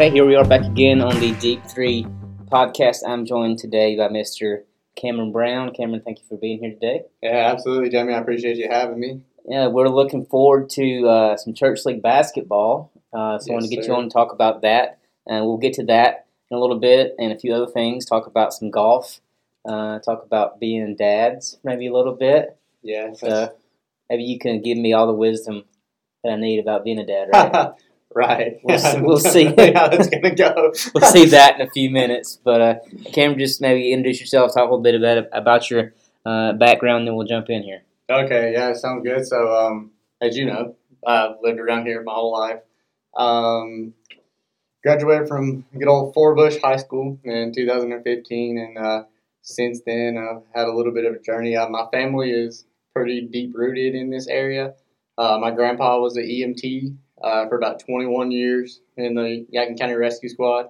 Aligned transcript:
Okay, 0.00 0.12
here 0.12 0.24
we 0.24 0.34
are 0.34 0.46
back 0.46 0.64
again 0.64 1.02
on 1.02 1.20
the 1.20 1.32
Deep 1.32 1.62
Three 1.66 2.06
podcast. 2.50 3.00
I'm 3.06 3.26
joined 3.26 3.58
today 3.58 3.98
by 3.98 4.08
Mr. 4.08 4.62
Cameron 4.96 5.30
Brown. 5.30 5.74
Cameron, 5.74 6.00
thank 6.02 6.20
you 6.20 6.24
for 6.26 6.38
being 6.38 6.58
here 6.58 6.70
today. 6.70 7.02
Yeah, 7.22 7.52
absolutely, 7.52 7.90
Jamie. 7.90 8.14
I 8.14 8.18
appreciate 8.18 8.56
you 8.56 8.66
having 8.70 8.98
me. 8.98 9.20
Yeah, 9.46 9.66
we're 9.66 9.90
looking 9.90 10.24
forward 10.24 10.70
to 10.70 11.06
uh, 11.06 11.36
some 11.36 11.52
church 11.52 11.84
league 11.84 12.00
basketball. 12.00 12.90
Uh, 13.12 13.38
so 13.40 13.52
I 13.52 13.56
want 13.56 13.66
to 13.66 13.76
get 13.76 13.84
sir. 13.84 13.90
you 13.90 13.96
on 13.98 14.04
and 14.04 14.10
talk 14.10 14.32
about 14.32 14.62
that, 14.62 15.00
and 15.26 15.44
we'll 15.44 15.58
get 15.58 15.74
to 15.74 15.84
that 15.84 16.24
in 16.50 16.56
a 16.56 16.60
little 16.60 16.78
bit, 16.80 17.14
and 17.18 17.30
a 17.30 17.38
few 17.38 17.52
other 17.52 17.70
things. 17.70 18.06
Talk 18.06 18.26
about 18.26 18.54
some 18.54 18.70
golf. 18.70 19.20
Uh, 19.68 19.98
talk 19.98 20.24
about 20.24 20.58
being 20.58 20.96
dads, 20.96 21.58
maybe 21.62 21.88
a 21.88 21.92
little 21.92 22.14
bit. 22.14 22.56
Yeah, 22.82 23.12
So 23.12 23.52
maybe 24.08 24.22
you 24.22 24.38
can 24.38 24.62
give 24.62 24.78
me 24.78 24.94
all 24.94 25.06
the 25.06 25.12
wisdom 25.12 25.64
that 26.24 26.32
I 26.32 26.36
need 26.36 26.58
about 26.58 26.84
being 26.84 26.98
a 26.98 27.04
dad. 27.04 27.28
Right? 27.34 27.72
Right. 28.14 28.58
We'll 28.62 28.78
see- 28.90 29.00
we'll 29.00 29.18
see. 29.34 29.44
how 29.46 29.88
it's 29.92 30.08
gonna 30.08 30.34
go. 30.34 30.72
we'll 30.94 31.04
see 31.10 31.26
that 31.26 31.60
in 31.60 31.66
a 31.66 31.70
few 31.70 31.90
minutes. 31.90 32.38
But 32.42 32.60
uh, 32.60 32.74
Cameron, 33.12 33.38
just 33.38 33.60
maybe 33.60 33.92
introduce 33.92 34.20
yourself, 34.20 34.52
talk 34.54 34.62
a 34.68 34.74
little 34.74 34.80
bit 34.82 34.94
about 34.94 35.28
about 35.32 35.70
your 35.70 35.92
uh, 36.26 36.52
background, 36.54 37.06
then 37.06 37.14
we'll 37.16 37.26
jump 37.26 37.48
in 37.50 37.62
here. 37.62 37.82
Okay, 38.10 38.52
yeah, 38.52 38.72
sounds 38.74 39.04
good. 39.06 39.26
So, 39.26 39.54
um, 39.56 39.92
as 40.20 40.36
you 40.36 40.44
know, 40.46 40.74
I've 41.06 41.36
lived 41.42 41.60
around 41.60 41.86
here 41.86 42.02
my 42.02 42.12
whole 42.12 42.32
life. 42.32 42.60
Um, 43.16 43.94
graduated 44.82 45.28
from 45.28 45.64
good 45.78 45.88
old 45.88 46.14
Forbush 46.14 46.60
High 46.60 46.76
School 46.76 47.18
in 47.24 47.52
2015, 47.54 48.58
and 48.58 48.78
uh, 48.78 49.02
since 49.42 49.80
then 49.86 50.18
I've 50.18 50.42
had 50.54 50.68
a 50.68 50.72
little 50.72 50.92
bit 50.92 51.04
of 51.04 51.14
a 51.14 51.18
journey. 51.20 51.56
Uh, 51.56 51.68
my 51.68 51.86
family 51.92 52.30
is 52.30 52.64
pretty 52.94 53.22
deep 53.22 53.52
rooted 53.54 53.94
in 53.94 54.10
this 54.10 54.26
area. 54.26 54.74
Uh, 55.16 55.38
my 55.40 55.50
grandpa 55.50 55.98
was 56.00 56.16
an 56.16 56.24
EMT 56.24 56.96
uh, 57.22 57.48
for 57.48 57.56
about 57.56 57.80
21 57.80 58.30
years 58.30 58.80
in 58.96 59.14
the 59.14 59.46
Yadkin 59.54 59.78
County 59.78 59.94
Rescue 59.94 60.28
Squad. 60.28 60.66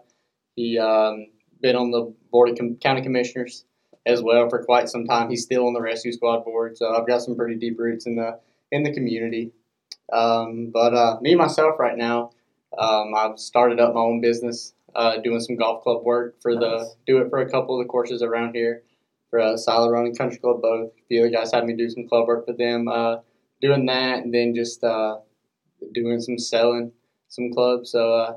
He 0.57 0.79
um, 0.79 1.27
been 1.61 1.77
on 1.77 1.91
the 1.91 2.15
board 2.31 2.51
of 2.51 2.59
com- 2.59 2.77
county 2.77 3.03
commissioners 3.03 3.65
as 4.07 4.23
well 4.23 4.49
for 4.49 4.65
quite 4.65 4.89
some 4.89 5.07
time. 5.07 5.31
He's 5.31 5.43
still 5.43 5.67
on 5.67 5.75
the 5.75 5.81
rescue 5.81 6.13
squad 6.13 6.45
board, 6.45 6.77
so 6.77 6.95
I've 6.95 7.07
got 7.07 7.23
some 7.23 7.37
pretty 7.37 7.57
deep 7.57 7.79
roots 7.79 8.07
in 8.07 8.17
the 8.17 8.39
in 8.73 8.83
the 8.83 8.93
community. 8.93 9.53
Um, 10.13 10.71
but 10.73 10.95
uh, 10.95 11.19
me 11.21 11.35
myself, 11.35 11.79
right 11.79 11.97
now, 11.97 12.33
um, 12.79 13.15
I've 13.17 13.39
started 13.39 13.79
up 13.81 13.95
my 13.95 14.01
own 14.01 14.21
business, 14.21 14.75
uh, 14.95 15.19
doing 15.19 15.41
some 15.41 15.57
golf 15.57 15.83
club 15.83 16.03
work 16.05 16.41
for 16.41 16.55
the 16.55 16.91
do 17.07 17.19
it 17.19 17.31
for 17.31 17.41
a 17.41 17.51
couple 17.51 17.79
of 17.79 17.85
the 17.85 17.89
courses 17.89 18.23
around 18.23 18.55
here 18.55 18.83
for 19.31 19.41
uh, 19.41 19.57
Silent 19.57 19.93
Run 19.93 20.07
and 20.07 20.19
Country 20.19 20.39
Club 20.39 20.61
both. 20.63 20.91
Few 21.09 21.21
other 21.21 21.31
guys 21.31 21.53
had 21.53 21.65
me 21.65 21.75
do 21.77 21.89
some 21.89 22.09
club 22.09 22.27
work 22.27 22.47
for 22.47 22.55
them, 22.55 22.89
uh, 22.89 23.17
doing 23.61 23.87
that, 23.87 24.25
and 24.25 24.35
then 24.35 24.55
just 24.55 24.83
uh, 24.83 25.19
doing 25.93 26.21
some 26.21 26.39
selling 26.39 26.93
some 27.29 27.53
clubs. 27.53 27.91
So. 27.93 28.13
Uh, 28.13 28.37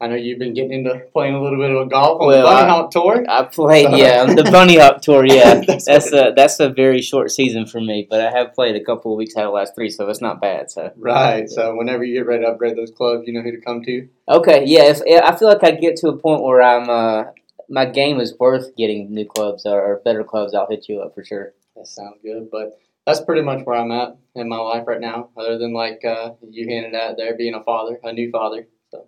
I 0.00 0.06
know 0.06 0.14
you've 0.14 0.38
been 0.38 0.54
getting 0.54 0.70
into 0.86 0.96
playing 1.12 1.34
a 1.34 1.42
little 1.42 1.58
bit 1.58 1.72
of 1.72 1.84
a 1.84 1.90
golf 1.90 2.20
on 2.20 2.28
Well, 2.28 2.36
the 2.36 2.44
bunny 2.44 2.68
hop 2.70 2.92
tour. 2.92 3.24
I 3.28 3.42
played, 3.42 3.86
So- 3.86 3.96
yeah, 3.96 4.22
on 4.22 4.36
the 4.36 4.44
bunny 4.52 4.78
hop 4.78 5.02
tour. 5.02 5.26
Yeah, 5.26 5.54
That's 5.66 5.86
that's 5.86 6.12
a 6.12 6.32
that's 6.36 6.60
a 6.60 6.68
very 6.68 7.02
short 7.02 7.32
season 7.32 7.66
for 7.66 7.80
me, 7.80 8.06
but 8.08 8.20
I 8.20 8.30
have 8.30 8.54
played 8.54 8.76
a 8.76 8.84
couple 8.84 9.12
of 9.12 9.18
weeks 9.18 9.36
out 9.36 9.46
of 9.46 9.48
the 9.50 9.54
last 9.56 9.74
three, 9.74 9.90
so 9.90 10.08
it's 10.08 10.20
not 10.20 10.40
bad. 10.40 10.70
So 10.70 10.92
Right. 10.96 11.50
So 11.50 11.74
whenever 11.74 12.04
you 12.04 12.14
get 12.14 12.28
ready 12.28 12.44
to 12.44 12.50
upgrade 12.50 12.76
those 12.76 12.92
clubs, 12.92 13.26
you 13.26 13.32
know 13.32 13.42
who 13.42 13.50
to 13.50 13.60
come 13.60 13.82
to. 13.82 14.08
okay, 14.28 14.62
yeah, 14.66 14.84
if, 14.84 15.00
yeah, 15.04 15.22
I 15.24 15.34
feel 15.36 15.48
like 15.48 15.64
I 15.64 15.72
get 15.72 15.96
to 15.96 16.10
a 16.10 16.16
point 16.16 16.44
where 16.44 16.62
I'm 16.62 16.88
uh, 16.88 17.32
my 17.68 17.84
game 17.84 18.20
is 18.20 18.38
worth 18.38 18.76
getting 18.76 19.12
new 19.12 19.26
clubs 19.26 19.66
or, 19.66 19.80
or 19.82 20.00
better 20.04 20.22
clubs. 20.22 20.54
I'll 20.54 20.68
hit 20.68 20.88
you 20.88 21.00
up 21.00 21.12
for 21.12 21.24
sure. 21.24 21.54
That 21.74 21.88
sounds 21.88 22.18
good. 22.22 22.48
But 22.52 22.78
that's 23.08 23.24
pretty 23.24 23.40
much 23.40 23.64
where 23.64 23.76
I'm 23.76 23.90
at 23.90 24.18
in 24.34 24.50
my 24.50 24.58
life 24.58 24.84
right 24.86 25.00
now. 25.00 25.30
Other 25.34 25.56
than 25.56 25.72
like 25.72 26.04
uh, 26.04 26.32
you 26.48 26.68
handed 26.68 26.94
out 26.94 27.16
there, 27.16 27.34
being 27.36 27.54
a 27.54 27.62
father, 27.64 27.98
a 28.04 28.12
new 28.12 28.30
father. 28.30 28.68
So 28.90 29.06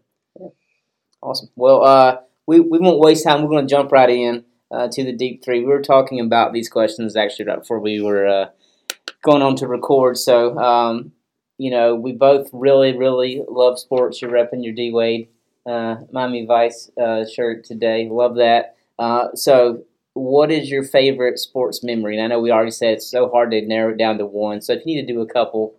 Awesome. 1.22 1.50
Well, 1.54 1.84
uh, 1.84 2.16
we, 2.47 2.60
we 2.60 2.78
won't 2.78 2.98
waste 2.98 3.24
time. 3.24 3.42
We're 3.42 3.50
going 3.50 3.66
to 3.66 3.70
jump 3.70 3.92
right 3.92 4.08
in 4.08 4.44
uh, 4.70 4.88
to 4.91 5.04
the 5.04 5.12
deep 5.12 5.44
three. 5.44 5.60
We 5.60 5.66
were 5.66 5.82
talking 5.82 6.19
about 6.19 6.54
these 6.54 6.70
questions 6.70 7.14
actually 7.14 7.44
right 7.44 7.58
before 7.58 7.78
we 7.78 8.00
were 8.00 8.26
uh, 8.26 8.47
going 9.22 9.42
on 9.42 9.54
to 9.56 9.66
record. 9.66 10.16
So, 10.16 10.58
um, 10.58 11.12
you 11.58 11.70
know, 11.70 11.94
we 11.94 12.12
both 12.12 12.48
really, 12.54 12.97
really 12.97 13.42
love 13.48 13.78
sports. 13.78 14.22
You're 14.22 14.30
repping 14.30 14.64
your 14.64 14.72
D 14.72 14.92
Wade 14.92 15.28
uh, 15.66 15.97
Miami 16.10 16.47
Vice 16.47 16.91
uh, 16.98 17.26
shirt 17.26 17.64
today. 17.64 18.08
Love 18.10 18.36
that. 18.36 18.76
Uh, 18.98 19.28
so, 19.34 19.84
what 20.15 20.50
is 20.50 20.71
your 20.71 20.82
favorite 20.82 21.38
sports 21.38 21.82
memory? 21.82 22.16
And 22.16 22.25
I 22.25 22.28
know 22.28 22.41
we 22.41 22.50
already 22.50 22.71
said 22.71 22.94
it's 22.94 23.10
so 23.10 23.28
hard 23.31 23.50
to 23.53 23.62
narrow 23.62 23.93
it 23.93 23.98
down 23.98 24.19
to 24.19 24.26
one. 24.26 24.60
So, 24.60 24.72
if 24.75 24.87
you 24.87 24.97
need 24.97 25.06
to 25.06 25.12
do 25.12 25.21
a 25.21 25.26
couple, 25.26 25.76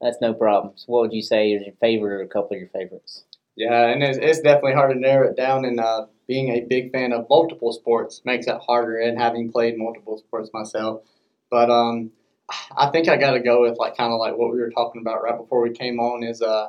that's 0.00 0.18
no 0.20 0.34
problem. 0.34 0.74
So, 0.76 0.86
what 0.88 1.02
would 1.02 1.12
you 1.12 1.22
say 1.22 1.52
is 1.52 1.64
your 1.66 1.74
favorite 1.80 2.14
or 2.14 2.22
a 2.22 2.28
couple 2.28 2.56
of 2.56 2.60
your 2.60 2.70
favorites? 2.70 3.24
yeah, 3.56 3.88
and 3.88 4.02
it's, 4.02 4.18
it's 4.20 4.40
definitely 4.40 4.74
hard 4.74 4.92
to 4.94 4.98
narrow 4.98 5.28
it 5.28 5.36
down. 5.36 5.64
And 5.64 5.80
uh, 5.80 6.06
being 6.26 6.50
a 6.50 6.60
big 6.62 6.92
fan 6.92 7.12
of 7.12 7.26
multiple 7.28 7.72
sports 7.72 8.22
makes 8.24 8.46
it 8.46 8.58
harder. 8.66 8.98
And 9.00 9.18
having 9.18 9.52
played 9.52 9.76
multiple 9.78 10.18
sports 10.18 10.50
myself, 10.52 11.02
but 11.50 11.70
um, 11.70 12.10
I 12.76 12.90
think 12.90 13.08
I 13.08 13.16
got 13.16 13.32
to 13.32 13.40
go 13.40 13.62
with 13.62 13.78
like 13.78 13.96
kind 13.96 14.12
of 14.12 14.18
like 14.18 14.36
what 14.36 14.52
we 14.52 14.58
were 14.60 14.70
talking 14.70 15.00
about 15.02 15.22
right 15.22 15.36
before 15.36 15.62
we 15.62 15.70
came 15.70 16.00
on. 16.00 16.22
Is 16.22 16.42
uh, 16.42 16.68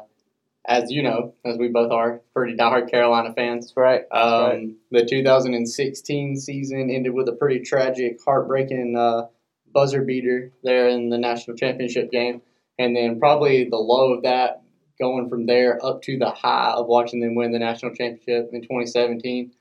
as 0.66 0.92
you 0.92 1.02
know, 1.04 1.34
as 1.46 1.58
we 1.58 1.68
both 1.70 1.92
are 1.92 2.22
pretty 2.36 2.56
diehard 2.56 2.90
Carolina 2.90 3.34
fans. 3.34 3.68
That's 3.68 3.78
right. 3.78 4.02
Um, 4.12 4.50
right. 4.50 4.68
The 4.92 5.06
2016 5.06 6.36
season 6.38 6.90
ended 6.90 7.14
with 7.14 7.28
a 7.30 7.34
pretty 7.34 7.62
tragic, 7.62 8.20
heartbreaking 8.24 8.96
uh, 8.98 9.28
buzzer 9.74 10.04
beater 10.04 10.52
there 10.64 10.88
in 10.90 11.10
the 11.10 11.18
national 11.18 11.58
championship 11.58 12.12
game. 12.12 12.42
And 12.78 12.96
then 12.96 13.20
probably 13.20 13.66
the 13.70 13.78
low 13.78 14.14
of 14.14 14.24
that 14.24 14.62
going 15.00 15.30
from 15.30 15.46
there 15.48 15.84
up 15.84 16.02
to 16.04 16.18
the 16.18 16.30
high 16.30 16.74
of 16.76 16.88
watching 16.88 17.20
them 17.22 17.36
win 17.36 17.52
the 17.52 17.60
national 17.60 17.94
championship 17.96 18.50
in 18.54 18.62
2017. 18.62 19.52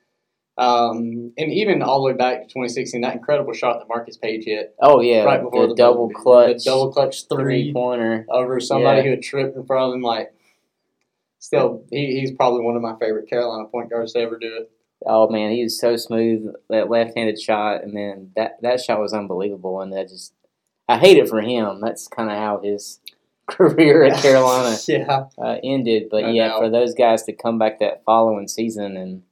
Um, 0.58 1.32
and 1.38 1.50
even 1.52 1.80
all 1.80 2.02
the 2.02 2.06
way 2.08 2.12
back 2.12 2.40
to 2.40 2.44
2016, 2.48 3.00
that 3.00 3.14
incredible 3.14 3.54
shot 3.54 3.78
that 3.78 3.88
Marcus 3.88 4.18
Paige 4.18 4.44
hit 4.44 4.74
Oh 4.82 5.00
yeah, 5.00 5.24
right 5.24 5.42
before 5.42 5.62
the, 5.62 5.68
the, 5.68 5.74
double 5.76 6.10
clutch, 6.10 6.58
the 6.58 6.70
double 6.70 6.92
clutch 6.92 7.26
three 7.28 7.42
three 7.44 7.72
pointer. 7.72 8.26
over 8.28 8.60
somebody 8.60 8.98
Yeah. 8.98 9.04
who 9.04 9.10
had 9.10 9.22
tripped 9.22 9.56
in 9.56 9.64
front 9.64 9.88
of 9.88 9.94
him. 9.94 10.02
Like, 10.02 10.34
still, 11.40 11.84
he, 11.90 12.20
he's 12.20 12.30
probably 12.32 12.62
one 12.62 12.76
of 12.76 12.82
my 12.82 12.94
favorite 13.00 13.28
Carolina 13.28 13.66
point 13.68 13.90
guards 13.90 14.12
to 14.12 14.20
ever 14.20 14.38
do 14.38 14.56
it. 14.60 14.70
Oh 15.04 15.28
man, 15.28 15.50
he 15.50 15.62
was 15.64 15.80
so 15.80 15.96
smooth. 15.96 16.52
That 16.68 16.88
left-handed 16.90 17.40
shot, 17.40 17.82
and 17.82 17.96
then 17.96 18.30
that 18.36 18.58
that 18.62 18.80
shot 18.80 19.00
was 19.00 19.12
unbelievable. 19.12 19.80
And 19.80 19.92
that 19.92 20.08
just, 20.08 20.32
I 20.88 20.98
hate 20.98 21.16
it 21.16 21.28
for 21.28 21.40
him. 21.40 21.80
That's 21.80 22.06
kind 22.06 22.30
of 22.30 22.36
how 22.36 22.60
his 22.62 23.00
career 23.46 24.04
at 24.04 24.18
Carolina 24.22 24.76
yeah, 24.86 25.24
uh, 25.38 25.56
ended. 25.64 26.08
But 26.10 26.24
I 26.24 26.30
yeah, 26.30 26.48
know. 26.48 26.60
for 26.60 26.70
those 26.70 26.94
guys 26.94 27.22
to 27.24 27.32
come 27.32 27.58
back 27.58 27.80
that 27.80 28.04
following 28.04 28.46
season 28.46 28.96
and 28.98 29.22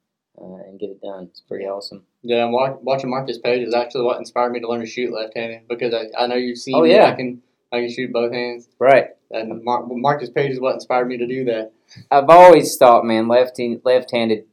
uh, 0.41 0.57
and 0.67 0.81
get 0.81 0.89
it 0.91 1.03
done, 1.03 1.25
it's 1.31 1.41
pretty 1.43 1.67
awesome. 1.67 2.05
yeah. 2.23 2.45
And 2.45 2.53
wa- 2.55 2.79
watching 2.81 3.11
Marcus 3.11 3.37
Paige 3.39 3.67
is 3.69 3.75
actually 3.75 4.05
what 4.05 4.17
inspired 4.19 4.53
me 4.53 4.61
to 4.61 4.69
learn 4.69 4.81
to 4.81 4.87
shoot 4.87 5.13
left-handed 5.13 5.69
because 5.69 5.93
I, 5.93 6.05
I 6.19 6.27
know 6.29 6.37
you've 6.37 6.59
seen 6.59 6.77
Oh, 6.77 6.83
me. 6.83 6.93
yeah. 6.95 7.07
I 7.11 7.13
can 7.15 7.43
I 7.73 7.81
can 7.81 7.91
shoot 7.93 8.11
both 8.11 8.33
hands, 8.33 8.67
Right. 8.79 9.09
and 9.31 9.63
Mar- 9.63 9.85
Marcus 9.87 10.31
Paige 10.31 10.53
is 10.53 10.61
what 10.61 10.73
inspired 10.75 11.09
me 11.09 11.19
to 11.19 11.27
do 11.27 11.45
that. 11.45 11.73
I've 12.11 12.29
always 12.29 12.77
thought, 12.77 13.05
man, 13.05 13.29
left 13.29 13.61
left-handed 13.85 14.45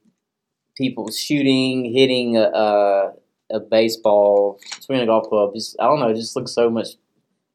people 0.75 1.11
shooting, 1.11 1.91
hitting 1.93 2.37
a, 2.37 2.43
a, 2.43 3.13
a 3.51 3.59
baseball, 3.59 4.59
swinging 4.79 5.03
a 5.03 5.07
golf 5.07 5.27
club, 5.29 5.53
just 5.53 5.75
I 5.79 5.85
don't 5.85 5.99
know, 5.99 6.09
it 6.09 6.15
just 6.15 6.35
looks 6.35 6.51
so 6.53 6.69
much 6.69 6.89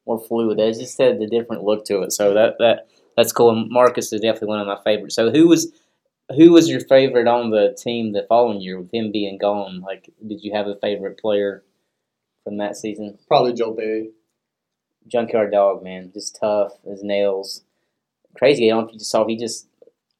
more 0.06 0.19
fluid. 0.19 0.58
It 0.58 0.78
just 0.78 0.98
had 0.98 1.19
the 1.19 1.26
different 1.26 1.64
look 1.64 1.84
to 1.86 2.02
it. 2.02 2.12
So 2.12 2.34
that 2.34 2.56
that 2.58 2.88
that's 3.16 3.32
cool. 3.32 3.50
And 3.50 3.70
Marcus 3.70 4.12
is 4.12 4.20
definitely 4.20 4.48
one 4.48 4.60
of 4.60 4.66
my 4.66 4.78
favorites. 4.82 5.14
So 5.14 5.30
who 5.30 5.48
was 5.48 5.72
who 6.36 6.52
was 6.52 6.69
your 6.69 6.80
favorite 6.80 7.26
on 7.26 7.50
the 7.50 7.76
team 7.76 8.12
the 8.12 8.26
following 8.28 8.60
year 8.60 8.80
with 8.80 8.92
him 8.92 9.10
being 9.12 9.38
gone? 9.38 9.81
Like, 9.81 10.10
did 10.26 10.43
you 10.43 10.52
have 10.55 10.66
a 10.66 10.76
favorite 10.76 11.19
player 11.19 11.64
from 12.44 12.58
that 12.58 12.76
season? 12.76 13.19
Probably 13.28 13.52
Joel 13.52 13.75
Berry. 13.75 14.10
Junkyard 15.08 15.50
Dog, 15.50 15.82
man, 15.82 16.10
just 16.12 16.38
tough 16.38 16.72
as 16.90 17.02
nails. 17.02 17.64
Crazy. 18.37 18.70
I 18.70 18.75
don't 18.75 18.82
know 18.82 18.87
if 18.88 18.93
you 18.93 18.99
just 18.99 19.10
saw 19.10 19.26
he 19.26 19.37
just 19.37 19.66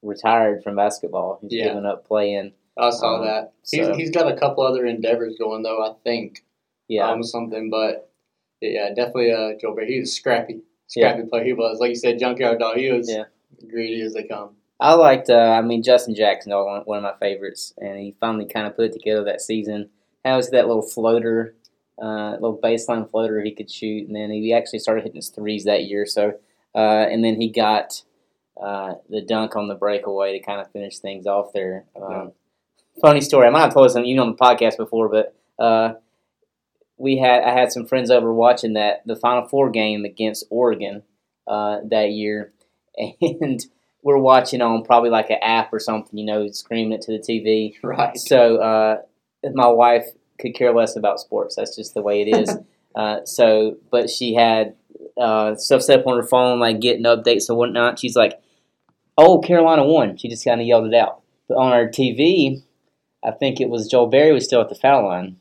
retired 0.03 0.63
from 0.63 0.77
basketball. 0.77 1.39
He's 1.43 1.53
Yeah. 1.53 1.69
giving 1.69 1.87
up 1.87 2.07
playing. 2.07 2.53
I 2.79 2.91
saw 2.91 3.17
Um, 3.17 3.25
that. 3.27 3.53
He's, 3.71 3.87
so- 3.87 3.95
he's 3.95 4.11
got 4.11 4.31
a 4.33 4.37
couple 4.37 4.65
other 4.65 4.87
endeavors 4.87 5.37
going 5.39 5.63
though. 5.63 5.83
I 5.85 5.95
think 6.05 6.45
Yeah, 6.89 7.11
um, 7.11 7.23
something, 7.23 7.71
but 7.71 8.09
yeah, 8.61 8.89
definitely 8.95 9.33
uh, 9.33 9.53
Joel 9.61 9.75
Berry. 9.75 9.93
He 9.95 10.01
was 10.01 10.13
scrappy, 10.13 10.61
scrappy 10.87 11.23
player. 11.29 11.45
He 11.45 11.53
was 11.53 11.79
like 11.81 11.91
you 11.91 11.95
said, 11.97 12.19
junkyard 12.19 12.59
dog. 12.59 12.77
He 12.77 12.91
was 12.91 13.11
Yeah. 13.11 13.25
greedy 13.69 14.01
as 14.03 14.15
they 14.15 14.25
come. 14.25 14.57
I 14.83 14.95
liked. 14.95 15.29
Uh, 15.29 15.35
I 15.37 15.61
mean, 15.61 15.83
Justin 15.83 16.15
Jackson, 16.15 16.53
one 16.53 16.83
one 16.87 16.99
of 16.99 17.03
my 17.03 17.15
favorites, 17.21 17.75
and 17.79 17.99
he 17.99 18.13
finally 18.13 18.47
kind 18.47 18.67
of 18.67 18.75
put 18.77 18.87
it 18.87 18.93
together 18.93 19.23
that 19.25 19.43
season. 19.43 19.91
How 20.25 20.37
was 20.37 20.51
that 20.51 20.67
little 20.67 20.83
floater, 20.83 21.55
uh, 22.01 22.33
little 22.33 22.59
baseline 22.59 23.11
floater 23.11 23.43
he 23.43 23.53
could 23.55 23.71
shoot, 23.71 24.07
and 24.07 24.17
then 24.17 24.31
he 24.31 24.55
actually 24.55 24.79
started 24.79 25.03
hitting 25.03 25.17
his 25.17 25.29
threes 25.29 25.65
that 25.65 25.85
year. 25.85 26.07
So, 26.07 26.35
uh, 26.75 26.79
and 27.11 27.23
then 27.23 27.39
he 27.41 27.51
got 27.51 28.03
uh, 28.63 28.95
the 29.09 29.23
dunk 29.23 29.57
on 29.57 29.69
the 29.69 29.75
breakaway 29.75 30.39
to 30.39 30.45
kind 30.45 30.61
of 30.61 30.71
finish 30.71 30.99
things 30.99 31.27
off 31.27 31.53
there. 31.53 31.85
Um, 32.01 32.33
Funny 33.01 33.21
story. 33.21 33.47
I 33.47 33.51
might 33.51 33.61
have 33.61 33.73
told 33.73 33.89
this 33.89 33.97
on 33.97 34.05
you 34.05 34.17
know 34.17 34.25
on 34.25 34.33
the 34.33 34.37
podcast 34.37 34.77
before, 34.77 35.09
but 35.09 35.35
uh, 35.59 35.95
we 36.97 37.17
had 37.17 37.43
I 37.43 37.53
had 37.53 37.73
some 37.73 37.87
friends 37.87 38.11
over 38.11 38.33
watching 38.33 38.75
that 38.75 39.07
the 39.07 39.17
Final 39.17 39.49
Four 39.49 39.71
game 39.71 40.05
against 40.05 40.45
Oregon 40.51 41.03
uh, 41.47 41.79
that 41.89 42.11
year, 42.11 42.53
and 43.21 43.65
we're 44.03 44.19
watching 44.19 44.61
on 44.61 44.85
probably 44.85 45.11
like 45.11 45.31
an 45.31 45.39
app 45.43 45.73
or 45.73 45.79
something, 45.79 46.19
you 46.19 46.25
know, 46.25 46.49
screaming 46.51 46.93
it 46.93 47.03
to 47.03 47.13
the 47.13 47.19
TV. 47.19 47.75
Right. 47.83 48.17
So 48.17 48.57
uh, 48.57 49.03
my 49.53 49.69
wife 49.69 50.07
could 50.39 50.55
care 50.55 50.75
less 50.75 50.97
about 50.97 51.21
sports. 51.21 51.57
That's 51.57 51.77
just 51.77 51.95
the 51.95 52.03
way 52.03 52.23
it 52.23 52.37
is. 52.37 52.57
uh, 52.95 53.25
so, 53.25 53.77
but 53.91 54.11
she 54.11 54.35
had 54.35 54.75
uh, 55.19 55.55
stuff 55.55 55.83
set 55.83 56.01
up 56.01 56.07
on 56.07 56.17
her 56.17 56.27
phone, 56.27 56.61
like 56.61 56.81
getting 56.81 57.05
updates 57.05 57.49
and 57.49 57.59
whatnot. 57.59 57.99
She's 57.99 58.17
like, 58.17 58.41
"Oh, 59.19 59.41
Carolina 59.41 59.85
won." 59.85 60.17
She 60.17 60.29
just 60.29 60.45
kind 60.45 60.61
of 60.61 60.67
yelled 60.67 60.87
it 60.87 60.95
out. 60.95 61.21
But 61.49 61.57
on 61.59 61.73
our 61.73 61.87
TV, 61.89 62.63
I 63.25 63.31
think 63.33 63.61
it 63.61 63.69
was 63.69 63.89
Joel 63.89 64.07
Berry 64.07 64.33
was 64.33 64.45
still 64.45 64.61
at 64.61 64.69
the 64.69 64.75
foul 64.75 65.07
line. 65.07 65.37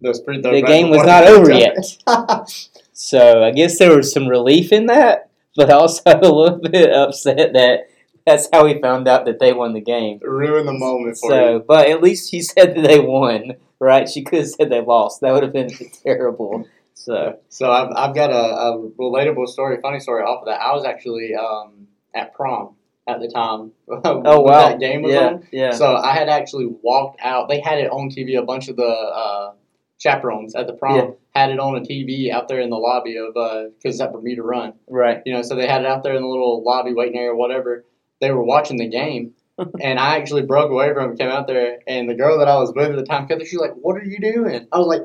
The 0.00 0.62
game 0.66 0.90
was 0.90 1.04
not 1.06 1.24
over 1.26 1.52
yet. 1.52 1.76
So 2.96 3.42
I 3.42 3.50
guess 3.50 3.78
there 3.78 3.96
was 3.96 4.12
some 4.12 4.28
relief 4.28 4.70
in 4.72 4.86
that, 4.86 5.28
but 5.56 5.68
also 5.68 6.02
a 6.06 6.16
little 6.20 6.60
bit 6.60 6.92
upset 6.92 7.52
that 7.52 7.88
that's 8.24 8.48
how 8.52 8.64
we 8.64 8.80
found 8.80 9.08
out 9.08 9.24
that 9.26 9.40
they 9.40 9.52
won 9.52 9.72
the 9.74 9.80
game. 9.80 10.20
Ruin 10.22 10.64
the 10.64 10.72
moment 10.72 11.18
for 11.18 11.28
So, 11.30 11.52
you. 11.54 11.64
but 11.66 11.88
at 11.88 12.00
least 12.02 12.30
she 12.30 12.40
said 12.52 12.76
that 12.76 12.82
they 12.86 13.00
won, 13.00 13.54
right? 13.80 14.08
She 14.08 14.22
could 14.22 14.38
have 14.38 14.48
said 14.48 14.70
they 14.70 14.80
lost. 14.80 15.20
That 15.22 15.32
would 15.32 15.42
have 15.42 15.52
been 15.52 15.70
terrible. 16.04 16.68
So, 16.94 17.40
So 17.48 17.70
I've, 17.72 17.90
I've 17.96 18.14
got 18.14 18.30
a, 18.30 18.34
a 18.36 18.88
relatable 18.90 19.48
story, 19.48 19.78
funny 19.82 19.98
story 19.98 20.22
off 20.22 20.42
of 20.42 20.46
that. 20.46 20.60
I 20.60 20.72
was 20.72 20.84
actually 20.84 21.34
um, 21.34 21.88
at 22.14 22.32
prom 22.32 22.76
at 23.06 23.20
the 23.20 23.28
time. 23.28 23.72
oh 23.88 24.40
wow, 24.40 24.68
that 24.68 24.80
game 24.80 25.02
was 25.02 25.12
yeah, 25.12 25.26
on. 25.26 25.46
yeah, 25.52 25.70
So 25.72 25.96
I 25.96 26.12
had 26.14 26.28
actually 26.28 26.66
walked 26.82 27.20
out. 27.22 27.48
They 27.48 27.60
had 27.60 27.78
it 27.78 27.90
on 27.90 28.08
TV. 28.10 28.38
A 28.38 28.42
bunch 28.44 28.68
of 28.68 28.76
the 28.76 28.84
uh, 28.86 29.52
chaperones 29.98 30.54
at 30.54 30.66
the 30.66 30.72
prom 30.72 30.96
Yeah. 30.96 31.10
had 31.34 31.50
it 31.50 31.58
on 31.58 31.76
a 31.76 31.80
TV 31.80 32.30
out 32.30 32.48
there 32.48 32.60
in 32.60 32.70
the 32.70 32.76
lobby 32.76 33.16
of 33.16 33.34
because 33.34 33.94
it's 33.94 34.00
at 34.00 34.12
Bermuda 34.12 34.42
Run. 34.42 34.74
right. 34.88 35.22
You 35.26 35.34
know, 35.34 35.42
so 35.42 35.54
they 35.54 35.66
had 35.66 35.82
it 35.82 35.86
out 35.86 36.02
there 36.02 36.14
in 36.14 36.22
the 36.22 36.28
little 36.28 36.62
lobby 36.64 36.92
waiting 36.94 37.16
area, 37.18 37.30
or 37.30 37.36
whatever. 37.36 37.84
They 38.20 38.30
were 38.30 38.42
watching 38.44 38.78
the 38.78 38.88
game, 38.88 39.34
and 39.80 39.98
I 39.98 40.16
actually 40.16 40.42
broke 40.42 40.70
away 40.70 40.92
from 40.94 41.08
them, 41.08 41.16
came 41.16 41.28
out 41.28 41.46
there, 41.46 41.78
and 41.86 42.08
the 42.08 42.14
girl 42.14 42.38
that 42.38 42.48
I 42.48 42.56
was 42.56 42.72
with 42.74 42.90
at 42.90 42.96
the 42.96 43.04
time, 43.04 43.28
she's 43.40 43.54
like, 43.58 43.74
"What 43.74 43.96
are 43.96 44.04
you 44.04 44.18
doing?" 44.18 44.66
I 44.72 44.78
was 44.78 44.86
like. 44.86 45.02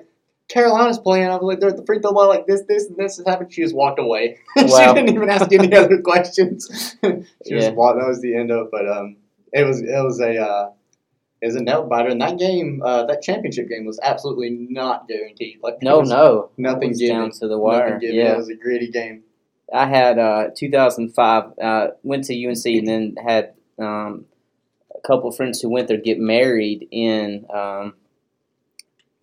Carolina's 0.50 0.98
playing. 1.00 1.28
I 1.30 1.36
was 1.36 1.44
like, 1.44 1.60
they're 1.60 1.70
at 1.70 1.78
the 1.78 1.86
free 1.86 2.00
throw 2.00 2.12
line, 2.12 2.28
like 2.30 2.48
this, 2.48 2.64
this, 2.68 2.88
and 2.88 2.98
this 2.98 3.18
has 3.18 3.26
happened. 3.28 3.54
She 3.54 3.62
just 3.62 3.76
walked 3.76 4.00
away. 4.00 4.40
Wow. 4.58 4.66
she 4.66 4.94
didn't 5.02 5.16
even 5.16 5.30
ask 5.30 5.52
any 5.54 5.74
other 5.76 6.02
questions. 6.04 6.96
she 7.04 7.10
Yeah. 7.46 7.60
just 7.60 7.76
walked. 7.76 8.00
That 8.00 8.08
was 8.08 8.20
the 8.22 8.36
end 8.36 8.52
of. 8.52 8.66
it. 8.66 8.72
But 8.72 8.88
um, 8.90 9.16
it 9.54 9.64
was 9.64 9.82
it 9.82 10.04
was 10.04 10.20
a 10.20 10.38
uh, 10.38 10.72
it 11.42 11.46
was 11.46 11.56
a 11.56 11.62
nail 11.64 11.88
biter, 11.88 12.10
and 12.10 12.20
that 12.22 12.38
game, 12.38 12.82
uh, 12.84 13.06
that 13.06 13.22
championship 13.22 13.70
game, 13.70 13.86
was 13.86 14.00
absolutely 14.04 14.50
not 14.70 15.08
guaranteed. 15.08 15.60
Like 15.64 15.82
No, 15.82 16.02
no, 16.02 16.50
nothing 16.58 16.84
It 16.84 16.88
was 16.90 17.00
given. 17.00 17.18
down 17.18 17.32
to 17.32 17.48
the 17.48 17.58
wire. 17.58 17.98
Yeah, 18.02 18.34
It 18.34 18.38
was 18.38 18.50
a 18.50 18.56
gritty 18.56 18.90
game. 18.92 19.24
I 19.72 19.86
had 19.86 20.18
uh, 20.20 20.50
2005. 20.56 21.44
Uh, 21.62 21.88
went 22.04 22.24
to 22.26 22.34
UNC 22.48 22.66
and 22.66 22.88
then 22.88 23.16
had 23.24 23.54
um, 23.78 24.26
a 24.94 25.00
couple 25.08 25.30
of 25.30 25.36
friends 25.36 25.62
who 25.62 25.70
went 25.70 25.88
there 25.88 25.98
get 25.98 26.20
married 26.20 26.88
in 26.92 27.46
um, 27.54 27.94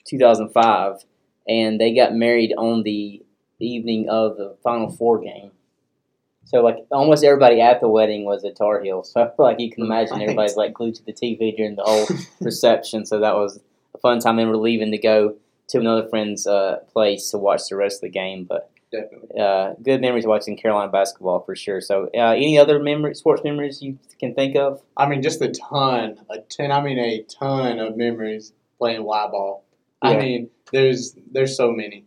2005, 0.07 1.05
and 1.49 1.81
they 1.81 1.95
got 1.95 2.15
married 2.15 2.53
on 2.57 2.83
the 2.83 3.23
evening 3.59 4.09
of 4.09 4.37
the 4.37 4.57
Final 4.63 4.91
Four 4.91 5.21
game. 5.21 5.53
So 6.45 6.63
like 6.63 6.77
almost 6.93 7.25
everybody 7.25 7.61
at 7.61 7.81
the 7.81 7.89
wedding 7.89 8.25
was 8.25 8.45
at 8.45 8.57
Tar 8.57 8.81
Heel. 8.81 9.03
So 9.05 9.23
I 9.23 9.27
feel 9.27 9.47
like 9.47 9.61
you 9.61 9.71
can 9.71 9.85
imagine 9.85 10.21
everybody's 10.23 10.57
like 10.57 10.75
glued 10.75 10.95
to 10.97 11.05
the 11.05 11.13
TV 11.13 11.57
during 11.57 11.75
the 11.77 11.83
whole 11.83 12.07
reception. 12.41 13.05
So 13.05 13.21
that 13.21 13.35
was 13.35 13.61
a 13.95 13.99
fun 13.99 14.21
time. 14.21 14.39
And 14.39 14.51
we're 14.51 14.57
leaving 14.57 14.93
to 14.93 14.99
go 14.99 15.37
to 15.69 15.79
another 15.79 16.09
friend's 16.09 16.47
uh, 16.47 16.79
place 16.93 17.31
to 17.31 17.39
watch 17.39 17.63
the 17.69 17.77
rest 17.77 17.97
of 17.97 18.03
the 18.03 18.11
game. 18.11 18.45
But 18.45 18.71
Definitely. 18.93 19.41
uh, 19.41 19.75
good 19.83 20.01
memories 20.01 20.27
watching 20.27 20.57
Carolina 20.57 20.91
basketball 20.93 21.41
for 21.41 21.57
sure. 21.57 21.81
So, 21.81 22.09
uh, 22.15 22.35
any 22.37 22.59
other 22.59 22.79
memory, 22.79 23.15
sports 23.17 23.43
memories 23.43 23.83
you 23.83 23.99
can 24.21 24.35
think 24.35 24.55
of? 24.55 24.81
I 24.97 25.09
mean, 25.09 25.23
just 25.23 25.41
a 25.41 25.49
ton, 25.49 26.19
a 26.31 26.39
ton. 26.39 26.71
I 26.71 26.81
mean, 26.81 26.99
a 26.99 27.23
ton 27.25 27.81
of 27.81 27.97
memories 27.97 28.53
playing 28.79 29.03
Y 29.03 29.27
ball. 29.29 29.65
I 30.03 30.13
Yeah. 30.13 30.19
mean, 30.21 30.51
there's 30.73 31.17
there's 31.31 31.57
so 31.57 31.71
many, 31.71 32.05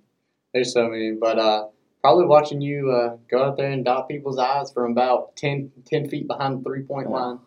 there's 0.54 0.74
so 0.74 0.88
many. 0.90 1.12
But 1.14 1.40
uh, 1.40 1.68
probably 2.02 2.26
watching 2.26 2.62
you 2.62 2.92
uh, 2.92 3.18
go 3.30 3.44
out 3.44 3.58
there 3.58 3.72
and 3.72 3.84
dot 3.86 4.08
people's 4.08 4.38
eyes 4.38 4.72
from 4.72 4.92
about 4.92 5.36
10, 5.36 5.72
10 5.86 6.08
feet 6.10 6.28
behind 6.28 6.60
the 6.60 6.64
three 6.64 6.84
point 6.84 7.08
Yeah. 7.10 7.16
line. 7.16 7.40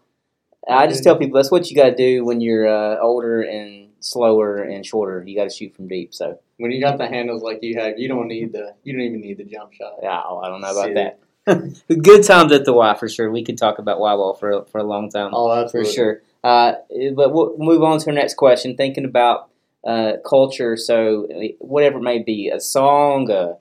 I 0.69 0.87
just 0.87 1.03
tell 1.03 1.17
people 1.17 1.37
that's 1.39 1.51
what 1.51 1.69
you 1.71 1.77
got 1.77 1.91
to 1.91 1.95
do 1.97 2.25
when 2.25 2.41
you're 2.41 2.69
uh, 2.69 2.97
older 3.01 3.43
and 3.43 3.89
slower 3.99 4.59
and 4.59 4.87
shorter. 4.87 5.23
You 5.27 5.35
got 5.37 5.45
to 5.45 5.51
shoot 5.51 5.75
from 5.75 5.89
deep. 5.89 6.15
So, 6.15 6.39
When 6.59 6.71
you 6.71 6.81
got 6.81 6.99
the 6.99 7.09
handles 7.09 7.43
like 7.43 7.59
you 7.63 7.81
have, 7.81 7.99
you 7.99 8.07
don't 8.09 8.29
need 8.29 8.53
the 8.53 8.75
you 8.85 8.93
don't 8.93 9.03
even 9.03 9.21
need 9.21 9.39
the 9.39 9.45
jump 9.45 9.73
shot. 9.73 9.95
yeah, 10.03 10.21
I 10.21 10.49
don't 10.49 10.61
know 10.61 10.71
about 10.71 10.87
See. 10.87 10.95
that. 10.95 11.19
good 12.03 12.23
times 12.23 12.53
at 12.53 12.65
the 12.65 12.73
Y 12.73 12.95
for 12.95 13.09
sure. 13.09 13.29
We 13.33 13.43
could 13.43 13.59
talk 13.59 13.81
about 13.81 13.99
Y 13.99 14.15
ball 14.15 14.35
for 14.35 14.65
for 14.67 14.79
a 14.79 14.85
long 14.85 15.11
time. 15.11 15.31
Oh, 15.35 15.51
absolutely. 15.51 15.91
for 15.91 15.95
sure. 15.95 16.23
Uh, 16.45 16.75
but 17.17 17.33
we'll 17.33 17.57
move 17.59 17.83
on 17.83 17.99
to 17.99 18.07
our 18.11 18.13
next 18.13 18.35
question. 18.35 18.77
Thinking 18.77 19.05
about 19.05 19.49
uh, 19.87 20.15
culture, 20.29 20.77
so 20.77 21.29
whatever 21.59 21.99
it 21.99 22.03
may 22.03 22.23
be, 22.23 22.49
a 22.49 22.61
song, 22.61 23.31
a 23.31 23.57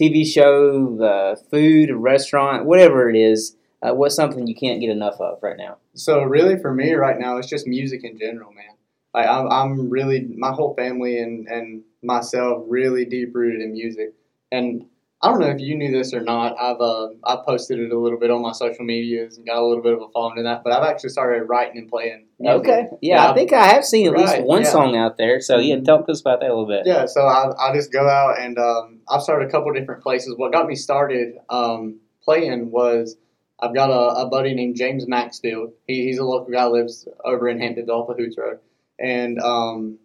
TV 0.00 0.26
show, 0.26 1.02
uh, 1.02 1.36
food, 1.50 1.90
a 1.90 1.96
restaurant, 1.96 2.66
whatever 2.66 3.08
it 3.08 3.16
is. 3.16 3.56
Uh, 3.82 3.92
what's 3.92 4.16
something 4.16 4.46
you 4.46 4.54
can't 4.54 4.80
get 4.80 4.90
enough 4.90 5.20
of 5.20 5.38
right 5.42 5.56
now? 5.58 5.76
So 5.94 6.22
really, 6.22 6.58
for 6.58 6.72
me 6.72 6.94
right 6.94 7.18
now, 7.18 7.36
it's 7.36 7.48
just 7.48 7.66
music 7.66 8.04
in 8.04 8.18
general, 8.18 8.52
man. 8.52 8.74
Like 9.14 9.28
I'm, 9.28 9.48
I'm 9.50 9.90
really 9.90 10.28
my 10.36 10.52
whole 10.52 10.74
family 10.74 11.18
and 11.18 11.46
and 11.46 11.82
myself 12.02 12.64
really 12.68 13.04
deep 13.04 13.34
rooted 13.34 13.60
in 13.60 13.72
music. 13.72 14.14
And 14.52 14.86
I 15.22 15.30
don't 15.30 15.40
know 15.40 15.46
if 15.48 15.60
you 15.60 15.76
knew 15.76 15.90
this 15.90 16.12
or 16.12 16.20
not. 16.20 16.56
I've 16.60 16.80
uh, 16.80 17.08
I 17.24 17.38
posted 17.46 17.78
it 17.80 17.90
a 17.90 17.98
little 17.98 18.18
bit 18.18 18.30
on 18.30 18.42
my 18.42 18.52
social 18.52 18.84
medias 18.84 19.38
and 19.38 19.46
got 19.46 19.56
a 19.56 19.64
little 19.66 19.82
bit 19.82 19.94
of 19.94 20.02
a 20.02 20.08
following 20.12 20.38
in 20.38 20.44
that. 20.44 20.62
But 20.62 20.74
I've 20.74 20.86
actually 20.88 21.08
started 21.10 21.44
writing 21.44 21.78
and 21.78 21.88
playing. 21.88 22.26
music. 22.38 22.60
Okay, 22.60 22.88
yeah, 23.00 23.14
Yeah. 23.24 23.30
I 23.30 23.34
think 23.34 23.52
I 23.52 23.66
have 23.66 23.84
seen 23.84 24.06
at 24.08 24.12
least 24.12 24.42
one 24.42 24.62
yeah. 24.62 24.68
song 24.68 24.94
out 24.94 25.16
there. 25.16 25.40
So 25.40 25.56
yeah, 25.58 25.76
Mhm. 25.76 25.86
talk 25.86 26.06
to 26.06 26.12
us 26.12 26.20
about 26.20 26.40
that 26.40 26.50
a 26.50 26.54
little 26.54 26.66
bit. 26.66 26.82
Yeah, 26.84 27.06
so 27.06 27.22
I, 27.22 27.50
I 27.58 27.74
just 27.74 27.90
go 27.92 28.06
out 28.06 28.38
and 28.38 28.58
um, 28.58 29.00
I've 29.08 29.22
started 29.22 29.48
a 29.48 29.50
couple 29.50 29.72
different 29.72 30.02
places. 30.02 30.34
What 30.36 30.52
got 30.52 30.66
me 30.68 30.74
started 30.74 31.38
um, 31.48 32.00
playing 32.22 32.70
was 32.70 33.16
I've 33.58 33.74
got 33.74 33.88
a, 33.88 34.26
a 34.26 34.28
buddy 34.28 34.52
named 34.54 34.76
James 34.76 35.08
Maxfield. 35.08 35.72
He, 35.86 36.04
he's 36.04 36.18
a 36.18 36.24
local 36.24 36.52
guy, 36.52 36.66
lives 36.66 37.08
over 37.24 37.48
in 37.48 37.58
Hampton, 37.58 37.88
off 37.88 38.10
of 38.10 38.18
Hoots 38.18 38.36
Road. 38.36 38.58
And 38.98 39.38
um, 39.40 39.98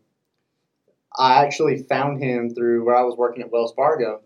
I 1.17 1.43
actually 1.43 1.83
found 1.83 2.23
him 2.23 2.49
through 2.55 2.85
where 2.85 2.95
I 2.95 3.03
was 3.03 3.17
working 3.17 3.43
at 3.43 3.51
Wells 3.51 3.73
Fargo. 3.73 4.21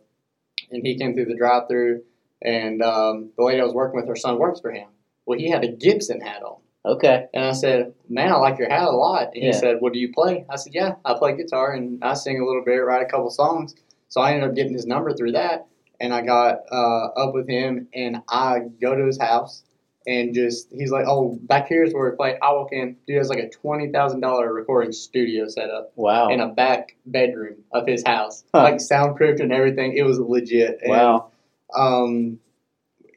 And 0.71 0.85
he 0.85 0.97
came 0.97 1.13
through 1.13 1.25
the 1.25 1.35
drive 1.35 1.63
through, 1.69 2.03
and 2.41 2.81
um, 2.81 3.31
the 3.37 3.43
lady 3.43 3.61
I 3.61 3.63
was 3.63 3.73
working 3.73 3.97
with, 3.99 4.07
her 4.07 4.15
son 4.15 4.37
works 4.39 4.59
for 4.59 4.71
him. 4.71 4.89
Well, 5.25 5.39
he 5.39 5.49
had 5.49 5.63
a 5.63 5.67
Gibson 5.71 6.21
hat 6.21 6.43
on. 6.43 6.57
Okay, 6.85 7.25
And 7.33 7.45
I 7.45 7.53
said, 7.53 7.95
Man, 8.09 8.31
I 8.31 8.35
like 8.35 8.59
your 8.59 8.69
hat 8.69 8.83
a 8.87 8.91
lot. 8.91 9.29
And 9.33 9.43
Yeah. 9.43 9.47
he 9.47 9.53
said, 9.53 9.77
What 9.79 9.91
do 9.93 9.97
you 9.99 10.13
play? 10.13 10.45
I 10.49 10.55
said, 10.55 10.73
Yeah, 10.75 10.95
I 11.03 11.15
play 11.15 11.35
guitar 11.35 11.73
and 11.73 12.03
I 12.03 12.13
sing 12.13 12.39
a 12.39 12.45
little 12.45 12.63
bit, 12.63 12.75
write 12.75 13.01
a 13.01 13.05
couple 13.09 13.31
songs. 13.31 13.73
So 14.07 14.21
I 14.21 14.33
ended 14.33 14.49
up 14.49 14.55
getting 14.55 14.73
his 14.73 14.85
number 14.85 15.11
through 15.11 15.31
that. 15.31 15.65
And 15.99 16.13
I 16.13 16.21
got 16.21 16.59
uh, 16.71 17.05
up 17.17 17.33
with 17.33 17.49
him 17.49 17.87
and 17.93 18.17
I 18.29 18.59
go 18.79 18.95
to 18.95 19.03
his 19.05 19.19
house 19.19 19.63
and 20.07 20.33
just, 20.33 20.67
he's 20.71 20.91
like, 20.91 21.05
Oh, 21.07 21.37
back 21.43 21.67
here's 21.67 21.93
where 21.93 22.09
we 22.09 22.15
play. 22.15 22.37
I 22.41 22.51
walk 22.53 22.71
in, 22.71 22.97
dude 23.07 23.17
has 23.17 23.29
like 23.29 23.39
a 23.39 23.49
$20,000 23.49 24.53
recording 24.53 24.91
studio 24.91 25.47
set 25.47 25.69
up 25.69 25.91
wow, 25.95 26.29
in 26.29 26.39
a 26.39 26.47
back 26.49 26.95
bedroom 27.05 27.57
of 27.71 27.87
his 27.87 28.03
house, 28.05 28.43
Huh. 28.53 28.63
like 28.63 28.79
soundproofed 28.79 29.39
and 29.39 29.51
everything. 29.51 29.97
It 29.97 30.03
was 30.03 30.19
legit. 30.19 30.79
And, 30.81 30.91
wow, 30.91 31.31
um, 31.75 32.39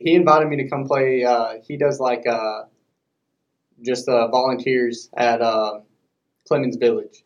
he 0.01 0.15
invited 0.15 0.49
me 0.49 0.57
to 0.59 0.69
come 0.69 0.87
play. 0.87 1.25
Uh, 1.25 1.55
he 1.67 1.77
does 1.77 1.99
like 2.01 2.27
uh, 2.27 2.63
just 3.83 4.09
uh, 4.09 4.29
volunteers 4.29 5.09
at 5.17 5.41
uh, 5.43 5.81
Clemens 6.47 6.77
Village, 6.77 7.25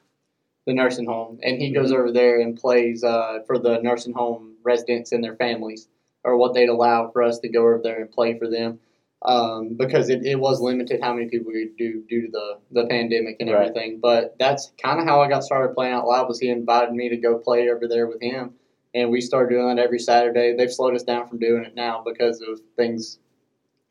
the 0.66 0.75
nursing 0.75 1.07
home, 1.07 1.38
and 1.42 1.61
he 1.61 1.71
goes 1.73 1.92
over 1.92 2.12
there 2.12 2.40
and 2.40 2.59
plays 2.59 3.04
uh, 3.04 3.40
for 3.47 3.59
the 3.59 3.78
nursing 3.83 4.12
home 4.14 4.54
residents 4.64 5.12
and 5.12 5.23
their 5.23 5.37
families, 5.37 5.88
or 6.25 6.37
what 6.37 6.54
they'd 6.54 6.69
allow 6.69 7.11
for 7.11 7.23
us 7.23 7.38
to 7.40 7.49
go 7.49 7.61
over 7.61 7.81
there 7.83 8.00
and 8.00 8.11
play 8.11 8.38
for 8.38 8.49
them. 8.49 8.78
Um, 9.25 9.75
because 9.76 10.09
it, 10.09 10.25
it 10.26 10.35
was 10.35 10.61
limited 10.61 11.00
how 11.00 11.12
many 11.14 11.29
people 11.29 11.52
we 11.52 11.67
could 11.67 11.76
do 11.76 12.02
due 12.09 12.23
to 12.23 12.29
the, 12.33 12.59
the 12.83 12.87
pandemic 12.88 13.37
and 13.38 13.49
Right. 13.50 13.69
everything. 13.69 14.00
But 14.00 14.35
that's 14.38 14.73
kind 14.83 14.99
of 15.00 15.07
how 15.07 15.21
I 15.21 15.29
got 15.29 15.45
started 15.45 15.75
playing 15.75 15.95
out 15.95 16.09
loud. 16.09 16.26
Was 16.26 16.41
he 16.41 16.49
invited 16.49 16.93
me 16.93 17.09
to 17.09 17.17
go 17.17 17.38
play 17.38 17.69
over 17.71 17.87
there 17.87 18.09
with 18.09 18.21
him, 18.21 18.55
and 18.95 19.11
we 19.11 19.21
started 19.21 19.55
doing 19.55 19.69
that 19.76 19.79
every 19.83 20.00
Saturday. 20.00 20.57
They've 20.57 20.73
slowed 20.73 20.97
us 20.97 21.05
down 21.05 21.29
from 21.29 21.38
doing 21.38 21.64
it 21.64 21.76
now 21.76 22.02
because 22.05 22.41
of 22.41 22.61
things 22.76 23.21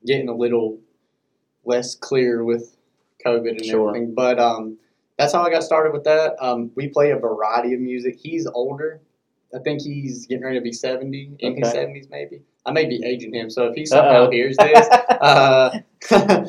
getting 0.05 0.27
a 0.27 0.35
little 0.35 0.79
less 1.63 1.95
clear 1.95 2.43
with 2.43 2.75
COVID 3.25 3.51
and 3.51 3.65
Sure. 3.65 3.89
everything. 3.89 4.13
But 4.13 4.37
um, 4.39 4.77
that's 5.17 5.31
how 5.33 5.43
I 5.43 5.49
got 5.51 5.63
started 5.63 5.93
with 5.93 6.03
that. 6.05 6.35
Um, 6.43 6.71
we 6.75 6.89
play 6.89 7.11
a 7.11 7.17
variety 7.17 7.73
of 7.73 7.79
music. 7.79 8.17
He's 8.21 8.47
older. 8.47 8.99
I 9.53 9.59
think 9.59 9.81
he's 9.81 10.25
getting 10.27 10.43
ready 10.43 10.59
to 10.59 10.63
be 10.63 10.71
seventy 10.71 11.31
in 11.39 11.57
his 11.57 11.71
seventies, 11.71 12.07
maybe. 12.09 12.41
I 12.65 12.71
may 12.71 12.85
be 12.85 13.03
aging 13.03 13.33
him. 13.33 13.49
So 13.49 13.65
if 13.67 13.75
he 13.75 13.85
somehow 13.85 14.23
Uh-oh. 14.23 14.31
hears 14.31 14.55
this, 14.57 14.87
uh, 15.21 15.79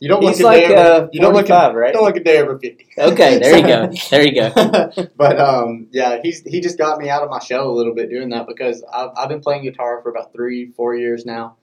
you 0.00 0.08
don't 0.08 0.22
look 0.22 0.34
he's 0.34 0.40
a 0.40 0.44
like 0.44 0.68
day 0.68 0.74
over, 0.74 1.04
uh, 1.04 1.08
you 1.12 1.20
don't 1.20 1.32
look 1.32 1.46
a, 1.46 1.48
forty-five, 1.48 1.74
right? 1.74 1.92
don't 1.92 2.04
look 2.04 2.16
a 2.16 2.22
day 2.22 2.38
over 2.38 2.58
fifty. 2.58 2.86
Okay, 2.98 3.38
there 3.38 3.56
you 3.56 3.66
go, 3.66 3.92
there 4.10 4.26
you 4.26 4.34
go. 4.34 5.08
but 5.16 5.40
um, 5.40 5.88
yeah, 5.90 6.20
he's 6.22 6.42
he 6.42 6.60
just 6.60 6.78
got 6.78 6.98
me 6.98 7.08
out 7.08 7.22
of 7.22 7.30
my 7.30 7.38
shell 7.38 7.70
a 7.70 7.72
little 7.72 7.94
bit 7.94 8.10
doing 8.10 8.28
that 8.30 8.46
because 8.46 8.84
I've, 8.92 9.10
I've 9.16 9.28
been 9.28 9.40
playing 9.40 9.64
guitar 9.64 10.00
for 10.02 10.10
about 10.10 10.32
three, 10.32 10.70
four 10.72 10.94
years 10.94 11.24
now, 11.24 11.56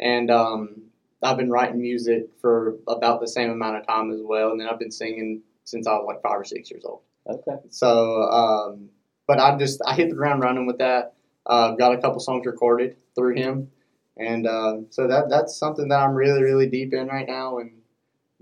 and 0.00 0.30
um, 0.30 0.82
I've 1.22 1.36
been 1.36 1.50
writing 1.50 1.80
music 1.80 2.26
for 2.40 2.76
about 2.86 3.20
the 3.20 3.28
same 3.28 3.50
amount 3.50 3.76
of 3.76 3.86
time 3.86 4.10
as 4.10 4.20
well, 4.22 4.50
and 4.50 4.60
then 4.60 4.68
I've 4.68 4.78
been 4.78 4.90
singing 4.90 5.42
since 5.64 5.86
I 5.86 5.92
was 5.92 6.04
like 6.06 6.22
five 6.22 6.38
or 6.38 6.44
six 6.44 6.70
years 6.70 6.84
old. 6.84 7.00
Okay. 7.26 7.56
So, 7.70 8.22
um, 8.24 8.90
but 9.26 9.38
I 9.38 9.56
just 9.56 9.80
I 9.86 9.94
hit 9.94 10.10
the 10.10 10.14
ground 10.14 10.42
running 10.42 10.66
with 10.66 10.78
that. 10.78 11.14
Uh, 11.46 11.72
got 11.72 11.92
a 11.92 12.00
couple 12.00 12.20
songs 12.20 12.46
recorded 12.46 12.96
through 13.14 13.36
him, 13.36 13.70
and 14.16 14.46
uh, 14.46 14.76
so 14.90 15.06
that 15.06 15.28
that's 15.28 15.56
something 15.56 15.88
that 15.88 16.00
I'm 16.00 16.14
really 16.14 16.42
really 16.42 16.68
deep 16.68 16.92
in 16.94 17.08
right 17.08 17.26
now, 17.26 17.58
and 17.58 17.72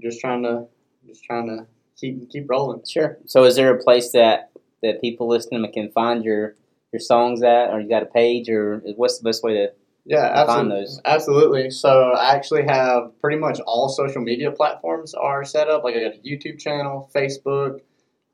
just 0.00 0.20
trying 0.20 0.42
to 0.44 0.66
just 1.06 1.24
trying 1.24 1.48
to 1.48 1.66
keep 1.98 2.30
keep 2.30 2.48
rolling. 2.48 2.82
Sure. 2.88 3.18
So, 3.26 3.44
is 3.44 3.56
there 3.56 3.74
a 3.74 3.82
place 3.82 4.12
that 4.12 4.50
that 4.82 5.00
people 5.00 5.28
listening 5.28 5.70
can 5.72 5.90
find 5.90 6.24
your 6.24 6.56
your 6.92 7.00
songs 7.00 7.42
at, 7.42 7.70
or 7.70 7.80
you 7.80 7.88
got 7.88 8.02
a 8.02 8.06
page, 8.06 8.48
or 8.48 8.82
what's 8.96 9.18
the 9.18 9.24
best 9.24 9.42
way 9.42 9.54
to 9.54 9.72
Yeah, 10.04 10.30
absolutely. 10.32 10.80
those? 10.80 11.00
Absolutely. 11.04 11.70
So 11.70 12.12
I 12.12 12.34
actually 12.34 12.64
have 12.64 13.18
pretty 13.20 13.38
much 13.38 13.60
all 13.60 13.88
social 13.88 14.22
media 14.22 14.52
platforms 14.52 15.14
are 15.14 15.44
set 15.44 15.68
up. 15.68 15.84
Like 15.84 15.96
I 15.96 16.00
got 16.00 16.14
a 16.14 16.18
YouTube 16.18 16.58
channel, 16.58 17.10
Facebook. 17.14 17.80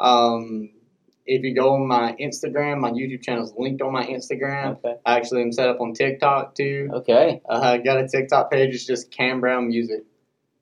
Um, 0.00 0.70
if 1.30 1.44
you 1.44 1.54
go 1.54 1.74
on 1.74 1.86
my 1.86 2.16
Instagram, 2.20 2.78
my 2.80 2.90
YouTube 2.90 3.22
channel 3.22 3.44
is 3.44 3.52
linked 3.56 3.82
on 3.82 3.92
my 3.92 4.04
Instagram. 4.04 4.78
Okay. 4.78 4.94
I 5.06 5.16
actually 5.16 5.42
am 5.42 5.52
set 5.52 5.68
up 5.68 5.80
on 5.80 5.92
TikTok 5.92 6.54
too. 6.54 6.88
Okay. 6.92 7.40
Uh, 7.48 7.60
I 7.60 7.78
got 7.78 7.98
a 7.98 8.08
TikTok 8.08 8.50
page. 8.50 8.74
It's 8.74 8.86
just 8.86 9.10
Cam 9.10 9.40
Brown 9.40 9.68
Music, 9.68 10.04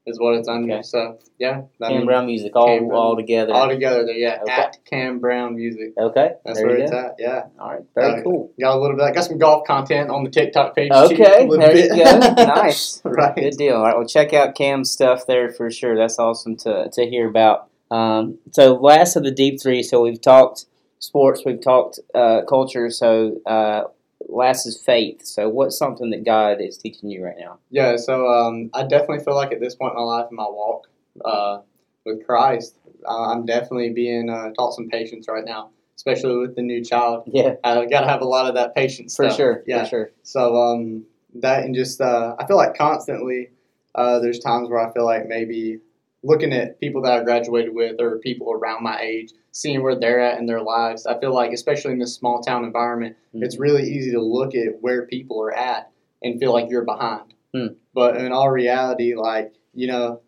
is 0.06 0.18
what 0.20 0.34
it's 0.34 0.48
under. 0.48 0.72
Okay. 0.74 0.82
So 0.82 1.18
yeah, 1.38 1.62
Cam 1.80 2.04
Brown 2.06 2.26
Music, 2.26 2.52
all 2.56 2.66
Cam 2.66 2.88
Brown. 2.88 2.98
all 2.98 3.16
together. 3.16 3.52
all 3.54 3.68
together 3.68 4.04
there. 4.06 4.16
Yeah, 4.16 4.40
Okay. 4.42 4.52
at 4.52 4.78
Cam 4.84 5.18
Brown 5.20 5.54
Music. 5.54 5.92
okay. 5.98 6.30
That's 6.44 6.58
there 6.58 6.66
where 6.68 6.76
it's 6.78 6.90
go. 6.90 6.98
at. 6.98 7.14
Yeah, 7.18 7.42
All 7.60 7.70
right. 7.72 7.82
Very 7.94 8.20
Uh, 8.20 8.22
cool. 8.24 8.52
got 8.60 8.76
a 8.76 8.80
little 8.80 8.96
bit. 8.96 9.04
I 9.04 9.12
got 9.12 9.24
some 9.24 9.38
golf 9.38 9.66
content 9.66 10.10
on 10.10 10.24
the 10.24 10.30
TikTok 10.30 10.74
page. 10.74 10.90
too, 10.90 10.96
Okay, 11.14 11.46
little 11.46 11.58
there 11.58 11.76
you 11.76 11.88
go. 12.04 12.34
Nice. 12.44 13.00
right. 13.04 13.34
Good 13.36 13.56
deal. 13.56 13.76
All 13.76 13.82
right. 13.84 13.96
Well, 13.96 14.06
check 14.06 14.32
out 14.32 14.54
Cam's 14.56 14.90
stuff 14.90 15.26
there 15.26 15.50
for 15.50 15.70
sure. 15.70 15.96
That's 15.96 16.18
awesome 16.18 16.56
to, 16.58 16.88
to 16.92 17.06
hear 17.06 17.28
about. 17.28 17.68
Um, 17.90 18.38
so, 18.52 18.74
last 18.74 19.16
of 19.16 19.24
the 19.24 19.30
deep 19.30 19.60
three. 19.60 19.82
So, 19.82 20.02
we've 20.02 20.20
talked 20.20 20.66
sports, 20.98 21.42
we've 21.44 21.60
talked 21.60 22.00
uh, 22.14 22.42
culture. 22.48 22.90
So, 22.90 23.40
uh, 23.46 23.84
last 24.28 24.66
is 24.66 24.80
faith. 24.80 25.24
So, 25.24 25.48
what's 25.48 25.76
something 25.76 26.10
that 26.10 26.24
God 26.24 26.60
is 26.60 26.78
teaching 26.78 27.10
you 27.10 27.24
right 27.24 27.36
now? 27.38 27.58
Yeah, 27.70 27.96
so 27.96 28.28
um, 28.28 28.70
I 28.74 28.82
definitely 28.82 29.24
feel 29.24 29.34
like 29.34 29.52
at 29.52 29.60
this 29.60 29.74
point 29.74 29.92
in 29.92 29.98
my 29.98 30.04
life, 30.04 30.26
in 30.30 30.36
my 30.36 30.48
walk 30.48 30.88
uh, 31.24 31.58
with 32.04 32.26
Christ, 32.26 32.76
I'm 33.08 33.46
definitely 33.46 33.90
being 33.90 34.30
uh, 34.30 34.50
taught 34.50 34.74
some 34.74 34.88
patience 34.88 35.26
right 35.28 35.44
now, 35.44 35.70
especially 35.96 36.36
with 36.38 36.56
the 36.56 36.62
new 36.62 36.82
child. 36.82 37.24
Yeah, 37.26 37.54
I've 37.64 37.90
got 37.90 38.00
to 38.00 38.08
have 38.08 38.20
a 38.20 38.26
lot 38.26 38.46
of 38.46 38.54
that 38.54 38.74
patience. 38.74 39.14
for 39.16 39.26
stuff. 39.26 39.36
sure. 39.36 39.64
Yeah. 39.66 39.84
For 39.84 39.88
sure. 39.88 40.10
So 40.22 40.56
um, 40.56 41.04
that 41.34 41.64
and 41.64 41.74
just 41.74 42.00
uh, 42.00 42.34
I 42.38 42.46
feel 42.46 42.56
like 42.56 42.76
constantly 42.76 43.50
uh, 43.94 44.18
there's 44.20 44.38
times 44.38 44.68
where 44.68 44.78
I 44.78 44.92
feel 44.92 45.04
like 45.04 45.26
maybe 45.26 45.80
looking 46.26 46.52
at 46.52 46.80
people 46.80 47.02
that 47.02 47.12
I 47.12 47.24
graduated 47.24 47.74
with 47.74 48.00
or 48.00 48.18
people 48.18 48.52
around 48.52 48.82
my 48.82 49.00
age, 49.00 49.32
seeing 49.52 49.82
where 49.82 49.94
they're 49.98 50.20
at 50.20 50.38
in 50.38 50.46
their 50.46 50.60
lives. 50.62 51.06
I 51.06 51.18
feel 51.18 51.32
like 51.32 51.52
especially 51.52 51.92
in 51.92 51.98
this 51.98 52.14
small 52.14 52.40
town 52.42 52.64
environment, 52.64 53.16
Mhm. 53.34 53.44
it's 53.44 53.58
really 53.58 53.84
easy 53.84 54.10
to 54.12 54.20
look 54.20 54.54
at 54.54 54.80
where 54.82 55.06
people 55.06 55.40
are 55.40 55.52
at 55.56 55.90
and 56.22 56.38
feel 56.40 56.52
like 56.52 56.68
you're 56.68 56.84
behind. 56.84 57.32
Hmm. 57.54 57.68
But 57.94 58.16
in 58.16 58.32
all 58.32 58.50
reality, 58.50 59.14
like 59.14 59.52
you 59.74 59.86
know. 59.88 60.20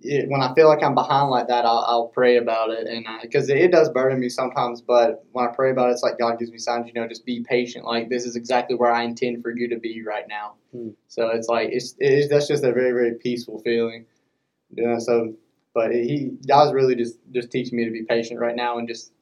It, 0.00 0.28
when 0.28 0.40
I 0.42 0.54
feel 0.54 0.68
like 0.68 0.82
I'm 0.82 0.94
behind 0.94 1.28
like 1.30 1.48
that, 1.48 1.64
I'll, 1.64 1.84
I'll 1.88 2.06
pray 2.08 2.36
about 2.36 2.70
it, 2.70 2.86
and 2.86 3.04
because 3.20 3.48
it, 3.48 3.56
it 3.56 3.72
does 3.72 3.88
burden 3.88 4.20
me 4.20 4.28
sometimes. 4.28 4.80
But 4.80 5.24
when 5.32 5.44
I 5.44 5.48
pray 5.50 5.72
about 5.72 5.88
it, 5.88 5.92
it's 5.94 6.04
like 6.04 6.18
God 6.18 6.38
gives 6.38 6.52
me 6.52 6.58
signs. 6.58 6.86
You 6.86 6.92
know, 6.92 7.08
just 7.08 7.26
be 7.26 7.40
patient. 7.42 7.84
Like 7.84 8.08
this 8.08 8.24
is 8.24 8.36
exactly 8.36 8.76
where 8.76 8.92
I 8.92 9.02
intend 9.02 9.42
for 9.42 9.50
you 9.50 9.66
to 9.70 9.76
be 9.76 10.04
right 10.06 10.26
now. 10.28 10.52
Hmm. 10.72 10.90
So 11.08 11.30
it's 11.30 11.48
like 11.48 11.70
it's, 11.72 11.96
it 11.98 12.12
is 12.12 12.28
that's 12.28 12.46
just 12.46 12.62
a 12.62 12.70
very 12.72 12.92
very 12.92 13.14
peaceful 13.14 13.58
feeling. 13.60 14.04
Know, 14.70 14.98
so 14.98 15.34
but 15.74 15.92
he 15.92 16.32
God's 16.46 16.72
really 16.72 16.94
just 16.94 17.18
just 17.32 17.50
teaching 17.50 17.76
me 17.76 17.84
to 17.84 17.90
be 17.90 18.02
patient 18.02 18.40
right 18.40 18.56
now 18.56 18.78
and 18.78 18.88
just 18.88 19.12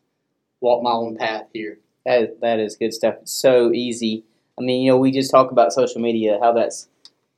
walk 0.60 0.82
my 0.82 0.90
own 0.90 1.16
path 1.16 1.46
here. 1.52 1.78
That, 2.04 2.40
that 2.40 2.60
is 2.60 2.76
good 2.76 2.94
stuff. 2.94 3.16
It's 3.22 3.32
so 3.32 3.72
easy. 3.72 4.24
I 4.58 4.62
mean, 4.62 4.82
you 4.82 4.92
know, 4.92 4.96
we 4.96 5.10
just 5.10 5.30
talk 5.30 5.50
about 5.50 5.72
social 5.72 6.00
media, 6.00 6.38
how 6.40 6.52
that's 6.52 6.88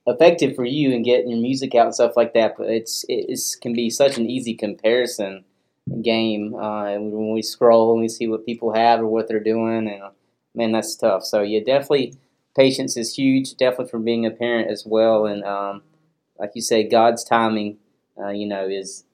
effective 0.07 0.55
for 0.55 0.65
you 0.65 0.95
and 0.95 1.05
getting 1.05 1.31
your 1.31 1.41
music 1.41 1.75
out 1.75 1.87
and 1.87 1.95
stuff 1.95 2.17
like 2.17 2.35
that. 2.35 2.55
But 2.57 2.69
it's 2.69 3.05
it 3.09 3.31
can 3.61 3.73
be 3.73 3.91
such 3.91 4.19
an 4.19 4.29
easy 4.29 4.55
comparison 4.55 5.45
game 6.03 6.55
uh, 6.55 6.95
when 6.95 7.33
we 7.33 7.43
scroll 7.43 7.93
and 7.93 8.01
we 8.03 8.09
see 8.09 8.29
what 8.29 8.47
people 8.47 8.75
have 8.75 9.01
or 9.01 9.07
what 9.07 9.29
they're 9.29 9.41
doing, 9.41 9.89
and 9.89 10.03
man, 10.55 10.73
that's 10.73 10.97
tough. 10.97 11.25
So 11.25 11.43
yeah, 11.43 11.61
definitely 11.61 12.15
patience 12.57 12.97
is 12.97 13.15
huge. 13.15 13.57
Definitely 13.57 13.91
for 13.91 13.99
being 13.99 14.27
a 14.27 14.31
parent 14.31 14.71
as 14.71 14.85
well, 14.87 15.27
and 15.27 15.45
um, 15.45 15.83
like 16.39 16.53
you 16.55 16.63
say, 16.63 16.89
God's 16.89 17.25
timing, 17.25 17.79
uh, 18.21 18.29
you 18.31 18.47
know, 18.47 18.67
is 18.69 19.05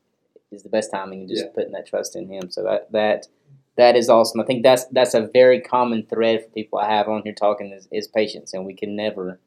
is 0.50 0.62
the 0.62 0.68
best 0.68 0.90
timing. 0.92 1.20
and 1.20 1.28
Just 1.28 1.44
Yeah. 1.44 1.50
putting 1.54 1.72
that 1.72 1.86
trust 1.86 2.14
in 2.16 2.28
Him. 2.28 2.50
So 2.50 2.62
that 2.62 2.90
that 2.92 3.26
that 3.76 3.96
is 3.96 4.08
awesome. 4.08 4.40
I 4.40 4.44
think 4.44 4.62
that's 4.62 4.84
that's 4.86 5.14
a 5.14 5.26
very 5.32 5.60
common 5.60 6.06
thread 6.06 6.44
for 6.44 6.50
people 6.50 6.78
I 6.78 6.88
have 6.94 7.08
on 7.08 7.22
here 7.24 7.34
talking 7.34 7.72
is, 7.72 7.88
is 7.90 8.06
patience, 8.06 8.54
and 8.54 8.64
we 8.64 8.74
can 8.74 8.94
never 8.96 9.40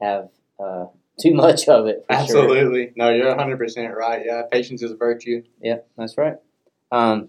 have 0.00 0.28
uh, 0.58 0.86
too 1.18 1.34
much 1.34 1.68
of 1.68 1.86
it. 1.86 2.04
For 2.08 2.14
Sure. 2.14 2.22
Absolutely, 2.22 2.92
no, 2.96 3.10
you're 3.10 3.28
100 3.28 3.58
percent 3.58 3.94
right. 3.96 4.24
Yeah, 4.24 4.42
patience 4.50 4.82
is 4.82 4.90
a 4.90 4.96
virtue. 4.96 5.42
Yeah, 5.62 5.78
that's 5.96 6.16
right. 6.18 6.36
Um, 6.92 7.28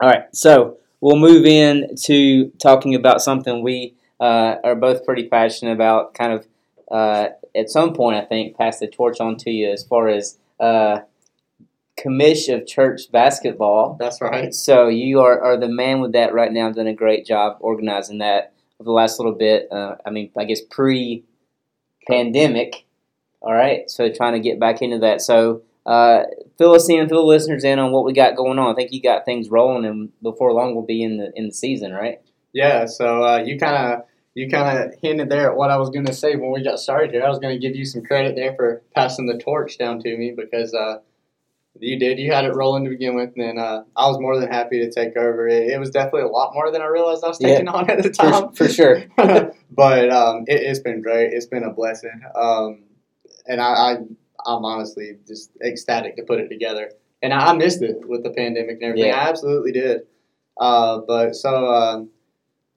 all 0.00 0.08
right, 0.08 0.24
so 0.34 0.78
we'll 1.00 1.16
move 1.16 1.44
in 1.44 1.94
to 2.04 2.50
talking 2.62 2.94
about 2.94 3.20
something 3.20 3.62
we 3.62 3.94
uh, 4.20 4.56
are 4.64 4.74
both 4.76 5.04
pretty 5.04 5.28
passionate 5.28 5.72
about. 5.72 6.14
Kind 6.14 6.32
of 6.32 6.46
uh, 6.90 7.28
at 7.54 7.68
some 7.70 7.92
point, 7.94 8.16
I 8.16 8.24
think, 8.24 8.56
pass 8.56 8.78
the 8.78 8.86
torch 8.86 9.20
on 9.20 9.36
to 9.38 9.50
you 9.50 9.70
as 9.70 9.84
far 9.84 10.08
as 10.08 10.38
uh, 10.60 11.00
commish 11.98 12.54
of 12.54 12.66
church 12.66 13.10
basketball. 13.10 13.96
That's 13.98 14.20
right. 14.20 14.54
So 14.54 14.88
you 14.88 15.20
are, 15.20 15.40
are 15.40 15.56
the 15.56 15.68
man 15.68 16.00
with 16.00 16.12
that 16.12 16.34
right 16.34 16.52
now. 16.52 16.70
Done 16.70 16.86
a 16.86 16.94
great 16.94 17.26
job 17.26 17.56
organizing 17.60 18.18
that 18.18 18.52
over 18.78 18.88
the 18.88 18.92
last 18.92 19.18
little 19.18 19.34
bit. 19.34 19.68
Uh, 19.72 19.96
I 20.04 20.10
mean, 20.10 20.30
I 20.36 20.44
guess 20.44 20.60
pre-pandemic. 20.70 22.84
All 23.42 23.52
right, 23.52 23.88
so 23.88 24.10
trying 24.10 24.32
to 24.32 24.40
get 24.40 24.58
back 24.58 24.82
into 24.82 24.98
that. 25.00 25.20
So 25.20 25.62
uh, 25.84 26.22
fill 26.58 26.74
us 26.74 26.88
in, 26.88 27.08
fill 27.08 27.22
the 27.22 27.26
listeners 27.26 27.64
in 27.64 27.78
on 27.78 27.92
what 27.92 28.04
we 28.04 28.12
got 28.12 28.34
going 28.34 28.58
on. 28.58 28.72
I 28.72 28.74
think 28.74 28.92
you 28.92 29.00
got 29.00 29.24
things 29.24 29.50
rolling, 29.50 29.84
and 29.84 30.10
before 30.20 30.52
long 30.52 30.74
we'll 30.74 30.84
be 30.84 31.02
in 31.02 31.18
the 31.18 31.30
in 31.36 31.46
the 31.46 31.54
season, 31.54 31.92
right? 31.92 32.20
Yeah, 32.52 32.86
so 32.86 33.22
uh, 33.22 33.42
you 33.44 33.58
kind 33.58 33.76
of 33.76 34.04
you 34.36 34.50
kind 34.50 34.78
of 34.78 34.92
hinted 35.00 35.30
there 35.30 35.50
at 35.50 35.56
what 35.56 35.70
I 35.70 35.78
was 35.78 35.88
going 35.88 36.04
to 36.04 36.12
say 36.12 36.36
when 36.36 36.52
we 36.52 36.62
got 36.62 36.78
started 36.78 37.10
here. 37.10 37.24
I 37.24 37.28
was 37.30 37.38
going 37.38 37.58
to 37.58 37.58
give 37.58 37.74
you 37.74 37.86
some 37.86 38.02
credit 38.04 38.36
there 38.36 38.54
for 38.54 38.82
passing 38.94 39.24
the 39.26 39.38
torch 39.38 39.78
down 39.78 39.98
to 40.00 40.14
me 40.14 40.34
because 40.36 40.74
uh, 40.74 40.98
you 41.80 41.98
did. 41.98 42.18
You 42.18 42.32
had 42.32 42.44
it 42.44 42.54
rolling 42.54 42.84
to 42.84 42.90
begin 42.90 43.14
with, 43.16 43.30
and 43.34 43.42
then 43.42 43.58
uh, 43.58 43.84
I 43.96 44.06
was 44.08 44.18
more 44.20 44.38
than 44.38 44.50
happy 44.50 44.78
to 44.80 44.90
take 44.90 45.16
over. 45.16 45.48
It, 45.48 45.70
it 45.70 45.80
was 45.80 45.88
definitely 45.88 46.20
a 46.22 46.26
lot 46.28 46.52
more 46.52 46.70
than 46.70 46.82
I 46.82 46.86
realized 46.86 47.24
I 47.24 47.28
was 47.28 47.40
Yeah. 47.40 47.48
taking 47.48 47.68
on 47.68 47.88
at 47.88 48.02
the 48.02 48.10
For, 48.10 48.30
time. 48.30 48.52
for 48.52 48.68
sure. 48.68 49.04
but 49.70 50.10
um, 50.10 50.44
it, 50.46 50.60
it's 50.60 50.80
been 50.80 51.00
great. 51.00 51.32
It's 51.32 51.46
been 51.46 51.64
a 51.64 51.72
blessing, 51.72 52.20
um, 52.34 52.82
and 53.46 53.58
I, 53.58 53.64
I 53.72 53.92
I'm 54.44 54.64
honestly 54.66 55.16
just 55.26 55.50
ecstatic 55.64 56.16
to 56.16 56.22
put 56.24 56.40
it 56.40 56.48
together. 56.48 56.90
And 57.22 57.32
I, 57.32 57.52
I 57.52 57.52
missed 57.54 57.80
it 57.80 58.06
with 58.06 58.22
the 58.22 58.30
pandemic 58.30 58.74
and 58.76 58.82
everything. 58.82 59.08
Yeah. 59.08 59.16
I 59.16 59.30
absolutely 59.30 59.72
did. 59.72 60.02
Uh, 60.60 60.98
but 61.08 61.34
so 61.34 61.72
um, 61.72 62.10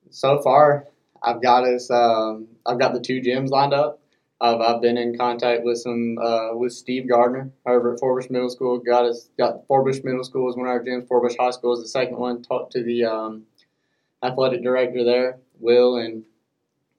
so 0.09 0.41
far, 0.41 0.87
I've 1.23 1.41
got 1.41 1.63
us. 1.65 1.89
Um, 1.89 2.47
I've 2.65 2.79
got 2.79 2.93
the 2.93 2.99
two 2.99 3.21
gyms 3.21 3.49
lined 3.49 3.73
up. 3.73 4.01
I've, 4.41 4.61
I've 4.61 4.81
been 4.81 4.97
in 4.97 5.17
contact 5.17 5.63
with 5.63 5.79
some 5.79 6.17
uh, 6.17 6.55
with 6.55 6.71
Steve 6.71 7.09
Gardner 7.09 7.51
over 7.65 7.93
at 7.93 7.99
Forbush 7.99 8.29
Middle 8.29 8.49
School. 8.49 8.79
Got 8.79 9.05
us 9.05 9.29
got 9.37 9.67
Forbush 9.67 10.03
Middle 10.03 10.23
School 10.23 10.49
is 10.49 10.55
one 10.55 10.67
of 10.67 10.71
our 10.71 10.83
gyms. 10.83 11.07
Forbush 11.07 11.35
High 11.37 11.51
School 11.51 11.73
is 11.73 11.81
the 11.81 11.89
second 11.89 12.17
one. 12.17 12.41
Talked 12.41 12.71
to 12.73 12.83
the 12.83 13.03
um, 13.03 13.43
athletic 14.23 14.63
director 14.63 15.03
there, 15.03 15.39
Will, 15.59 15.97
and 15.97 16.23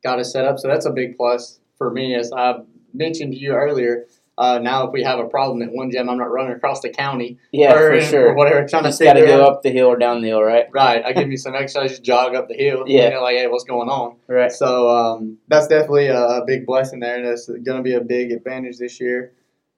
got 0.03 0.19
us 0.19 0.33
set 0.33 0.45
up. 0.45 0.59
So 0.59 0.69
that's 0.69 0.87
a 0.87 0.91
big 0.91 1.17
plus 1.17 1.61
for 1.79 1.91
me. 1.91 2.15
As 2.15 2.31
I 2.33 2.57
mentioned 2.93 3.33
to 3.33 3.39
you 3.39 3.53
earlier, 3.53 4.07
uh, 4.41 4.59
now 4.59 4.87
if 4.87 4.93
we 4.93 5.03
have 5.03 5.19
a 5.19 5.29
problem 5.29 5.61
at 5.61 5.71
one 5.71 5.91
gym, 5.91 6.09
I'm 6.09 6.17
not 6.17 6.31
running 6.31 6.53
across 6.53 6.81
the 6.81 6.89
county 6.89 7.39
Yeah, 7.53 7.75
or, 7.75 8.01
for 8.01 8.01
sure. 8.07 8.29
or 8.31 8.35
whatever, 8.37 8.67
trying 8.67 8.85
Just 8.85 8.97
to 8.99 9.05
got 9.05 9.13
to 9.13 9.27
go 9.27 9.45
up 9.45 9.63
the 9.63 9.71
hill 9.71 9.89
or 9.89 9.99
down 9.99 10.23
the 10.23 10.29
hill, 10.29 10.41
right? 10.43 10.65
Right, 10.73 11.05
I 11.05 11.13
give 11.13 11.31
you 11.31 11.37
some 11.37 11.55
exercise, 11.55 11.99
jog 12.01 12.35
up 12.35 12.49
the 12.49 12.55
hill. 12.55 12.85
Yeah. 12.87 13.05
you 13.05 13.11
know, 13.11 13.23
like 13.23 13.37
hey, 13.37 13.47
what's 13.49 13.65
going 13.65 13.91
on? 13.91 14.17
Right. 14.27 14.51
So 14.51 14.89
um, 14.89 15.37
that's 15.49 15.67
definitely 15.67 16.07
a, 16.07 16.19
a 16.19 16.45
big 16.47 16.65
blessing 16.65 17.01
there, 17.01 17.17
and 17.17 17.27
that's 17.27 17.49
going 17.49 17.77
to 17.77 17.83
be 17.83 17.93
a 17.95 18.01
big 18.01 18.33
advantage 18.33 18.79
this 18.79 18.99
year. 18.99 19.33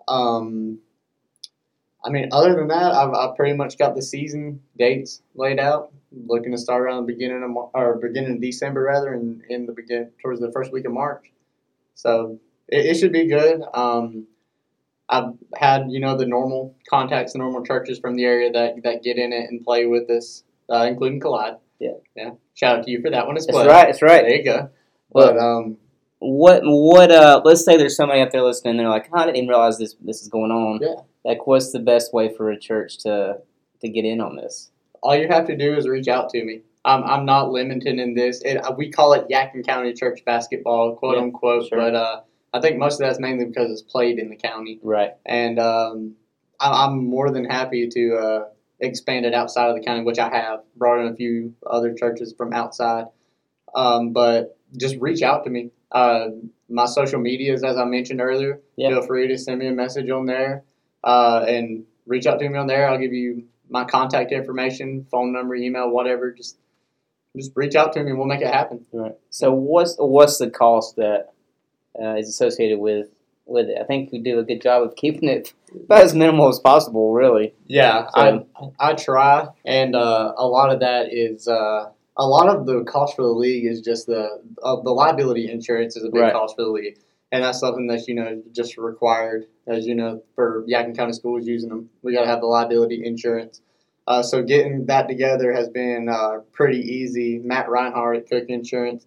Um, 0.06 0.78
I 2.04 2.10
mean, 2.10 2.28
other 2.30 2.54
than 2.54 2.68
that, 2.68 2.92
I've, 2.92 3.12
I've 3.14 3.34
pretty 3.36 3.56
much 3.56 3.78
got 3.78 3.96
the 3.96 4.02
season 4.02 4.60
dates 4.78 5.22
laid 5.34 5.58
out. 5.58 5.92
Looking 6.26 6.52
to 6.52 6.58
start 6.58 6.82
around 6.82 7.06
the 7.06 7.12
beginning 7.12 7.42
of 7.42 7.70
or 7.74 7.98
beginning 7.98 8.36
of 8.36 8.40
December 8.40 8.82
rather, 8.82 9.12
and 9.12 9.42
in 9.48 9.66
the 9.66 9.72
begin 9.72 10.10
towards 10.22 10.40
the 10.40 10.52
first 10.52 10.70
week 10.72 10.84
of 10.84 10.92
March. 10.92 11.32
So 11.94 12.38
it, 12.68 12.86
it 12.86 12.94
should 12.96 13.12
be 13.12 13.26
good. 13.26 13.62
Um, 13.74 14.26
I've 15.12 15.34
had 15.54 15.90
you 15.90 16.00
know 16.00 16.16
the 16.16 16.26
normal 16.26 16.74
contacts, 16.88 17.34
the 17.34 17.38
normal 17.38 17.62
churches 17.64 17.98
from 17.98 18.16
the 18.16 18.24
area 18.24 18.50
that 18.50 18.82
that 18.82 19.02
get 19.02 19.18
in 19.18 19.32
it 19.32 19.48
and 19.50 19.62
play 19.62 19.86
with 19.86 20.10
us, 20.10 20.42
uh, 20.72 20.86
including 20.88 21.20
Collide. 21.20 21.56
Yeah. 21.78 21.90
yeah. 22.16 22.30
Shout 22.54 22.78
out 22.78 22.84
to 22.86 22.90
you 22.90 23.02
for 23.02 23.10
that 23.10 23.26
one 23.26 23.36
as 23.36 23.46
well. 23.52 23.64
That's 23.64 23.72
right. 23.72 23.86
That's 23.86 24.02
right. 24.02 24.22
There 24.22 24.36
you 24.36 24.44
go. 24.44 24.70
Well- 25.10 25.34
But 25.34 25.38
um, 25.38 25.76
what 26.24 26.62
what 26.64 27.10
uh 27.10 27.42
let's 27.44 27.64
say 27.64 27.76
there's 27.76 27.96
somebody 27.96 28.20
out 28.20 28.30
there 28.30 28.42
listening 28.42 28.76
they're 28.76 28.88
like 28.88 29.08
oh, 29.12 29.18
I 29.18 29.24
didn't 29.26 29.38
even 29.38 29.48
realize 29.48 29.76
this 29.78 29.96
this 30.00 30.22
is 30.22 30.28
going 30.28 30.52
on. 30.52 30.78
Yeah. 30.80 31.02
Like 31.24 31.46
what's 31.48 31.72
the 31.72 31.80
best 31.80 32.14
way 32.14 32.32
for 32.34 32.50
a 32.50 32.58
church 32.58 32.98
to 32.98 33.38
to 33.80 33.88
get 33.88 34.04
in 34.04 34.20
on 34.20 34.36
this? 34.36 34.70
All 35.02 35.16
you 35.16 35.26
have 35.28 35.46
to 35.48 35.56
do 35.56 35.74
is 35.74 35.88
reach 35.88 36.06
out 36.06 36.28
to 36.30 36.44
me. 36.44 36.60
I'm, 36.84 37.02
I'm 37.04 37.24
not 37.24 37.50
limited 37.50 37.98
in 37.98 38.14
this. 38.14 38.40
It, 38.44 38.60
we 38.76 38.90
call 38.90 39.12
it 39.14 39.26
Yadkin 39.28 39.64
County 39.66 39.92
Church 39.92 40.24
basketball, 40.24 40.94
quote 40.96 41.16
Yeah, 41.16 41.22
unquote. 41.22 41.68
sure. 41.68 41.78
But 41.78 41.94
uh, 41.96 42.20
I 42.52 42.60
think 42.60 42.78
most 42.78 42.94
of 43.00 43.06
that's 43.06 43.18
mainly 43.18 43.46
because 43.46 43.70
it's 43.70 43.82
played 43.82 44.18
in 44.18 44.28
the 44.28 44.36
county. 44.36 44.78
Right. 44.82 45.12
and 45.24 45.58
um, 45.58 46.14
I, 46.60 46.84
I'm 46.84 47.04
more 47.06 47.30
than 47.30 47.44
happy 47.44 47.88
to 47.88 48.14
uh, 48.16 48.44
expand 48.80 49.24
it 49.26 49.34
outside 49.34 49.70
of 49.70 49.76
the 49.76 49.82
county, 49.82 50.02
which 50.04 50.18
I 50.18 50.28
have 50.28 50.60
brought 50.76 51.00
in 51.00 51.12
a 51.12 51.16
few 51.16 51.54
other 51.66 51.94
churches 51.94 52.34
from 52.36 52.52
outside. 52.52 53.06
Um, 53.74 54.12
but 54.12 54.58
just 54.76 54.96
reach 55.00 55.22
out 55.22 55.44
to 55.44 55.50
me. 55.50 55.70
Uh, 55.90 56.28
my 56.68 56.86
social 56.86 57.20
medias, 57.20 57.62
as 57.64 57.76
I 57.76 57.84
mentioned 57.84 58.20
earlier, 58.20 58.60
Yeah. 58.76 58.90
feel 58.90 59.02
free 59.06 59.28
to 59.28 59.38
send 59.38 59.58
me 59.60 59.66
a 59.66 59.72
message 59.72 60.08
on 60.10 60.26
there 60.26 60.64
uh, 61.04 61.44
and 61.48 61.84
reach 62.06 62.26
out 62.26 62.38
to 62.40 62.48
me 62.48 62.58
on 62.58 62.66
there. 62.66 62.88
I'll 62.88 62.98
give 62.98 63.12
you 63.12 63.44
my 63.70 63.84
contact 63.84 64.32
information, 64.32 65.06
phone 65.10 65.32
number, 65.32 65.54
email, 65.54 65.88
whatever. 65.90 66.30
Just 66.32 66.58
just 67.34 67.52
reach 67.54 67.74
out 67.76 67.94
to 67.94 68.02
me 68.02 68.10
and 68.10 68.18
we'll 68.18 68.28
make 68.28 68.42
it 68.42 68.52
happen. 68.52 68.84
Right. 68.92 69.14
So 69.30 69.52
what's 69.52 69.96
what's 69.98 70.36
the 70.38 70.50
cost 70.50 70.96
that 70.96 71.32
uh, 72.00 72.14
is 72.16 72.28
associated 72.28 72.78
with 72.78 73.08
with 73.46 73.68
it? 73.68 73.78
I 73.80 73.84
think 73.84 74.12
we 74.12 74.20
do 74.20 74.38
a 74.38 74.44
good 74.44 74.62
job 74.62 74.82
of 74.82 74.94
keeping 74.96 75.28
it 75.28 75.52
about 75.84 76.02
as 76.02 76.14
minimal 76.14 76.48
as 76.48 76.58
possible. 76.60 77.12
Really. 77.12 77.54
Yeah, 77.66 78.06
So- 78.14 78.46
I 78.78 78.90
I 78.90 78.94
try, 78.94 79.48
and 79.64 79.94
uh, 79.96 80.32
a 80.36 80.46
lot 80.46 80.70
of 80.72 80.80
that 80.80 81.12
is 81.12 81.48
uh, 81.48 81.90
a 82.16 82.26
lot 82.26 82.48
of 82.48 82.66
the 82.66 82.84
cost 82.84 83.16
for 83.16 83.22
the 83.22 83.28
league 83.28 83.64
is 83.66 83.80
just 83.80 84.06
the 84.06 84.28
uh, 84.62 84.76
the 84.82 84.90
liability 84.92 85.50
insurance 85.50 85.96
is 85.96 86.04
a 86.04 86.10
big 86.10 86.20
Right. 86.22 86.32
cost 86.32 86.56
for 86.56 86.62
the 86.64 86.70
league, 86.70 86.98
and 87.32 87.42
that's 87.42 87.58
something 87.60 87.86
that 87.88 88.06
you 88.06 88.14
know 88.14 88.42
just 88.52 88.76
required 88.78 89.46
as 89.66 89.86
you 89.86 89.94
know 89.94 90.22
for 90.34 90.64
Yadkin 90.68 90.96
County 90.96 91.12
schools 91.12 91.46
using 91.46 91.68
them. 91.70 91.88
We 92.02 92.12
got 92.14 92.22
to 92.22 92.28
have 92.28 92.40
the 92.40 92.46
liability 92.46 93.02
insurance. 93.04 93.60
Uh, 94.08 94.20
so 94.20 94.42
getting 94.42 94.84
that 94.86 95.06
together 95.08 95.52
has 95.52 95.68
been 95.68 96.08
uh, 96.08 96.38
pretty 96.52 96.80
easy. 96.80 97.38
Matt 97.38 97.68
Reinhardt 97.70 98.28
Cook 98.28 98.46
Insurance, 98.48 99.06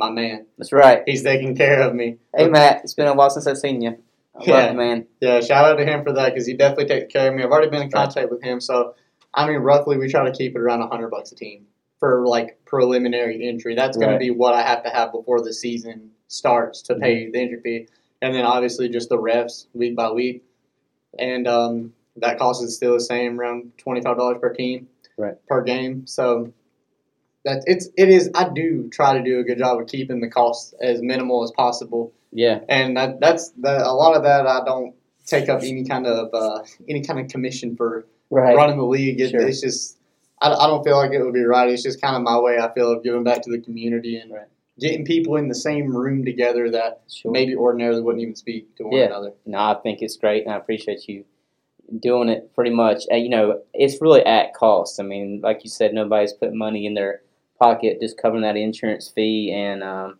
my 0.00 0.10
man, 0.10 0.46
That's 0.58 0.72
right. 0.72 1.02
he's 1.06 1.22
taking 1.22 1.54
care 1.54 1.82
of 1.82 1.94
me. 1.94 2.16
Hey 2.34 2.48
Matt, 2.48 2.80
it's 2.82 2.94
been 2.94 3.06
a 3.06 3.14
while 3.14 3.28
since 3.30 3.46
I've 3.46 3.58
seen 3.58 3.82
you. 3.82 3.90
I 4.34 4.38
love 4.38 4.48
Yeah. 4.48 4.70
you, 4.70 4.76
man. 4.76 5.06
Yeah, 5.20 5.40
shout 5.42 5.66
out 5.66 5.76
to 5.76 5.84
him 5.84 6.02
for 6.02 6.12
that 6.14 6.32
because 6.32 6.46
he 6.46 6.54
definitely 6.54 6.86
takes 6.86 7.12
care 7.12 7.28
of 7.28 7.34
me. 7.34 7.42
I've 7.42 7.50
already 7.50 7.68
been 7.70 7.82
in 7.82 7.90
contact 7.90 8.30
with 8.30 8.42
him, 8.42 8.60
so 8.60 8.94
I 9.34 9.46
mean, 9.46 9.58
roughly 9.58 9.98
we 9.98 10.08
try 10.08 10.24
to 10.24 10.32
keep 10.32 10.56
it 10.56 10.58
around 10.58 10.80
hundred 10.88 11.10
bucks 11.10 11.30
a 11.32 11.34
team 11.36 11.66
for 11.98 12.26
like 12.26 12.58
preliminary 12.64 13.46
entry. 13.46 13.74
That's 13.74 13.96
going 13.98 14.08
Right. 14.08 14.14
to 14.14 14.18
be 14.18 14.30
what 14.30 14.54
I 14.54 14.62
have 14.62 14.82
to 14.84 14.90
have 14.90 15.12
before 15.12 15.42
the 15.42 15.52
season 15.52 16.10
starts 16.28 16.80
to 16.82 16.94
pay 16.94 17.24
Mm-hmm. 17.24 17.32
the 17.32 17.38
entry 17.40 17.60
fee, 17.62 17.88
and 18.22 18.34
then 18.34 18.46
obviously 18.46 18.88
just 18.88 19.10
the 19.10 19.18
refs 19.18 19.66
week 19.74 19.94
by 19.94 20.10
week, 20.10 20.42
and 21.18 21.46
um, 21.46 21.92
that 22.16 22.38
cost 22.38 22.64
is 22.64 22.74
still 22.74 22.94
the 22.94 23.00
same, 23.00 23.38
around 23.38 23.72
twenty 23.76 24.00
five 24.00 24.16
dollars 24.16 24.38
per 24.40 24.54
team, 24.54 24.88
Right. 25.18 25.34
per 25.46 25.62
game. 25.62 26.06
So. 26.06 26.52
That 27.44 27.62
it's 27.66 27.88
it 27.96 28.08
is 28.10 28.30
I 28.34 28.48
do 28.50 28.88
try 28.90 29.16
to 29.16 29.24
do 29.24 29.38
a 29.40 29.44
good 29.44 29.58
job 29.58 29.80
of 29.80 29.86
keeping 29.86 30.20
the 30.20 30.28
costs 30.28 30.74
as 30.82 31.00
minimal 31.00 31.42
as 31.42 31.50
possible 31.52 32.12
Yeah. 32.32 32.60
and 32.68 32.96
that, 32.98 33.18
that's 33.20 33.50
the, 33.52 33.78
a 33.82 33.94
lot 33.94 34.14
of 34.14 34.22
that. 34.24 34.46
I 34.46 34.62
don't 34.64 34.94
take 35.24 35.48
up 35.48 35.62
any 35.62 35.84
kind 35.84 36.06
of 36.06 36.28
uh, 36.34 36.62
any 36.88 37.02
kind 37.02 37.18
of 37.18 37.28
commission 37.28 37.76
for 37.76 38.06
Right. 38.32 38.54
running 38.54 38.76
the 38.78 38.84
league. 38.84 39.20
It, 39.20 39.30
Sure. 39.30 39.40
It's 39.40 39.60
just 39.62 39.98
I, 40.42 40.52
I 40.52 40.66
don't 40.66 40.84
feel 40.84 40.96
like 40.96 41.12
it 41.12 41.22
would 41.24 41.32
be 41.34 41.42
right. 41.44 41.68
It's 41.70 41.82
just 41.82 42.00
kind 42.00 42.14
of 42.14 42.22
my 42.22 42.38
way. 42.38 42.58
I 42.58 42.72
feel 42.74 42.92
of 42.92 43.02
giving 43.02 43.24
back 43.24 43.42
to 43.42 43.50
the 43.50 43.58
community 43.60 44.16
and 44.18 44.30
Right. 44.30 44.46
getting 44.78 45.04
people 45.06 45.36
in 45.36 45.48
the 45.48 45.54
same 45.54 45.94
room 45.96 46.24
together 46.26 46.70
that 46.70 47.00
Sure. 47.10 47.32
maybe 47.32 47.56
ordinarily 47.56 48.02
wouldn't 48.02 48.22
even 48.22 48.36
speak 48.36 48.76
to 48.76 48.84
one 48.84 48.98
Yeah. 48.98 49.06
another. 49.06 49.32
No, 49.46 49.58
I 49.58 49.76
think 49.82 50.02
it's 50.02 50.16
great, 50.18 50.44
and 50.44 50.52
I 50.52 50.58
appreciate 50.58 51.08
you 51.08 51.24
doing 51.98 52.28
it 52.28 52.54
pretty 52.54 52.70
much. 52.70 53.04
You 53.10 53.30
know, 53.30 53.62
it's 53.74 54.00
really 54.02 54.24
at 54.26 54.52
cost. 54.54 55.00
I 55.00 55.04
mean, 55.04 55.40
like 55.42 55.64
you 55.64 55.70
said, 55.70 55.94
nobody's 55.94 56.34
putting 56.34 56.56
money 56.58 56.84
in 56.86 56.92
their 56.94 57.22
pocket, 57.60 58.00
just 58.00 58.20
covering 58.20 58.42
that 58.42 58.56
insurance 58.56 59.08
fee 59.08 59.52
and 59.54 59.82
um, 59.82 60.18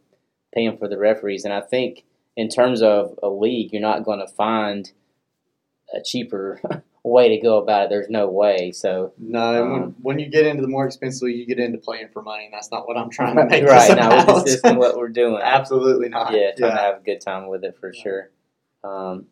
paying 0.55 0.76
for 0.76 0.88
the 0.88 0.98
referees. 0.98 1.44
And 1.44 1.55
I 1.55 1.61
think 1.61 2.05
in 2.37 2.48
terms 2.48 2.83
of 2.83 3.18
a 3.22 3.29
league, 3.29 3.72
you're 3.72 3.83
not 3.83 4.05
going 4.05 4.20
to 4.20 4.29
find 4.29 4.92
a 5.92 6.00
cheaper 6.05 6.61
way 7.03 7.29
to 7.35 7.42
go 7.42 7.59
about 7.59 7.85
it. 7.85 7.90
There's 7.90 8.09
no 8.11 8.29
way. 8.29 8.70
So 8.72 9.12
No, 9.18 9.53
when, 9.64 9.83
Um, 9.83 9.96
when 10.03 10.18
you 10.18 10.29
get 10.29 10.46
into 10.46 10.62
the 10.62 10.68
more 10.68 10.87
expensive, 10.87 11.22
league, 11.26 11.38
you 11.38 11.46
get 11.46 11.59
into 11.59 11.79
playing 11.79 12.09
for 12.12 12.22
money, 12.22 12.44
and 12.44 12.55
that's 12.55 12.70
not 12.70 12.87
what 12.87 12.96
I'm 12.96 13.11
trying 13.11 13.37
to 13.37 13.44
make. 13.50 13.64
right 13.64 13.96
now, 13.96 14.24
this 14.42 14.55
isn't 14.57 14.79
what 14.79 14.96
we're 14.96 15.09
doing. 15.09 15.40
Absolutely 15.42 16.09
not. 16.11 16.33
yeah, 16.33 16.50
trying 16.57 16.76
to 16.76 16.83
have 16.83 16.98
a 16.98 17.05
good 17.05 17.20
time 17.20 17.48
with 17.48 17.64
it 17.64 17.76
for 17.81 17.92
sure. 17.92 18.31
Um, 18.85 19.26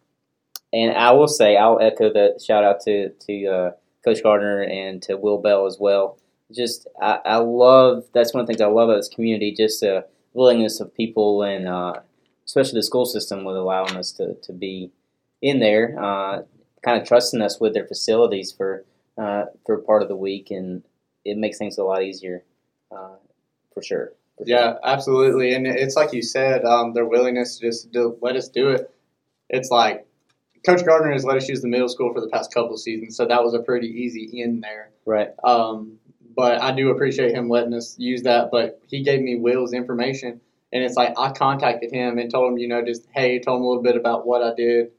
and 0.73 0.97
I 0.97 1.13
will 1.13 1.29
say, 1.29 1.57
I'll 1.57 1.81
echo 1.81 2.13
the 2.13 2.43
shout 2.45 2.65
out 2.65 2.81
to 2.83 3.11
to 3.11 3.47
uh, 3.47 3.71
Coach 4.05 4.23
Gardner 4.23 4.63
and 4.63 5.01
to 5.05 5.17
Will 5.17 5.39
Bell 5.39 5.67
as 5.67 5.79
well. 5.81 6.19
Just 6.55 6.87
I, 7.01 7.19
I 7.25 7.37
love 7.37 8.05
that's 8.15 8.33
one 8.33 8.41
of 8.41 8.47
the 8.47 8.53
things 8.53 8.61
I 8.61 8.67
love 8.67 8.89
about 8.89 8.97
this 8.97 9.09
community. 9.09 9.53
Just 9.53 9.81
the 9.81 10.07
willingness 10.33 10.81
of 10.81 10.95
people 10.95 11.43
and 11.43 11.69
uh, 11.69 11.95
especially 12.47 12.79
the 12.79 12.83
school 12.83 13.05
system 13.05 13.45
with 13.45 13.57
allowing 13.57 13.97
us 13.97 14.13
to, 14.13 14.35
to 14.35 14.53
be 14.53 14.91
in 15.43 15.61
there, 15.61 15.97
uh, 16.03 16.43
kind 16.83 17.01
of 17.01 17.07
trusting 17.07 17.43
us 17.43 17.61
with 17.61 17.75
their 17.75 17.87
facilities 17.87 18.51
for 18.53 18.85
uh, 19.19 19.45
for 19.67 19.79
part 19.79 20.03
of 20.03 20.09
the 20.09 20.17
week, 20.17 20.51
and 20.51 20.83
it 21.25 21.37
makes 21.37 21.59
things 21.59 21.77
a 21.79 21.85
lot 21.85 22.03
easier 22.03 22.45
uh, 22.91 23.17
for 23.75 23.83
sure. 23.83 24.13
For 24.39 24.47
sure. 24.47 24.57
Yeah, 24.57 24.75
absolutely, 24.85 25.55
and 25.55 25.67
it's 25.67 25.97
like 25.97 26.13
you 26.13 26.23
said, 26.23 26.65
um, 26.65 26.95
their 26.95 27.05
willingness 27.05 27.59
to 27.59 27.67
just 27.67 27.91
do, 27.93 28.17
let 28.21 28.37
us 28.37 28.49
do 28.49 28.71
it. 28.71 28.91
It's 29.51 29.71
like 29.71 30.07
Coach 30.65 30.85
Gardner 30.85 31.13
has 31.13 31.25
let 31.25 31.37
us 31.37 31.49
use 31.49 31.61
the 31.61 31.69
middle 31.69 31.89
school 31.89 32.13
for 32.13 32.21
the 32.21 32.29
past 32.29 32.55
couple 32.55 32.75
of 32.75 32.81
seasons, 32.81 33.17
so 33.17 33.27
that 33.27 33.43
was 33.43 33.55
a 33.55 33.61
pretty 33.61 33.89
easy 33.89 34.31
in 34.41 34.61
there. 34.61 34.91
right. 35.05 35.31
Um, 35.45 35.99
but 36.39 36.63
I 36.63 36.71
do 36.71 36.91
appreciate 36.91 37.35
him 37.35 37.49
letting 37.49 37.75
us 37.75 37.97
use 37.99 38.23
that. 38.23 38.51
But 38.53 38.81
he 38.87 39.03
gave 39.03 39.21
me 39.21 39.35
Will's 39.35 39.73
information, 39.73 40.41
and 40.73 40.85
it's 40.85 40.95
like 40.95 41.13
I 41.19 41.33
contacted 41.33 41.93
him 41.93 42.17
and 42.19 42.31
told 42.31 42.53
him, 42.53 42.59
you 42.59 42.69
know, 42.69 42.81
just 42.81 43.09
hey, 43.13 43.41
told 43.41 43.59
him 43.59 43.65
a 43.65 43.67
little 43.67 43.83
bit 43.83 43.97
about 43.97 44.25
what 44.25 44.45
I 44.45 44.55
did 44.55 44.93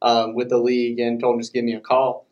um, 0.00 0.34
with 0.34 0.48
the 0.48 0.56
league, 0.56 0.98
and 0.98 1.20
told 1.20 1.34
him 1.34 1.40
just 1.42 1.52
give 1.52 1.64
me 1.64 1.74
a 1.74 1.80
call. 1.80 2.26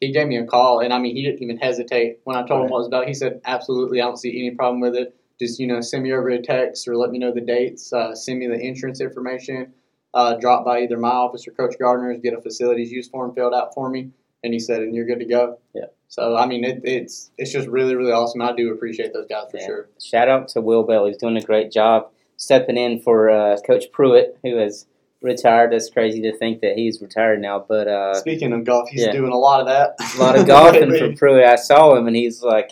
He 0.00 0.12
gave 0.12 0.28
me 0.28 0.36
a 0.36 0.46
call, 0.46 0.78
and 0.78 0.92
I 0.92 1.00
mean, 1.00 1.16
he 1.16 1.24
didn't 1.24 1.42
even 1.42 1.58
hesitate 1.58 2.20
when 2.22 2.36
I 2.36 2.46
told 2.46 2.64
him 2.64 2.70
what 2.70 2.78
it 2.78 2.82
was 2.82 2.86
about. 2.86 3.08
He 3.08 3.14
said, 3.14 3.40
absolutely, 3.46 4.00
I 4.00 4.04
don't 4.04 4.16
see 4.16 4.38
any 4.38 4.54
problem 4.54 4.80
with 4.80 4.94
it. 4.94 5.16
Just 5.40 5.58
you 5.58 5.66
know, 5.66 5.80
send 5.80 6.04
me 6.04 6.12
over 6.12 6.28
a 6.28 6.40
text 6.40 6.86
or 6.86 6.96
let 6.96 7.10
me 7.10 7.18
know 7.18 7.34
the 7.34 7.40
dates. 7.40 7.92
Uh, 7.92 8.14
send 8.14 8.38
me 8.38 8.46
the 8.46 8.60
insurance 8.60 9.00
information. 9.00 9.72
Uh, 10.14 10.36
drop 10.36 10.64
by 10.64 10.82
either 10.82 10.96
my 10.96 11.08
office 11.08 11.48
or 11.48 11.50
Coach 11.50 11.74
Gardner's, 11.80 12.20
get 12.22 12.32
a 12.32 12.40
facilities 12.40 12.92
use 12.92 13.08
form 13.08 13.34
filled 13.34 13.54
out 13.54 13.74
for 13.74 13.90
me, 13.90 14.10
and 14.44 14.52
he 14.52 14.60
said, 14.60 14.82
and 14.82 14.94
you're 14.94 15.04
good 15.04 15.18
to 15.18 15.24
go. 15.24 15.58
Yeah. 15.74 15.86
So 16.14 16.36
I 16.36 16.46
mean, 16.46 16.62
it, 16.62 16.80
it's 16.84 17.32
it's 17.38 17.50
just 17.50 17.66
really 17.66 17.96
really 17.96 18.12
awesome. 18.12 18.40
I 18.40 18.52
do 18.54 18.72
appreciate 18.72 19.12
those 19.12 19.26
guys 19.26 19.50
for 19.50 19.56
Yeah. 19.58 19.66
sure. 19.66 19.88
Shout 20.00 20.28
out 20.28 20.46
to 20.48 20.60
Will 20.60 20.84
Bell. 20.84 21.06
He's 21.06 21.16
doing 21.16 21.36
a 21.36 21.40
great 21.40 21.72
job 21.72 22.08
stepping 22.36 22.76
in 22.76 23.00
for 23.00 23.30
uh, 23.30 23.56
Coach 23.66 23.90
Pruitt, 23.90 24.38
who 24.44 24.56
has 24.58 24.86
retired. 25.22 25.72
That's 25.72 25.90
crazy 25.90 26.20
to 26.22 26.36
think 26.36 26.60
that 26.60 26.76
he's 26.76 27.02
retired 27.02 27.40
now, 27.40 27.64
but 27.68 27.88
uh, 27.88 28.14
Speaking 28.14 28.52
of 28.52 28.64
golf, 28.64 28.88
he's 28.90 29.06
yeah. 29.06 29.10
doing 29.10 29.32
a 29.32 29.36
lot 29.36 29.60
of 29.60 29.66
that. 29.66 29.96
a 30.16 30.20
lot 30.22 30.38
of 30.38 30.46
golfing 30.46 30.90
for 30.98 31.16
Pruitt. 31.16 31.44
I 31.46 31.56
saw 31.56 31.96
him, 31.96 32.06
and 32.06 32.14
he's 32.14 32.42
like, 32.42 32.70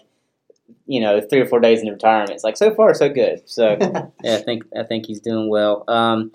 you 0.86 1.00
know, 1.00 1.20
three 1.20 1.40
or 1.40 1.46
four 1.46 1.58
days 1.58 1.80
into 1.80 1.92
retirement. 1.92 2.30
It's 2.30 2.44
like 2.44 2.56
so 2.56 2.72
far 2.72 2.94
so 2.94 3.08
good. 3.08 3.42
So 3.46 3.76
yeah, 4.22 4.36
I 4.36 4.42
think 4.42 4.62
I 4.78 4.84
think 4.84 5.06
he's 5.06 5.20
doing 5.20 5.48
well. 5.48 5.82
Um, 5.88 6.30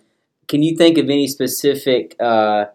can 0.50 0.62
you 0.62 0.76
think 0.76 0.98
of 0.98 1.06
any 1.06 1.28
specific 1.28 2.15
uh, 2.20 2.65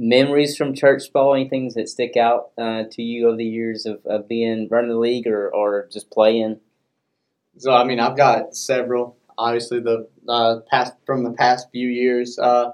memories 0.00 0.56
from 0.56 0.74
church 0.74 1.12
ball? 1.12 1.34
Any 1.34 1.48
things 1.48 1.74
that 1.74 1.88
stick 1.88 2.16
out 2.16 2.50
uh, 2.58 2.84
to 2.90 3.02
you 3.02 3.28
over 3.28 3.36
the 3.36 3.44
years 3.44 3.86
of, 3.86 4.00
of 4.06 4.26
being 4.26 4.66
running 4.70 4.90
the 4.90 4.98
league 4.98 5.26
or, 5.26 5.54
or 5.54 5.88
just 5.92 6.10
playing? 6.10 6.58
So 7.58 7.72
I 7.72 7.84
mean, 7.84 8.00
I've 8.00 8.16
got 8.16 8.56
several. 8.56 9.16
Obviously, 9.36 9.80
the 9.80 10.08
uh, 10.28 10.60
past 10.70 10.94
from 11.06 11.24
the 11.24 11.32
past 11.32 11.68
few 11.70 11.88
years, 11.88 12.38
uh, 12.38 12.72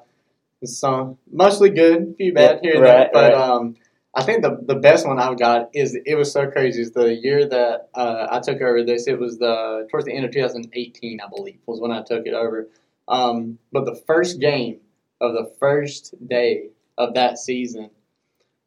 some 0.65 1.19
mostly 1.31 1.71
good, 1.71 2.15
few 2.17 2.33
bad 2.33 2.61
Yeah, 2.63 2.71
here 2.71 2.75
and 2.75 2.83
right, 2.83 2.91
there. 2.91 3.11
But 3.13 3.33
right. 3.33 3.35
um, 3.35 3.77
I 4.15 4.23
think 4.23 4.43
the 4.43 4.59
the 4.63 4.77
best 4.77 5.07
one 5.07 5.19
I've 5.19 5.39
got 5.39 5.71
is 5.75 5.97
it 6.05 6.15
was 6.15 6.33
so 6.33 6.51
crazy. 6.51 6.83
Is 6.83 6.93
the 6.93 7.15
year 7.15 7.49
that 7.49 7.89
uh, 7.95 8.29
I 8.31 8.41
took 8.41 8.61
over 8.61 8.85
this. 8.85 9.07
It 9.07 9.19
was 9.19 9.39
the 9.39 9.87
towards 9.91 10.07
the 10.07 10.15
end 10.15 10.25
of 10.25 10.33
2018, 10.33 11.21
I 11.21 11.29
believe, 11.29 11.59
was 11.67 11.81
when 11.81 11.93
I 11.93 12.03
took 12.03 12.27
it 12.27 12.35
over. 12.35 12.69
Um, 13.09 13.59
but 13.73 13.85
the 13.85 14.01
first 14.07 14.41
game 14.41 14.81
of 15.21 15.33
the 15.33 15.53
first 15.59 16.15
day 16.27 16.71
of 16.99 17.15
that 17.15 17.39
season, 17.39 17.91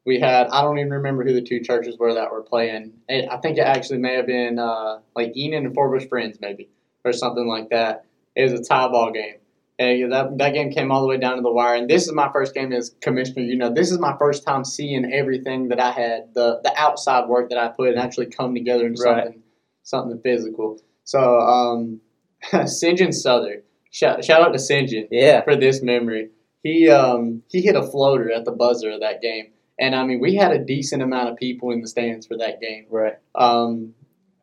we 0.06 0.18
had 0.20 0.48
I 0.48 0.62
don't 0.62 0.78
even 0.78 0.92
remember 0.92 1.24
who 1.24 1.32
the 1.34 1.42
two 1.42 1.60
churches 1.60 1.98
were 1.98 2.14
that 2.14 2.30
were 2.32 2.42
playing. 2.42 2.92
It, 3.08 3.28
I 3.30 3.36
think 3.38 3.58
it 3.58 3.62
actually 3.62 3.98
may 3.98 4.14
have 4.16 4.26
been 4.26 4.58
uh, 4.58 4.98
like 5.14 5.32
Enon 5.36 5.66
and 5.66 5.76
Forbush 5.76 6.08
Friends, 6.08 6.38
maybe 6.40 6.68
or 7.04 7.12
something 7.12 7.46
like 7.46 7.68
that. 7.70 8.04
It 8.36 8.50
was 8.50 8.52
a 8.60 8.62
tie 8.62 8.88
ball 8.88 9.10
game. 9.10 9.34
And 9.78 10.12
that, 10.12 10.36
that 10.36 10.52
game 10.52 10.70
came 10.70 10.92
all 10.92 11.00
the 11.00 11.08
way 11.08 11.16
down 11.16 11.36
to 11.36 11.42
the 11.42 11.50
wire. 11.50 11.74
And 11.74 11.88
this 11.88 12.06
is 12.06 12.12
my 12.12 12.28
first 12.34 12.52
game 12.52 12.70
as 12.70 12.94
commissioner. 13.00 13.42
You 13.44 13.56
know, 13.56 13.72
this 13.72 13.90
is 13.90 13.98
my 13.98 14.14
first 14.18 14.44
time 14.44 14.62
seeing 14.62 15.10
everything 15.10 15.68
that 15.68 15.80
I 15.80 15.90
had, 15.90 16.34
the, 16.34 16.60
the 16.62 16.70
outside 16.76 17.26
work 17.30 17.48
that 17.48 17.58
I 17.58 17.68
put 17.68 17.88
and 17.88 17.98
actually 17.98 18.26
come 18.26 18.54
together 18.54 18.86
into 18.86 19.02
Right. 19.02 19.24
something 19.24 19.42
something 19.82 20.20
physical. 20.22 20.78
So, 21.04 21.38
um, 21.40 22.00
St. 22.66 22.98
John 22.98 23.12
Southern 23.12 23.62
shout, 23.90 24.22
shout 24.22 24.42
out 24.42 24.52
to 24.52 24.58
Sinjin 24.58 25.08
Yeah. 25.10 25.40
for 25.42 25.56
this 25.56 25.82
memory. 25.82 26.28
He 26.62 26.88
um 26.90 27.42
he 27.48 27.62
hit 27.62 27.76
a 27.76 27.82
floater 27.82 28.30
at 28.30 28.44
the 28.44 28.52
buzzer 28.52 28.90
of 28.90 29.00
that 29.00 29.22
game, 29.22 29.52
and 29.78 29.94
I 29.94 30.04
mean 30.04 30.20
we 30.20 30.34
had 30.34 30.52
a 30.52 30.64
decent 30.64 31.02
amount 31.02 31.30
of 31.30 31.36
people 31.36 31.70
in 31.70 31.80
the 31.80 31.88
stands 31.88 32.26
for 32.26 32.36
that 32.38 32.60
game. 32.60 32.86
Right. 32.90 33.16
Um, 33.34 33.94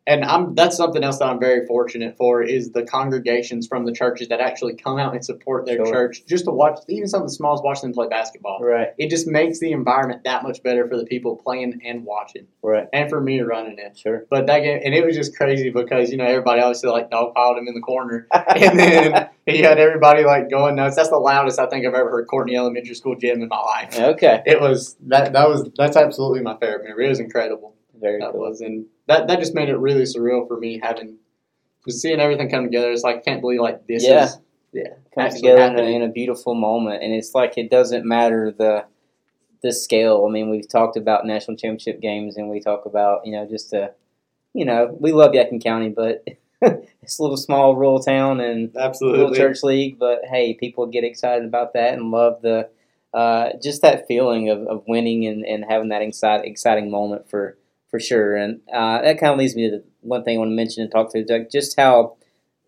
and 0.07 0.23
I'm 0.23 0.55
that's 0.55 0.75
something 0.77 1.03
else 1.03 1.19
that 1.19 1.25
I'm 1.27 1.39
very 1.39 1.67
fortunate 1.67 2.15
for 2.17 2.41
is 2.41 2.71
the 2.71 2.83
congregations 2.83 3.67
from 3.67 3.85
the 3.85 3.91
churches 3.91 4.29
that 4.29 4.39
actually 4.39 4.75
come 4.75 4.97
out 4.97 5.13
and 5.13 5.23
support 5.23 5.65
their 5.65 5.75
Sure. 5.77 5.85
church 5.93 6.23
just 6.25 6.45
to 6.45 6.51
watch 6.51 6.79
even 6.87 7.07
something 7.07 7.29
small 7.29 7.53
as 7.53 7.61
watch 7.61 7.81
them 7.81 7.93
play 7.93 8.07
basketball. 8.07 8.59
Right. 8.61 8.87
It 8.97 9.09
just 9.09 9.27
makes 9.27 9.59
the 9.59 9.71
environment 9.73 10.23
that 10.23 10.41
much 10.43 10.63
better 10.63 10.87
for 10.87 10.97
the 10.97 11.05
people 11.05 11.35
playing 11.35 11.81
and 11.85 12.05
watching, 12.05 12.47
Right. 12.63 12.87
and 12.93 13.09
for 13.09 13.19
me 13.21 13.41
running 13.41 13.77
it. 13.77 13.97
Sure. 13.97 14.25
But 14.29 14.47
that 14.47 14.59
game, 14.61 14.79
and 14.83 14.95
it 14.95 15.05
was 15.05 15.15
just 15.15 15.35
crazy 15.35 15.69
because 15.69 16.09
you 16.09 16.17
know 16.17 16.25
everybody 16.25 16.61
obviously 16.61 16.89
like 16.89 17.11
dogpiled 17.11 17.57
him 17.59 17.67
in 17.67 17.73
the 17.73 17.81
corner, 17.81 18.27
and 18.33 18.79
then 18.79 19.29
he 19.45 19.59
had 19.59 19.77
everybody 19.77 20.23
like 20.23 20.49
going 20.49 20.75
nuts. 20.77 20.95
That's 20.95 21.09
the 21.09 21.17
loudest 21.17 21.59
I 21.59 21.67
think 21.67 21.85
I've 21.85 21.93
ever 21.93 22.09
heard 22.09 22.27
Courtney 22.27 22.55
Elementary 22.55 22.95
School 22.95 23.15
gym 23.15 23.41
in 23.41 23.49
my 23.49 23.59
life. 23.59 23.99
Okay. 23.99 24.41
It 24.45 24.61
was 24.61 24.95
that 25.07 25.33
that 25.33 25.49
was 25.49 25.69
that's 25.77 25.97
absolutely 25.97 26.41
my 26.41 26.55
favorite 26.57 26.85
memory. 26.85 27.05
It 27.07 27.09
was 27.09 27.19
incredible. 27.19 27.75
Very 27.99 28.19
That 28.21 28.31
cool. 28.31 28.41
was 28.41 28.61
and 28.61 28.85
that 29.07 29.27
that 29.27 29.39
just 29.39 29.53
made 29.53 29.69
it 29.69 29.77
really 29.77 30.03
surreal 30.03 30.47
for 30.47 30.57
me 30.57 30.79
having 30.81 31.17
just 31.87 32.01
seeing 32.01 32.19
everything 32.19 32.49
come 32.49 32.63
together. 32.65 32.91
It's 32.91 33.03
like 33.03 33.17
I 33.17 33.19
can't 33.21 33.41
believe 33.41 33.61
like 33.61 33.87
this 33.87 34.05
Yeah. 34.05 34.25
is 34.25 34.37
yeah 34.73 34.89
Come 35.15 35.25
actually 35.25 35.41
together 35.41 35.57
in 35.61 35.63
a, 35.63 35.69
happening. 35.69 35.95
in 35.95 36.01
a 36.03 36.09
beautiful 36.09 36.53
moment, 36.55 37.01
and 37.03 37.13
it's 37.13 37.33
like 37.33 37.57
it 37.57 37.69
doesn't 37.71 38.05
matter 38.05 38.51
the 38.57 38.85
the 39.63 39.71
scale. 39.73 40.25
I 40.27 40.31
mean, 40.31 40.49
we've 40.49 40.67
talked 40.69 40.97
about 40.97 41.25
national 41.25 41.57
championship 41.57 41.99
games, 42.01 42.37
and 42.37 42.49
we 42.49 42.59
talk 42.59 42.85
about 42.85 43.25
you 43.25 43.31
know 43.31 43.47
just 43.47 43.73
a 43.73 43.91
you 44.53 44.65
know 44.65 44.95
we 44.99 45.11
love 45.13 45.31
Yadkin 45.31 45.63
County, 45.63 45.89
but 45.89 46.25
it's 46.61 47.19
a 47.19 47.21
little 47.21 47.37
small 47.37 47.75
rural 47.75 47.99
town 47.99 48.39
and 48.41 48.75
absolutely 48.77 49.19
little 49.19 49.35
church 49.35 49.63
league. 49.63 49.97
But 49.97 50.25
hey, 50.25 50.53
people 50.53 50.85
get 50.87 51.03
excited 51.03 51.45
about 51.45 51.73
that 51.73 51.93
and 51.93 52.11
love 52.11 52.41
the 52.41 52.69
uh, 53.13 53.51
just 53.63 53.81
that 53.83 54.05
feeling 54.07 54.49
of, 54.49 54.63
of 54.67 54.83
winning 54.87 55.25
and, 55.25 55.45
and 55.45 55.63
having 55.67 55.89
that 55.89 56.01
exciting 56.01 56.51
exciting 56.51 56.91
moment 56.91 57.29
for 57.29 57.57
for 57.89 57.99
sure. 57.99 58.35
And 58.35 58.61
uh, 58.73 59.01
that 59.01 59.19
kind 59.19 59.33
of 59.33 59.39
leads 59.39 59.55
me 59.55 59.69
to 59.69 59.83
one 60.01 60.23
thing 60.23 60.37
I 60.37 60.39
want 60.39 60.51
to 60.51 60.55
mention 60.55 60.83
and 60.83 60.91
talk 60.91 61.11
to 61.11 61.25
like 61.27 61.51
just 61.51 61.77
how 61.77 62.17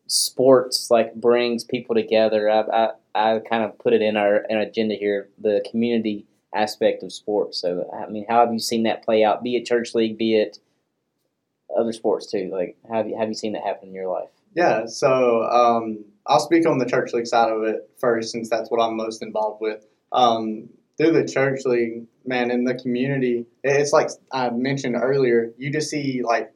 sports 0.07 0.89
like 0.89 1.15
brings 1.15 1.63
people 1.63 1.95
together. 1.95 2.49
I, 2.49 2.61
I, 2.61 2.89
I 3.15 3.39
kind 3.39 3.63
of 3.63 3.77
put 3.79 3.93
it 3.93 4.01
in 4.01 4.17
our, 4.17 4.37
in 4.49 4.57
our 4.57 4.63
agenda 4.63 4.95
here, 4.95 5.29
the 5.37 5.65
community 5.69 6.25
aspect 6.53 7.03
of 7.03 7.13
sports. 7.13 7.59
So 7.59 7.89
I 7.93 8.09
mean, 8.09 8.25
how 8.27 8.43
have 8.45 8.53
you 8.53 8.59
seen 8.59 8.83
that 8.83 9.03
play 9.03 9.23
out? 9.23 9.43
Be 9.43 9.55
it 9.55 9.65
church 9.65 9.93
league, 9.93 10.17
be 10.17 10.35
it 10.35 10.59
other 11.77 11.93
sports 11.93 12.29
too. 12.29 12.49
Like, 12.51 12.77
have 12.91 13.07
you 13.07 13.17
have 13.17 13.27
you 13.27 13.35
seen 13.35 13.53
that 13.53 13.63
happen 13.63 13.89
in 13.89 13.93
your 13.93 14.09
life? 14.09 14.29
Yeah, 14.55 14.85
so 14.87 15.43
um, 15.43 16.05
I'll 16.25 16.39
speak 16.39 16.65
on 16.65 16.79
the 16.79 16.85
church 16.85 17.13
league 17.13 17.27
side 17.27 17.51
of 17.51 17.63
it 17.63 17.89
first, 17.99 18.31
since 18.31 18.49
that's 18.49 18.71
what 18.71 18.81
I'm 18.81 18.97
most 18.97 19.21
involved 19.21 19.61
with. 19.61 19.85
Um, 20.11 20.69
through 20.99 21.13
the 21.13 21.25
church 21.25 21.61
league, 21.65 22.05
man, 22.25 22.51
in 22.51 22.65
the 22.65 22.75
community, 22.75 23.45
it's 23.63 23.93
like 23.93 24.09
I 24.31 24.49
mentioned 24.49 24.95
earlier. 24.95 25.51
You 25.57 25.71
just 25.71 25.89
see 25.89 26.21
like 26.23 26.51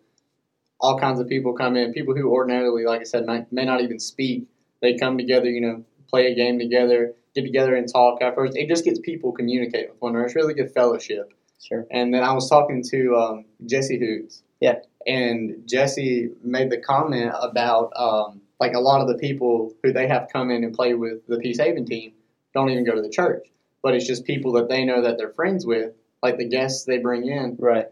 all 0.82 1.00
kinds 1.00 1.20
of 1.20 1.30
people 1.30 1.54
come 1.54 1.78
in, 1.78 1.94
people 1.94 2.16
who 2.16 2.30
ordinarily, 2.30 2.84
like 2.84 3.02
I 3.02 3.06
said, 3.06 3.26
might, 3.26 3.52
may 3.54 3.64
not 3.64 3.82
even 3.82 4.00
speak. 4.00 4.46
They 4.82 4.96
come 4.98 5.18
together, 5.18 5.50
you 5.50 5.62
know, 5.62 5.86
play 6.10 6.28
a 6.30 6.36
game 6.36 6.60
together, 6.60 7.14
get 7.34 7.44
together 7.44 7.74
and 7.76 7.88
talk 7.92 8.22
afterwards. 8.22 8.56
It 8.58 8.68
just 8.68 8.84
gets 8.84 9.00
people 9.00 9.32
communicating 9.32 9.92
with 9.92 10.02
one 10.02 10.12
another. 10.12 10.26
It's 10.26 10.36
really 10.36 10.54
good 10.54 10.72
fellowship. 10.72 11.34
Sure. 11.62 11.88
And 11.90 12.14
then 12.14 12.24
I 12.24 12.34
was 12.34 12.50
talking 12.50 12.84
to 12.92 13.16
um, 13.16 13.46
Jesse 13.66 13.98
Hoots. 13.98 14.44
Yeah. 14.60 14.80
And 15.08 15.64
Jesse 15.66 16.32
made 16.44 16.70
the 16.70 16.78
comment 16.78 17.32
about 17.42 17.94
um, 17.96 18.42
like 18.60 18.74
a 18.74 18.80
lot 18.80 19.00
of 19.00 19.08
the 19.08 19.18
people 19.18 19.74
who 19.82 19.94
they 19.94 20.08
have 20.08 20.28
come 20.34 20.52
in 20.52 20.66
and 20.66 20.74
play 20.74 20.96
with 20.96 21.26
the 21.28 21.38
Peace 21.38 21.60
Haven 21.60 21.86
team 21.86 22.12
don't 22.54 22.70
even 22.70 22.86
go 22.86 22.94
to 22.94 23.02
the 23.02 23.10
church, 23.10 23.48
but 23.84 23.94
it's 23.94 24.08
just 24.08 24.26
people 24.26 24.54
that 24.54 24.70
they 24.70 24.84
know 24.86 25.02
that 25.02 25.18
they're 25.18 25.34
friends 25.34 25.66
with, 25.66 25.92
like 26.24 26.38
the 26.38 26.48
guests 26.48 26.86
they 26.86 26.98
bring 26.98 27.28
in, 27.28 27.56
Right. 27.60 27.86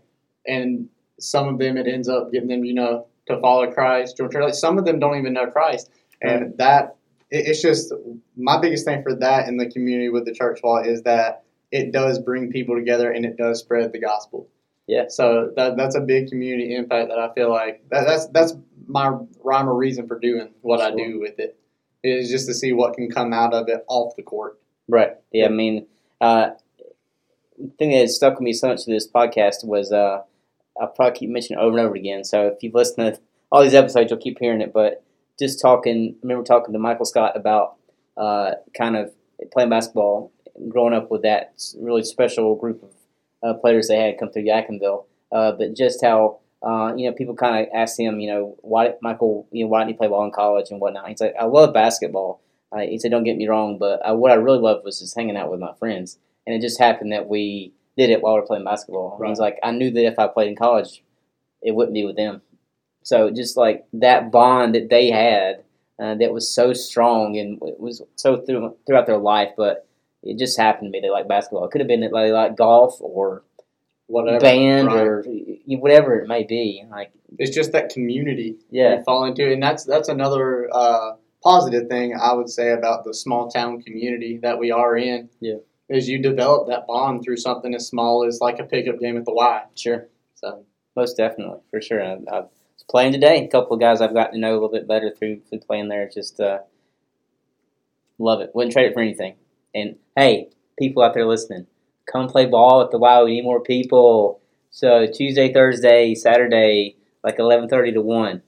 and 0.47 0.89
some 1.19 1.47
of 1.47 1.59
them 1.59 1.77
it 1.77 1.85
ends 1.87 2.09
up 2.09 2.31
getting 2.31 2.47
them, 2.47 2.65
you 2.65 2.73
know, 2.73 3.05
to 3.27 3.39
follow 3.39 3.69
Christ, 3.71 4.17
join 4.17 4.31
church. 4.31 4.43
Like 4.43 4.53
some 4.55 4.79
of 4.79 4.85
them 4.85 4.99
don't 4.99 5.17
even 5.17 5.33
know 5.33 5.45
Christ, 5.47 5.91
and 6.21 6.57
that 6.57 6.95
it, 7.29 7.47
it's 7.47 7.61
just 7.61 7.93
my 8.35 8.59
biggest 8.59 8.85
thing 8.85 9.03
for 9.03 9.13
that 9.15 9.47
in 9.47 9.57
the 9.57 9.69
community 9.69 10.09
with 10.09 10.25
the 10.25 10.33
church 10.33 10.61
law 10.63 10.79
is 10.79 11.03
that 11.03 11.43
it 11.71 11.91
does 11.91 12.19
bring 12.19 12.51
people 12.51 12.75
together 12.75 13.11
and 13.11 13.25
it 13.25 13.37
does 13.37 13.59
spread 13.59 13.91
the 13.93 13.99
gospel. 13.99 14.47
Yeah. 14.87 15.05
So 15.09 15.51
that 15.55 15.77
that's 15.77 15.95
a 15.95 16.01
big 16.01 16.27
community 16.27 16.75
impact 16.75 17.09
that 17.09 17.19
I 17.19 17.33
feel 17.33 17.49
like 17.51 17.83
that, 17.91 18.07
that's 18.07 18.27
that's 18.27 18.53
my 18.87 19.11
rhyme 19.43 19.69
or 19.69 19.75
reason 19.75 20.07
for 20.07 20.19
doing 20.19 20.49
what 20.61 20.81
I 20.81 20.91
do 20.93 21.19
with 21.19 21.39
it 21.39 21.57
is 22.03 22.29
just 22.29 22.47
to 22.47 22.53
see 22.53 22.73
what 22.73 22.95
can 22.95 23.09
come 23.09 23.31
out 23.31 23.53
of 23.53 23.69
it 23.69 23.85
off 23.87 24.15
the 24.15 24.23
court. 24.23 24.59
Right. 24.91 25.11
Yeah. 25.31 25.45
I 25.45 25.49
mean, 25.49 25.87
uh, 26.19 26.49
the 27.57 27.71
thing 27.79 27.91
that 27.91 28.09
stuck 28.09 28.33
with 28.33 28.41
me 28.41 28.51
so 28.51 28.67
much 28.67 28.83
to 28.83 28.91
this 28.91 29.09
podcast 29.09 29.63
was 29.63 29.91
uh, 29.93 30.21
I'll 30.79 30.87
probably 30.87 31.17
keep 31.17 31.29
mentioning 31.29 31.59
it 31.59 31.63
over 31.63 31.77
and 31.77 31.87
over 31.87 31.95
again. 31.95 32.25
So 32.25 32.47
if 32.47 32.61
you've 32.61 32.73
listened 32.73 33.15
to 33.15 33.21
all 33.51 33.63
these 33.63 33.73
episodes, 33.73 34.11
you'll 34.11 34.19
keep 34.19 34.37
hearing 34.39 34.59
it. 34.59 34.73
But 34.73 35.01
just 35.39 35.61
talking, 35.61 36.15
I 36.15 36.19
remember 36.23 36.43
talking 36.43 36.73
to 36.73 36.79
Michael 36.79 37.05
Scott 37.05 37.37
about 37.37 37.77
uh, 38.17 38.51
kind 38.77 38.97
of 38.97 39.13
playing 39.53 39.69
basketball, 39.69 40.33
growing 40.67 40.93
up 40.93 41.09
with 41.09 41.21
that 41.21 41.53
really 41.79 42.03
special 42.03 42.55
group 42.57 42.83
of 42.83 42.89
uh, 43.43 43.57
players 43.59 43.87
they 43.87 43.97
had 43.97 44.19
come 44.19 44.29
through 44.29 44.43
Yadkinville. 44.43 45.05
Uh, 45.31 45.53
but 45.53 45.73
just 45.73 46.03
how 46.03 46.39
uh, 46.61 46.93
you 46.97 47.09
know 47.09 47.15
people 47.15 47.35
kind 47.35 47.65
of 47.65 47.71
asked 47.73 47.97
him, 47.97 48.19
you 48.19 48.29
know, 48.29 48.57
why 48.59 48.87
did 48.87 48.95
Michael, 49.01 49.47
you 49.53 49.63
know, 49.63 49.69
why 49.69 49.79
didn't 49.79 49.91
he 49.91 49.97
play 49.97 50.09
ball 50.09 50.25
in 50.25 50.31
college 50.31 50.67
and 50.69 50.81
whatnot? 50.81 51.07
He's 51.07 51.21
like, 51.21 51.33
I 51.39 51.45
love 51.45 51.73
basketball. 51.73 52.40
Uh, 52.71 52.79
he 52.79 52.97
said, 52.97 53.11
"Don't 53.11 53.23
get 53.23 53.37
me 53.37 53.47
wrong, 53.47 53.77
but 53.77 53.99
uh, 54.07 54.15
what 54.15 54.31
I 54.31 54.35
really 54.35 54.59
loved 54.59 54.85
was 54.85 54.99
just 54.99 55.15
hanging 55.15 55.37
out 55.37 55.51
with 55.51 55.59
my 55.59 55.73
friends." 55.73 56.17
And 56.45 56.55
it 56.55 56.61
just 56.61 56.79
happened 56.79 57.11
that 57.11 57.27
we 57.27 57.73
did 57.97 58.09
it 58.09 58.21
while 58.21 58.35
we 58.35 58.41
were 58.41 58.47
playing 58.47 58.65
basketball. 58.65 59.17
And 59.19 59.29
He's 59.29 59.39
like, 59.39 59.59
"I 59.63 59.71
knew 59.71 59.91
that 59.91 60.05
if 60.05 60.19
I 60.19 60.27
played 60.27 60.49
in 60.49 60.55
college, 60.55 61.03
it 61.61 61.75
wouldn't 61.75 61.93
be 61.93 62.05
with 62.05 62.15
them." 62.15 62.41
So 63.03 63.29
just 63.31 63.57
like 63.57 63.85
that 63.93 64.31
bond 64.31 64.75
that 64.75 64.89
they 64.89 65.09
had, 65.09 65.63
uh, 65.99 66.15
that 66.15 66.33
was 66.33 66.49
so 66.49 66.73
strong 66.73 67.37
and 67.37 67.59
it 67.63 67.79
was 67.79 68.01
so 68.15 68.37
through, 68.41 68.75
throughout 68.85 69.07
their 69.07 69.17
life, 69.17 69.51
but 69.57 69.87
it 70.23 70.37
just 70.37 70.57
happened 70.57 70.87
to 70.87 70.91
be 70.91 71.01
they 71.01 71.09
like 71.09 71.27
basketball. 71.27 71.65
It 71.65 71.71
could 71.71 71.81
have 71.81 71.87
been 71.87 72.01
that 72.01 72.11
they 72.13 72.31
like 72.31 72.55
golf 72.55 72.97
or 72.99 73.43
Whatever 74.11 74.39
band 74.41 74.87
right. 74.87 74.97
or 74.97 75.23
whatever 75.67 76.19
it 76.19 76.27
may 76.27 76.43
be. 76.43 76.83
Like, 76.91 77.11
it's 77.39 77.55
just 77.55 77.71
that 77.71 77.89
community 77.89 78.57
yeah, 78.69 78.97
you 78.97 79.03
fall 79.03 79.23
into, 79.23 79.49
and 79.49 79.63
that's 79.63 79.85
that's 79.85 80.09
another 80.09 80.69
uh, 80.73 81.13
positive 81.43 81.87
thing 81.87 82.15
I 82.19 82.33
would 82.33 82.49
say 82.49 82.71
about 82.71 83.03
the 83.03 83.13
small 83.13 83.49
town 83.49 83.81
community 83.81 84.39
that 84.43 84.59
we 84.59 84.71
are 84.71 84.95
in. 84.97 85.29
Yeah. 85.39 85.55
is 85.89 86.07
you 86.07 86.21
develop 86.21 86.67
that 86.67 86.87
bond 86.87 87.23
through 87.23 87.37
something 87.37 87.73
as 87.75 87.87
small 87.87 88.25
as 88.25 88.39
like 88.41 88.59
a 88.59 88.63
pickup 88.63 88.99
game 88.99 89.17
at 89.17 89.25
the 89.25 89.33
Y. 89.33 89.63
sure. 89.75 90.07
So 90.35 90.65
Most 90.95 91.17
definitely, 91.17 91.59
for 91.69 91.81
sure. 91.81 92.01
I, 92.03 92.13
I 92.13 92.39
was 92.41 92.85
playing 92.89 93.11
today. 93.13 93.43
A 93.45 93.47
couple 93.47 93.73
of 93.73 93.79
guys 93.79 94.01
I've 94.01 94.13
gotten 94.13 94.33
to 94.35 94.39
know 94.39 94.51
a 94.51 94.55
little 94.55 94.71
bit 94.71 94.87
better 94.87 95.13
through, 95.17 95.41
through 95.49 95.59
playing 95.59 95.89
there. 95.89 96.09
Just 96.13 96.39
uh, 96.39 96.59
love 98.17 98.41
it. 98.41 98.51
Wouldn't 98.53 98.73
trade 98.73 98.87
it 98.87 98.93
for 98.93 99.01
anything. 99.01 99.35
And 99.73 99.95
hey, 100.15 100.49
people 100.77 101.03
out 101.03 101.13
there 101.13 101.27
listening, 101.27 101.67
come 102.11 102.27
play 102.27 102.45
ball 102.45 102.81
at 102.81 102.91
the 102.91 102.97
Y. 102.97 103.23
We 103.23 103.31
need 103.35 103.43
more 103.43 103.61
people. 103.61 104.41
So 104.69 105.05
Tuesday, 105.11 105.51
Thursday, 105.53 106.15
Saturday, 106.15 106.95
like 107.23 107.39
eleven 107.39 107.67
thirty 107.69 107.91
to 107.93 108.01
one, 108.01 108.41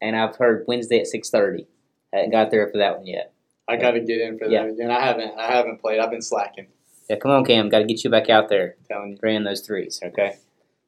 and 0.00 0.16
I've 0.16 0.36
heard 0.36 0.64
Wednesday 0.68 1.00
at 1.00 1.06
six 1.06 1.30
thirty. 1.30 1.66
Haven't 2.12 2.30
got 2.30 2.50
there 2.50 2.68
for 2.68 2.78
that 2.78 2.98
one 2.98 3.06
yet. 3.06 3.32
I 3.68 3.76
got 3.76 3.92
to 3.92 4.00
get 4.00 4.20
in 4.20 4.38
for 4.38 4.46
that 4.48 4.52
Yeah. 4.52 4.64
again. 4.64 4.90
I 4.90 5.00
haven't 5.00 5.38
I 5.38 5.52
haven't 5.52 5.80
played. 5.80 6.00
I've 6.00 6.10
been 6.10 6.22
slacking. 6.22 6.66
Yeah, 7.08 7.16
come 7.16 7.30
on, 7.32 7.44
Cam. 7.44 7.68
Got 7.68 7.80
to 7.80 7.84
get 7.84 8.02
you 8.04 8.10
back 8.10 8.28
out 8.30 8.48
there. 8.48 8.74
I'm 8.78 8.84
telling 8.86 9.10
you. 9.12 9.18
ran 9.22 9.44
those 9.44 9.60
threes. 9.60 10.00
Okay, 10.02 10.36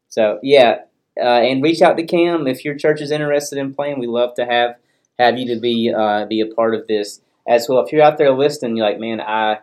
so 0.08 0.38
yeah, 0.42 0.80
uh, 1.16 1.24
and 1.24 1.62
reach 1.62 1.82
out 1.82 1.96
to 1.96 2.04
Cam 2.04 2.46
if 2.46 2.64
your 2.64 2.76
church 2.76 3.00
is 3.00 3.11
interested 3.11 3.58
in 3.58 3.74
playing. 3.74 3.98
We 3.98 4.06
love 4.06 4.35
to 4.37 4.44
have 4.46 4.76
have 5.18 5.38
you 5.38 5.54
to 5.54 5.61
be 5.61 5.92
uh, 5.96 6.26
be 6.26 6.40
a 6.40 6.46
part 6.46 6.74
of 6.74 6.87
this 6.87 7.20
as 7.48 7.68
well. 7.68 7.85
If 7.85 7.92
you're 7.92 8.02
out 8.02 8.18
there 8.18 8.30
listening, 8.32 8.76
you're 8.76 8.87
like, 8.87 8.98
man, 9.00 9.20
I 9.20 9.58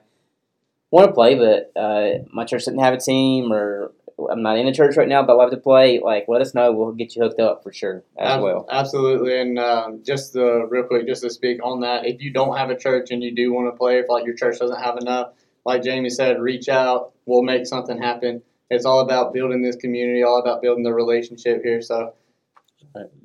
want 0.91 1.07
to 1.07 1.13
play, 1.13 1.35
but 1.35 1.71
uh, 1.79 2.23
my 2.33 2.45
church 2.45 2.61
doesn't 2.65 2.79
have 2.79 2.93
a 2.93 2.99
team, 2.99 3.51
or 3.51 3.91
I'm 4.31 4.41
not 4.41 4.57
in 4.57 4.67
a 4.67 4.73
church 4.73 4.97
right 4.97 5.07
now, 5.07 5.23
but 5.23 5.33
I 5.33 5.35
love 5.35 5.51
to 5.51 5.57
play. 5.57 5.99
Like, 5.99 6.25
let 6.27 6.41
us 6.41 6.53
know. 6.53 6.71
We'll 6.71 6.91
get 6.91 7.15
you 7.15 7.23
hooked 7.23 7.39
up 7.39 7.63
for 7.63 7.71
sure 7.71 8.03
as 8.17 8.31
Ab- 8.31 8.41
well. 8.41 8.65
Absolutely, 8.69 9.39
and 9.39 9.59
um, 9.59 10.01
just 10.05 10.35
real 10.35 10.83
quick, 10.83 11.07
just 11.07 11.23
to 11.23 11.29
speak 11.29 11.59
on 11.63 11.81
that, 11.81 12.05
if 12.05 12.21
you 12.21 12.31
don't 12.31 12.57
have 12.57 12.69
a 12.69 12.77
church 12.77 13.11
and 13.11 13.23
you 13.23 13.35
do 13.35 13.53
want 13.53 13.73
to 13.73 13.77
play, 13.77 13.99
if 13.99 14.05
like 14.09 14.25
your 14.25 14.35
church 14.35 14.59
doesn't 14.59 14.81
have 14.81 14.97
enough, 14.97 15.33
like 15.65 15.83
Jamie 15.83 16.09
said, 16.09 16.39
reach 16.39 16.69
out. 16.69 17.13
We'll 17.25 17.43
make 17.43 17.65
something 17.65 18.01
happen. 18.01 18.41
It's 18.69 18.85
all 18.85 18.99
about 18.99 19.33
building 19.33 19.61
this 19.61 19.75
community, 19.75 20.23
all 20.23 20.39
about 20.39 20.61
building 20.61 20.83
the 20.83 20.93
relationship 20.93 21.63
here. 21.63 21.81
So 21.81 22.13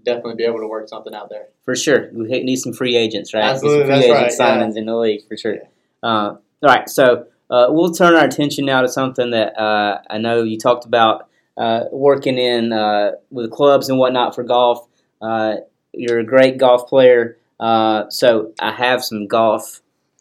definitely 0.05 0.35
be 0.35 0.45
able 0.45 0.61
to 0.61 0.67
work 0.67 0.89
something 0.89 1.15
out 1.15 1.31
there. 1.31 1.49
For 1.65 1.75
sure. 1.75 2.11
We 2.13 2.27
need 2.43 2.57
some 2.57 2.73
free 2.73 2.97
agents, 2.97 3.33
right? 3.33 3.43
Need 3.43 3.51
Absolutely, 3.51 3.79
some 3.79 3.87
free 3.87 3.95
that's 3.95 4.05
agent 4.35 4.41
right, 4.41 4.73
yeah. 4.75 4.81
in 4.81 4.87
the 4.87 4.97
league, 4.97 5.27
for 5.27 5.37
sure. 5.37 5.57
Uh, 6.03 6.07
all 6.07 6.39
right, 6.63 6.89
so 6.89 7.27
uh, 7.51 7.67
we'll 7.69 7.93
turn 7.93 8.15
our 8.15 8.25
attention 8.25 8.65
now 8.65 8.83
to 8.83 8.89
something 8.89 9.31
that 9.31 9.59
uh, 9.59 10.01
I 10.09 10.19
know 10.19 10.43
you 10.43 10.59
talked 10.59 10.85
about 10.85 11.29
uh, 11.57 11.85
working 11.93 12.39
in 12.39 12.73
uh, 12.73 13.13
with 13.31 13.51
clubs 13.51 13.89
and 13.89 13.99
whatnot 13.99 14.35
for 14.35 14.43
golf. 14.43 14.87
Uh, 15.21 15.57
you're 15.93 16.19
a 16.19 16.25
great 16.25 16.59
golf 16.59 16.89
player. 16.89 17.39
Uh, 17.61 18.09
so 18.11 18.53
I 18.59 18.73
have 18.73 19.05
some 19.05 19.27
golf 19.27 19.81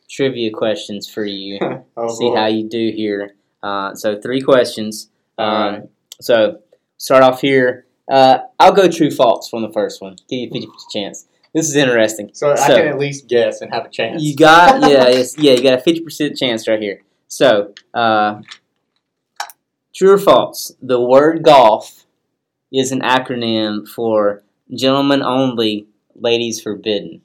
trivia 0.10 0.52
questions 0.52 1.10
for 1.10 1.26
you. 1.26 1.60
oh, 1.98 2.08
See 2.10 2.30
boy. 2.30 2.36
how 2.36 2.48
you 2.48 2.68
do 2.70 2.92
here. 2.96 3.36
Uh, 3.62 3.96
so 3.96 4.20
three 4.20 4.42
questions. 4.42 5.10
Um, 5.38 5.48
Alright. 5.48 5.90
So 6.22 6.60
start 6.98 7.24
off 7.24 7.42
here. 7.42 7.86
Uh, 8.10 8.40
I'll 8.60 8.74
go 8.74 8.90
true 8.90 9.10
false 9.10 9.50
from 9.50 9.62
the 9.62 9.72
first 9.72 10.02
one. 10.02 10.18
Give 10.30 10.40
you 10.40 10.48
a 10.48 10.52
fifty 10.52 10.68
percent 10.68 10.92
chance. 10.92 11.28
This 11.54 11.70
is 11.70 11.76
interesting. 11.76 12.32
so 12.34 12.52
I 12.52 12.68
can 12.68 12.88
at 12.88 12.98
least 12.98 13.28
guess 13.28 13.62
and 13.62 13.72
have 13.74 13.86
a 13.86 13.90
chance. 13.90 14.22
You 14.22 14.36
got 14.36 14.82
yeah 14.90 15.24
yeah 15.38 15.54
you 15.54 15.64
got 15.64 15.80
a 15.80 15.82
fifty 15.82 16.02
percent 16.02 16.38
chance 16.38 16.68
right 16.68 16.82
here. 16.82 17.02
So 17.34 17.74
uh, 17.96 18.44
true 19.96 20.12
or 20.12 20.20
false? 20.20 20.72
The 20.84 21.02
word 21.02 21.42
golf 21.42 22.06
is 22.72 22.92
an 22.92 23.02
acronym 23.02 23.88
for 23.88 24.44
gentlemen 24.72 25.24
only, 25.24 25.88
ladies 26.14 26.62
forbidden. 26.62 27.22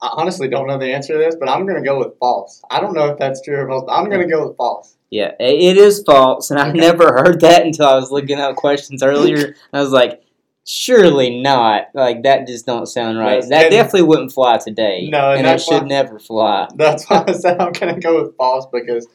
I 0.00 0.10
honestly 0.12 0.46
don't 0.46 0.68
know 0.68 0.78
the 0.78 0.94
answer 0.94 1.14
to 1.14 1.18
this, 1.18 1.34
but 1.34 1.48
I'm 1.48 1.66
going 1.66 1.82
to 1.82 1.88
go 1.88 1.98
with 1.98 2.16
false. 2.20 2.62
I 2.70 2.80
don't 2.80 2.94
know 2.94 3.06
if 3.06 3.18
that's 3.18 3.42
true 3.42 3.56
or 3.56 3.66
false. 3.66 3.82
But 3.88 3.94
I'm 3.94 4.08
going 4.08 4.20
to 4.20 4.32
go 4.32 4.46
with 4.46 4.56
false. 4.56 4.94
Yeah, 5.10 5.32
it 5.40 5.76
is 5.76 6.04
false, 6.06 6.52
and 6.52 6.60
I 6.60 6.70
never 6.70 7.12
heard 7.12 7.40
that 7.40 7.66
until 7.66 7.86
I 7.86 7.96
was 7.96 8.12
looking 8.12 8.38
up 8.38 8.54
questions 8.54 9.02
earlier. 9.02 9.56
I 9.72 9.80
was 9.80 9.90
like, 9.90 10.23
surely 10.64 11.40
not. 11.40 11.88
Like 11.94 12.22
that 12.22 12.46
just 12.46 12.66
don't 12.66 12.86
sound 12.86 13.18
right. 13.18 13.36
Yes, 13.36 13.48
That 13.48 13.70
definitely 13.70 14.02
wouldn't 14.02 14.32
fly 14.32 14.58
today. 14.58 15.08
No, 15.10 15.30
and 15.32 15.46
and 15.46 15.56
it 15.56 15.60
should 15.62 15.82
why- 15.82 15.88
never 15.88 16.18
fly. 16.18 16.68
That's 16.74 17.08
why 17.08 17.24
I 17.26 17.32
said 17.32 17.60
I'm 17.60 17.72
going 17.72 17.94
to 17.94 18.00
go 18.00 18.22
with 18.22 18.36
false 18.36 18.66
because 18.72 19.06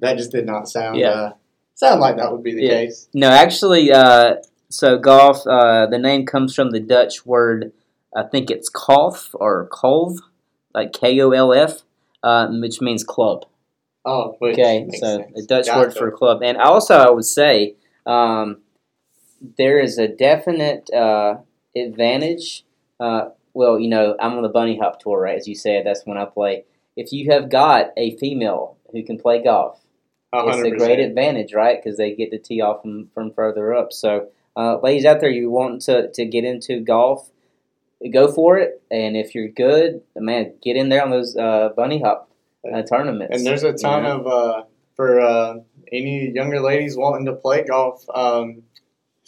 that 0.00 0.16
just 0.16 0.32
did 0.32 0.46
not 0.46 0.68
sound 0.68 0.98
Yeah. 0.98 1.08
uh, 1.10 1.32
sound 1.74 2.00
like 2.00 2.16
that 2.16 2.30
would 2.32 2.42
be 2.42 2.54
the 2.54 2.62
Yeah. 2.62 2.70
case. 2.70 3.08
No, 3.14 3.28
actually, 3.30 3.90
uh, 3.92 4.36
so 4.68 4.98
golf. 4.98 5.46
Uh, 5.46 5.86
the 5.86 5.98
name 5.98 6.26
comes 6.26 6.54
from 6.54 6.70
the 6.70 6.80
Dutch 6.80 7.24
word. 7.26 7.72
I 8.14 8.24
think 8.24 8.50
it's 8.50 8.70
kolf 8.70 9.30
or 9.34 9.68
kolv, 9.72 10.18
like 10.74 10.92
K 10.92 11.20
O 11.20 11.30
L 11.30 11.52
F, 11.52 11.82
uh, 12.22 12.48
which 12.48 12.80
means 12.80 13.04
club. 13.04 13.46
Oh, 14.04 14.34
Okay, 14.42 14.88
so 14.94 15.18
sense. 15.18 15.32
the 15.34 15.46
Dutch 15.46 15.68
word 15.68 15.94
for 15.94 16.10
club, 16.10 16.42
and 16.42 16.56
also 16.56 16.96
I 16.96 17.10
would 17.10 17.24
say 17.26 17.74
um, 18.06 18.62
there 19.58 19.78
is 19.78 19.98
a 19.98 20.08
definite 20.08 20.90
uh, 20.92 21.38
advantage. 21.76 22.64
Uh, 22.98 23.30
well, 23.54 23.78
you 23.80 23.88
know, 23.88 24.16
I'm 24.20 24.34
on 24.34 24.42
the 24.42 24.48
bunny 24.48 24.78
hop 24.78 25.00
tour, 25.00 25.20
right? 25.20 25.36
As 25.36 25.48
you 25.48 25.54
said, 25.54 25.84
that's 25.86 26.04
when 26.04 26.18
I 26.18 26.24
play. 26.24 26.64
If 26.96 27.12
you 27.12 27.30
have 27.32 27.50
got 27.50 27.90
a 27.96 28.16
female 28.18 28.76
who 28.92 29.02
can 29.02 29.18
play 29.18 29.42
golf, 29.42 29.80
A 30.32 30.46
it's 30.46 30.58
a 30.58 30.70
great 30.70 30.98
advantage, 31.00 31.54
right? 31.54 31.82
Because 31.82 31.96
they 31.96 32.14
get 32.14 32.30
to 32.30 32.38
tee 32.38 32.60
off 32.60 32.82
from, 32.82 33.08
from 33.14 33.32
further 33.32 33.74
up. 33.74 33.92
So, 33.92 34.28
uh, 34.56 34.78
ladies 34.80 35.04
out 35.04 35.20
there, 35.20 35.30
you 35.30 35.50
want 35.50 35.82
to, 35.82 36.10
to 36.12 36.24
get 36.24 36.44
into 36.44 36.80
golf, 36.80 37.30
go 38.12 38.30
for 38.30 38.58
it. 38.58 38.82
And 38.90 39.16
if 39.16 39.34
you're 39.34 39.48
good, 39.48 40.02
man, 40.16 40.54
get 40.62 40.76
in 40.76 40.88
there 40.88 41.02
on 41.02 41.10
those 41.10 41.36
uh, 41.36 41.70
bunny 41.76 42.00
hop 42.00 42.30
uh, 42.72 42.82
tournaments. 42.82 43.36
And 43.36 43.46
there's 43.46 43.62
a 43.62 43.72
ton 43.72 44.04
Yeah. 44.04 44.14
of 44.14 44.26
uh, 44.26 44.62
for 44.94 45.20
uh, 45.20 45.54
any 45.90 46.30
younger 46.30 46.60
ladies 46.60 46.96
wanting 46.96 47.26
to 47.26 47.32
play 47.32 47.64
golf, 47.64 48.04
um, 48.14 48.62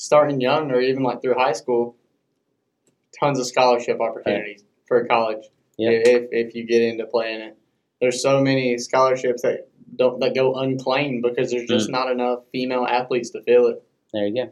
starting 0.03 0.41
young 0.41 0.71
or 0.73 0.81
even 0.81 1.03
like 1.03 1.23
through 1.23 1.35
high 1.35 1.53
school. 1.53 1.97
Tons 3.21 3.39
of 3.39 3.47
scholarship 3.47 4.01
opportunities 4.01 4.65
for 4.87 5.05
college 5.07 5.45
Yeah. 5.79 5.91
if 5.91 6.29
if 6.33 6.55
you 6.55 6.65
get 6.67 6.83
into 6.83 7.07
playing 7.07 7.41
it. 7.41 7.57
There's 8.01 8.21
so 8.21 8.41
many 8.43 8.79
scholarships 8.79 9.43
that 9.43 9.69
don't 9.97 10.19
that 10.21 10.35
go 10.35 10.55
unclaimed 10.55 11.23
because 11.23 11.51
there's 11.51 11.69
just 11.69 11.89
Mm. 11.89 11.93
not 11.93 12.11
enough 12.11 12.41
female 12.51 12.85
athletes 12.85 13.31
to 13.31 13.43
fill 13.43 13.69
it. 13.69 13.83
There 14.13 14.27
you 14.27 14.35
go. 14.35 14.51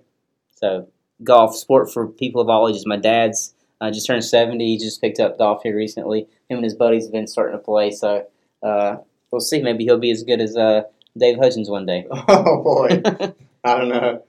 So, 0.55 0.89
golf 1.25 1.57
sport 1.57 1.91
for 1.93 2.07
people 2.07 2.41
of 2.43 2.49
all 2.49 2.69
ages. 2.69 2.87
My 2.87 2.97
dad's 2.99 3.55
uh, 3.81 3.91
just 3.91 4.07
turned 4.07 4.25
seventy. 4.25 4.67
He 4.67 4.79
just 4.79 5.01
picked 5.01 5.19
up 5.19 5.39
golf 5.39 5.63
here 5.65 5.75
recently. 5.75 6.29
Him 6.49 6.59
and 6.59 6.65
his 6.65 6.75
buddies 6.75 7.05
have 7.07 7.13
been 7.13 7.27
starting 7.27 7.57
to 7.59 7.65
play. 7.65 7.91
So, 7.91 8.27
uh, 8.63 8.99
we'll 9.33 9.41
see. 9.41 9.63
Maybe 9.63 9.85
he'll 9.85 9.99
be 9.99 10.11
as 10.11 10.23
good 10.23 10.41
as 10.41 10.55
uh, 10.57 10.83
Dave 11.19 11.39
Hutchins 11.39 11.69
one 11.71 11.87
day. 11.87 12.07
Oh 12.29 12.63
boy, 12.63 13.03
I 13.65 13.79
don't 13.79 13.89
know. 13.89 14.23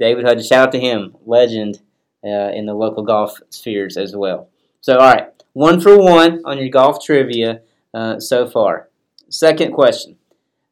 David 0.00 0.24
Hutchins, 0.24 0.46
shout 0.48 0.68
out 0.68 0.72
to 0.72 0.80
him, 0.80 1.14
legend 1.26 1.80
uh, 2.24 2.50
in 2.52 2.66
the 2.66 2.74
local 2.74 3.04
golf 3.04 3.38
spheres 3.50 3.96
as 3.96 4.16
well. 4.16 4.48
So, 4.80 4.94
all 4.98 5.12
right, 5.12 5.28
one 5.52 5.80
for 5.80 5.98
one 5.98 6.40
on 6.44 6.58
your 6.58 6.70
golf 6.70 7.04
trivia 7.04 7.60
uh, 7.94 8.18
so 8.18 8.48
far. 8.48 8.88
Second 9.28 9.72
question: 9.72 10.16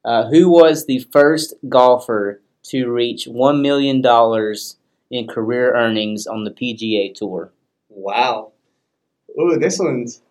uh, 0.04 0.28
Who 0.30 0.48
was 0.50 0.86
the 0.86 1.00
first 1.12 1.54
golfer 1.68 2.40
to 2.64 2.88
reach 2.90 3.26
one 3.26 3.62
million 3.62 4.00
dollars 4.00 4.76
in 5.10 5.26
career 5.28 5.74
earnings 5.74 6.26
on 6.26 6.44
the 6.44 6.50
PGA 6.50 7.14
Tour? 7.14 7.52
Wow. 7.90 8.52
Ooh, 9.38 9.58
this 9.58 9.78
one's 9.78 10.22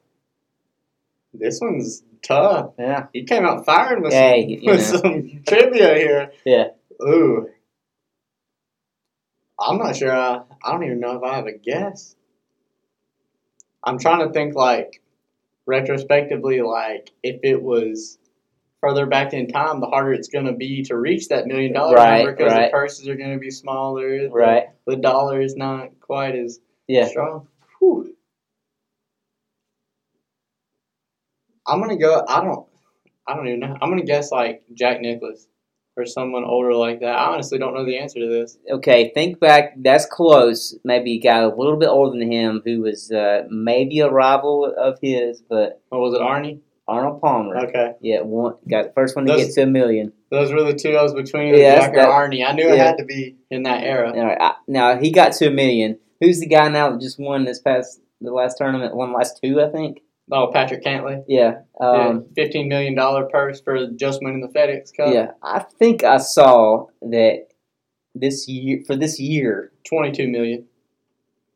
this 1.34 1.60
one's 1.62 2.04
tough. 2.24 2.72
Yeah, 2.80 3.08
He 3.14 3.24
came 3.24 3.46
out 3.46 3.66
firing 3.66 4.02
with, 4.02 4.12
Hey, 4.14 4.58
some, 4.58 4.66
with 4.66 4.92
know. 4.94 5.00
some 5.00 5.42
trivia 5.48 5.96
here. 5.96 6.32
Yeah. 6.46 6.68
Ooh. 7.04 7.50
I'm 9.60 9.78
not 9.78 9.96
sure. 9.96 10.12
I, 10.12 10.41
I 10.63 10.72
don't 10.72 10.84
even 10.84 11.00
know 11.00 11.17
if 11.17 11.24
I 11.24 11.36
have 11.36 11.48
a 11.48 11.58
guess. 11.58 12.15
I'm 13.84 13.98
trying 14.00 14.28
to 14.28 14.34
think 14.34 14.56
like 14.56 15.02
retrospectively, 15.65 16.62
like 16.62 17.12
if 17.24 17.39
it 17.43 17.62
was 17.62 18.17
further 18.82 19.06
back 19.06 19.34
in 19.34 19.48
time, 19.48 19.80
the 19.80 19.88
harder 19.88 20.13
it's 20.13 20.28
going 20.30 20.46
to 20.46 20.54
be 20.54 20.84
to 20.84 20.98
reach 20.98 21.30
that 21.30 21.48
million 21.48 21.74
dollar 21.74 21.96
Right, 21.96 22.17
number 22.17 22.36
because 22.36 22.54
right. 22.54 22.65
the 22.65 22.72
purses 22.72 23.08
are 23.08 23.15
going 23.15 23.34
to 23.34 23.39
be 23.39 23.52
smaller. 23.52 24.24
the- 24.24 24.30
right. 24.30 24.63
The, 24.86 24.96
dollar 24.98 25.41
is 25.41 25.56
not 25.56 26.00
quite 26.00 26.36
as 26.36 26.60
Yeah, 26.88 27.08
strong. 27.08 27.48
Whew. 27.80 28.13
I'm 31.67 31.82
gonna 31.82 31.98
go. 31.98 32.24
I 32.28 32.41
don't. 32.41 32.65
I 33.28 33.36
don't 33.36 33.48
even 33.48 33.60
know. 33.60 33.76
I'm 33.82 33.89
gonna 33.89 34.04
guess 34.04 34.32
like 34.32 34.63
Jack 34.74 35.02
Nicklaus 35.02 35.48
or 35.98 36.06
someone 36.06 36.44
older 36.46 36.74
like 36.74 37.00
that. 37.02 37.16
I 37.18 37.34
honestly 37.34 37.58
don't 37.58 37.74
know 37.74 37.86
the 37.86 37.98
answer 37.98 38.20
to 38.20 38.28
this. 38.28 38.58
okay, 38.72 39.12
think 39.14 39.40
back. 39.40 39.74
That's 39.78 40.06
close. 40.06 40.78
Maybe 40.84 41.16
a 41.16 41.20
guy 41.20 41.40
a 41.40 41.48
little 41.50 41.78
bit 41.78 41.90
older 41.90 42.18
than 42.18 42.32
him 42.32 42.62
who 42.66 42.82
was 42.82 43.12
uh, 43.12 43.44
maybe 43.50 44.00
a 44.00 44.10
rival 44.10 44.66
of 44.78 45.00
his, 45.02 45.42
but 45.42 45.82
What 45.90 46.00
was 46.02 46.14
it, 46.14 46.22
Arnie? 46.22 46.60
Arnold 46.90 47.20
Palmer. 47.22 47.58
Okay, 47.68 47.94
Yeah, 48.02 48.22
one 48.22 48.56
got 48.70 48.84
the 48.86 48.92
first 48.94 49.16
one 49.18 49.26
to 49.26 49.34
Those- 49.34 49.48
get 49.48 49.54
to 49.56 49.64
a 49.64 49.66
million. 49.66 50.14
those 50.32 50.54
were 50.54 50.64
the 50.64 50.74
two 50.74 50.96
I 50.96 51.04
was 51.04 51.14
between. 51.14 51.54
Yeah, 51.54 51.80
Jack 51.82 51.94
that- 51.96 52.08
Arnie. 52.08 52.48
I 52.48 52.54
knew 52.54 52.70
it 52.70 52.78
had 52.78 52.98
to 53.00 53.04
be 53.06 53.36
in 53.52 53.64
that 53.64 53.84
era. 53.84 54.14
All 54.16 54.26
right, 54.26 54.38
I, 54.40 54.54
now 54.70 54.98
he 54.98 55.12
got 55.12 55.34
to 55.34 55.48
a 55.48 55.52
million. 55.52 56.00
Who's 56.22 56.40
the 56.40 56.48
guy 56.48 56.70
now 56.70 56.92
that 56.92 57.02
just 57.02 57.20
won 57.20 57.44
this 57.44 57.60
past 57.60 58.00
the 58.22 58.32
last 58.32 58.58
tournament? 58.58 58.96
Won 58.96 59.12
last 59.14 59.40
two, 59.44 59.62
I 59.62 59.70
think. 59.70 60.00
Oh, 60.32 60.50
Patrick 60.54 60.84
Cantlay. 60.84 61.24
Yeah, 61.28 61.62
um, 61.80 61.96
yeah, 61.96 62.20
fifteen 62.36 62.68
million 62.68 62.96
dollar 62.96 63.26
purse 63.26 63.62
for 63.62 63.88
just 63.92 64.22
winning 64.22 64.42
the 64.42 64.48
FedEx 64.50 64.92
Cup. 64.96 65.13
yeah. 65.13 65.32
I 65.42 65.60
think 65.80 66.04
I 66.04 66.18
saw 66.18 66.88
that 67.02 67.48
this 68.13 68.48
year 68.48 68.82
for 68.86 68.96
this 68.96 69.20
year, 69.20 69.72
twenty-two 69.88 70.28
million. 70.28 70.66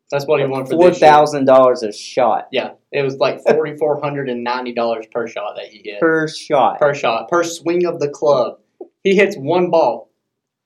That's 0.10 0.26
what 0.26 0.42
he 0.42 0.46
won 0.46 0.66
for 0.66 0.72
four 0.74 0.90
this 0.90 1.02
year. 1.02 1.44
dollars 1.46 1.84
a 1.84 1.92
shot 1.94 2.48
Yeah, 2.52 2.72
it 2.92 3.02
was 3.02 3.16
like 3.18 3.42
forty 3.44 3.78
four 3.78 4.00
hundred 4.02 4.30
and 4.30 4.44
ninety 4.44 4.74
dollars 4.74 5.06
per 5.12 5.28
shot 5.28 5.56
that 5.58 5.74
you 5.74 5.82
get. 5.84 6.00
per 6.00 6.28
shot. 6.28 6.80
per 6.80 6.94
shot, 6.94 7.30
per 7.30 7.44
swing 7.44 7.86
of 7.86 8.00
the 8.00 8.10
club. 8.10 8.60
He 9.04 9.16
hits 9.16 9.36
one 9.38 9.70
ball, 9.70 10.12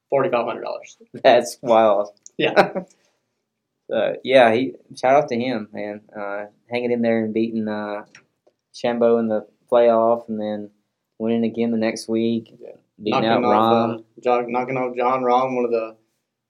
forty 0.10 0.30
five 0.30 0.46
hundred 0.46 0.64
dollars. 0.64 0.98
That's 1.24 1.58
wild. 1.62 2.10
Yeah. 2.38 2.72
So 3.90 4.16
yeah, 4.24 4.54
he 4.54 4.74
shout 4.96 5.16
out 5.16 5.30
to 5.30 5.36
him, 5.40 5.70
man. 5.72 6.02
Uh, 6.16 6.46
hanging 6.70 6.92
in 6.92 7.02
there 7.02 7.24
and 7.24 7.34
beating 7.34 7.68
uh, 7.68 8.06
Shambo 8.74 9.20
in 9.20 9.28
the 9.28 9.48
playoff, 9.72 10.28
and 10.28 10.40
then 10.40 10.72
winning 11.20 11.44
again 11.44 11.72
the 11.72 11.78
next 11.78 12.08
week, 12.08 12.54
Yeah. 12.60 12.72
beating 13.02 13.26
out 13.26 13.44
off, 13.44 14.00
uh, 14.00 14.04
John, 14.24 14.52
knocking 14.52 14.78
off 14.78 14.96
Jon 14.96 15.22
Rahm, 15.22 15.56
one 15.56 15.66
of 15.66 15.72
the 15.72 15.96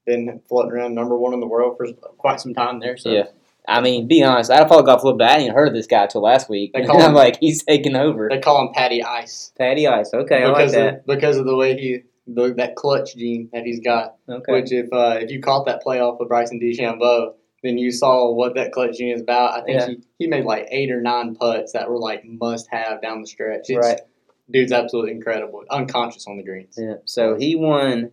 been 0.06 0.40
floating 0.48 0.70
around 0.72 0.94
number 0.94 1.16
one 1.16 1.34
in 1.34 1.40
the 1.40 1.46
world 1.46 1.76
for 1.76 1.92
quite 2.16 2.40
some 2.40 2.54
time 2.54 2.78
there. 2.80 2.96
So 2.96 3.10
Yeah. 3.10 3.24
I 3.68 3.80
mean, 3.80 4.06
be 4.06 4.22
honest, 4.22 4.52
I 4.52 4.66
followed 4.68 4.86
golf 4.86 5.02
a 5.02 5.04
little 5.06 5.18
bit. 5.18 5.24
I 5.24 5.30
didn't 5.34 5.42
even 5.46 5.54
heard 5.56 5.66
of 5.68 5.74
this 5.74 5.88
guy 5.88 6.06
till 6.06 6.20
last 6.22 6.48
week. 6.48 6.72
They 6.72 6.84
call 6.86 7.02
I'm 7.02 7.08
him- 7.08 7.14
like, 7.14 7.38
he's 7.40 7.64
taking 7.64 7.96
over. 7.96 8.28
they 8.30 8.38
call 8.38 8.60
him 8.62 8.72
Patty 8.72 9.02
Ice 9.02 9.52
Patty 9.58 9.88
Ice. 9.88 10.14
Okay, 10.14 10.44
I 10.44 10.48
like 10.50 10.70
that. 10.70 10.94
of, 11.00 11.06
because 11.06 11.36
of 11.38 11.44
the 11.46 11.56
way 11.56 11.74
he 11.76 12.02
the, 12.26 12.54
that 12.54 12.76
clutch 12.76 13.16
gene 13.16 13.48
that 13.52 13.64
he's 13.64 13.80
got. 13.80 14.16
Okay. 14.28 14.52
Which 14.52 14.72
if 14.72 14.92
uh, 14.92 15.18
if 15.20 15.30
you 15.30 15.40
caught 15.40 15.66
that 15.66 15.82
playoff 15.84 16.18
with 16.18 16.28
Bryson 16.28 16.60
DeChambeau, 16.60 17.34
then 17.62 17.78
you 17.78 17.90
saw 17.90 18.32
what 18.32 18.54
that 18.54 18.72
clutch 18.72 18.98
gene 18.98 19.14
is 19.14 19.22
about. 19.22 19.58
I 19.60 19.64
think 19.64 19.80
Yeah. 19.80 19.86
he, 19.88 19.96
he 20.18 20.26
made 20.26 20.44
like 20.44 20.66
eight 20.70 20.90
or 20.90 21.00
nine 21.00 21.34
putts 21.34 21.72
that 21.72 21.88
were 21.90 21.98
like 21.98 22.24
must 22.24 22.68
have 22.70 23.00
down 23.02 23.20
the 23.22 23.26
stretch. 23.26 23.66
It's, 23.68 23.86
Right. 23.86 24.00
Dude's 24.50 24.70
absolutely 24.72 25.10
incredible. 25.12 25.64
Unconscious 25.70 26.26
on 26.28 26.36
the 26.36 26.44
greens. 26.44 26.76
Yeah. 26.78 26.94
So 27.04 27.34
he 27.36 27.56
won 27.56 28.12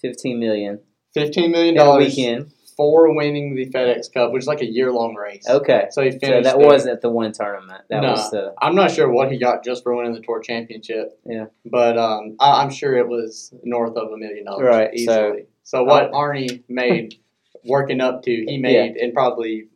fifteen 0.00 0.38
million. 0.38 0.80
Fifteen 1.14 1.50
million 1.50 1.74
dollars 1.74 2.14
weekend. 2.16 2.52
For 2.78 3.12
winning 3.14 3.56
the 3.56 3.66
FedEx 3.66 4.10
Cup, 4.14 4.32
which 4.32 4.44
is 4.44 4.46
like 4.46 4.62
a 4.62 4.66
year 4.66 4.90
long 4.92 5.16
race. 5.16 5.44
Okay. 5.46 5.88
So 5.90 6.00
he 6.02 6.12
finished. 6.12 6.22
So 6.22 6.42
that 6.44 6.58
there. 6.58 6.66
wasn't 6.66 7.02
the 7.02 7.10
one 7.10 7.32
tournament. 7.32 7.82
That 7.90 8.02
No. 8.02 8.12
was 8.12 8.30
the 8.30 8.54
I'm 8.62 8.74
not 8.76 8.92
sure 8.92 9.10
what 9.10 9.30
he 9.32 9.38
got 9.38 9.64
just 9.64 9.82
for 9.82 9.94
winning 9.94 10.14
the 10.14 10.20
tour 10.20 10.40
championship. 10.40 11.20
Yeah. 11.26 11.46
But 11.66 11.98
um, 11.98 12.36
I, 12.40 12.62
I'm 12.62 12.70
sure 12.70 12.96
it 12.96 13.08
was 13.08 13.52
north 13.64 13.96
of 13.96 14.12
a 14.12 14.16
million 14.16 14.44
dollars. 14.46 14.64
Right, 14.64 14.90
so- 14.96 15.26
Easily. 15.28 15.46
So, 15.64 15.84
what 15.84 16.12
Arnie 16.12 16.62
made 16.66 17.16
working 17.62 18.00
up 18.00 18.22
to, 18.22 18.30
he 18.30 18.56
made 18.56 18.96
in 18.96 19.12
probably 19.12 19.66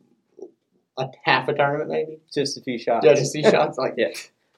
a 0.97 1.07
half 1.23 1.47
a 1.49 1.53
tournament, 1.53 1.87
maybe. 1.89 2.17
Just 2.33 2.57
a 2.57 2.61
few 2.61 2.79
shots. 2.79 3.05
Yeah, 3.05 3.13
just 3.13 3.31
these 3.33 3.47
shots 3.47 3.77
like 3.77 3.93
Yeah. 3.97 4.07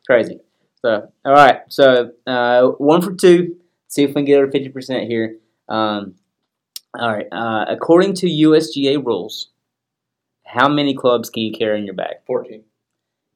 Crazy. 0.08 0.40
So, 0.82 1.12
all 1.26 1.34
right. 1.34 1.62
So, 1.68 2.12
uh, 2.26 2.68
one 2.78 3.02
for 3.02 3.14
two. 3.14 3.58
See 3.90 4.04
if 4.04 4.10
we 4.12 4.14
can 4.14 4.26
get 4.26 4.38
over 4.38 4.50
fifty 4.52 4.70
percent 4.70 5.10
here. 5.10 5.38
Um, 5.68 6.16
all 7.00 7.14
right. 7.14 7.28
Uh, 7.32 7.66
according 7.68 8.14
to 8.16 8.28
USGA 8.28 9.04
rules, 9.04 9.50
how 10.46 10.68
many 10.68 10.96
clubs 10.96 11.30
can 11.30 11.44
you 11.44 11.52
carry 11.52 11.80
in 11.80 11.86
your 11.86 11.96
bag? 11.96 12.18
14. 12.28 12.64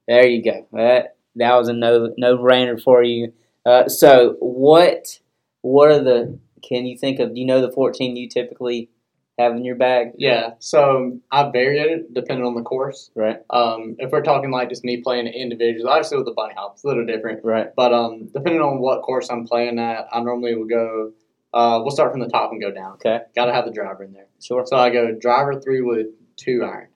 There 0.08 0.28
you 0.28 0.44
go. 0.44 0.68
That 0.74 1.18
that 1.36 1.56
was 1.56 1.68
a 1.70 1.74
no 1.74 2.14
no 2.18 2.38
brainer 2.38 2.82
for 2.82 3.04
you. 3.04 3.34
Uh, 3.66 3.88
so, 3.88 4.36
what 4.40 5.20
what 5.62 5.92
are 5.92 6.04
the? 6.04 6.40
Can 6.68 6.86
you 6.86 6.98
think 6.98 7.20
of? 7.20 7.36
Do 7.36 7.40
you 7.40 7.46
know 7.46 7.62
the 7.62 7.72
fourteen 7.72 8.16
you 8.16 8.28
typically 8.28 8.90
have 9.38 9.56
in 9.56 9.64
your 9.64 9.76
bag? 9.76 10.14
Yeah, 10.18 10.54
so 10.60 11.20
I 11.32 11.50
vary 11.52 11.80
it 11.80 12.14
depending 12.14 12.46
on 12.46 12.56
the 12.56 12.64
course. 12.64 13.12
Right. 13.16 13.38
Um, 13.52 13.96
if 14.00 14.12
we're 14.12 14.24
talking 14.24 14.52
like 14.52 14.70
just 14.70 14.84
me 14.84 15.02
playing 15.02 15.28
individuals, 15.28 15.88
obviously 15.88 16.18
with 16.18 16.26
the 16.26 16.34
bunny 16.34 16.56
hop, 16.58 16.74
it's 16.74 16.84
a 16.84 16.88
little 16.88 17.06
different. 17.06 17.46
Right. 17.46 17.68
But 17.76 17.94
um, 17.94 18.30
depending 18.34 18.62
on 18.62 18.80
what 18.80 19.04
course 19.04 19.30
I'm 19.30 19.46
playing 19.46 19.80
at, 19.80 20.08
I 20.12 20.22
normally 20.22 20.56
will 20.56 20.68
go. 20.68 21.14
Uh, 21.54 21.80
we'll 21.82 21.92
start 21.92 22.12
from 22.12 22.20
the 22.20 22.28
top 22.28 22.52
and 22.52 22.62
go 22.62 22.72
down. 22.72 22.94
Okay. 22.94 23.20
Got 23.36 23.46
to 23.46 23.54
have 23.54 23.66
the 23.66 23.72
driver 23.72 24.04
in 24.04 24.14
there. 24.14 24.28
Sure. 24.42 24.64
So 24.66 24.78
I 24.78 24.90
go 24.90 25.12
driver 25.14 25.60
three 25.60 25.82
wood, 25.82 26.08
two 26.36 26.64
iron. 26.64 26.90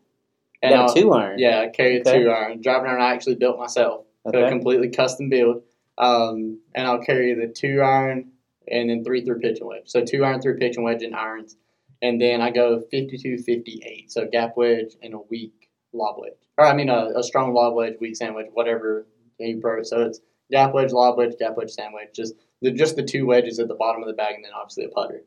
You 0.62 0.70
got 0.70 0.80
I'll- 0.80 0.92
a 0.92 0.96
two 0.96 1.12
iron. 1.12 1.40
Yeah, 1.40 1.62
I 1.62 1.68
carry 1.70 1.98
a 1.98 2.02
Okay. 2.02 2.24
two 2.24 2.30
iron. 2.30 2.62
Driver 2.62 2.88
iron 2.88 3.02
I 3.02 3.14
actually 3.14 3.36
built 3.36 3.58
myself. 3.58 4.06
So 4.32 4.46
a 4.46 4.50
completely 4.50 4.90
custom 4.90 5.30
build. 5.30 5.64
Um, 5.98 6.60
and 6.76 6.88
I'll 6.88 7.04
carry 7.04 7.34
the 7.34 7.48
two 7.48 7.82
iron 7.82 8.32
and 8.72 8.90
then 8.90 9.04
three 9.04 9.26
through 9.26 9.40
pitch 9.40 9.60
and 9.60 9.68
wedge. 9.68 9.84
So 9.86 10.04
two 10.06 10.24
iron 10.24 10.42
through 10.42 10.58
pitch 10.58 10.76
and 10.78 10.86
wedge 10.86 11.04
and 11.04 11.14
irons. 11.16 11.58
And 12.02 12.20
then 12.22 12.40
I 12.42 12.50
go 12.52 12.80
52 12.92 13.40
58. 13.40 14.12
So 14.12 14.26
gap 14.32 14.56
wedge 14.56 14.96
and 15.02 15.14
a 15.14 15.20
weak 15.30 15.70
lob 15.94 16.16
wedge. 16.20 16.34
Or 16.58 16.66
I 16.66 16.74
mean 16.74 16.90
a, 16.90 17.10
a 17.16 17.24
strong 17.24 17.54
lob 17.54 17.74
wedge, 17.76 17.96
weak 18.00 18.16
sand 18.16 18.36
wedge, 18.36 18.48
whatever 18.54 19.06
you 19.40 19.60
prefer. 19.60 19.84
So 19.84 20.02
it's 20.04 20.20
gap 20.52 20.74
wedge, 20.74 20.92
lob 20.92 21.18
wedge, 21.18 21.34
gap 21.38 21.58
wedge, 21.58 21.72
sand 21.72 21.94
wedge. 21.94 22.10
Just 22.16 22.36
the 22.64 22.72
just 22.72 22.96
the 22.96 23.04
two 23.04 23.26
wedges 23.28 23.60
at 23.60 23.68
the 23.68 23.76
bottom 23.76 24.02
of 24.02 24.08
the 24.08 24.14
bag 24.14 24.36
and 24.36 24.44
then 24.44 24.54
obviously 24.56 24.86
a 24.86 24.90
putter. 24.90 25.24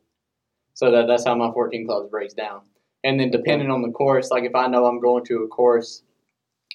So 0.75 0.91
that, 0.91 1.07
that's 1.07 1.25
how 1.25 1.35
my 1.35 1.53
14 1.53 1.87
clubs 1.87 2.11
breaks 2.11 2.35
down. 2.35 2.63
And 3.05 3.21
then 3.21 3.31
depending 3.31 3.71
on 3.71 3.83
the 3.83 3.91
course, 3.91 4.31
like 4.31 4.45
if 4.45 4.55
I 4.55 4.67
know 4.67 4.87
I'm 4.87 5.01
going 5.01 5.25
to 5.27 5.45
a 5.45 5.49
course, 5.49 6.03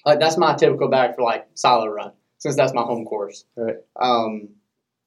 like 0.06 0.18
that's 0.18 0.38
my 0.38 0.54
typical 0.54 0.88
bag 0.88 1.14
for 1.14 1.22
like 1.22 1.46
silo 1.54 1.88
run, 1.88 2.12
since 2.38 2.56
that's 2.56 2.72
my 2.72 2.82
home 2.82 3.04
course. 3.04 3.44
Right. 3.56 3.76
Um, 4.00 4.48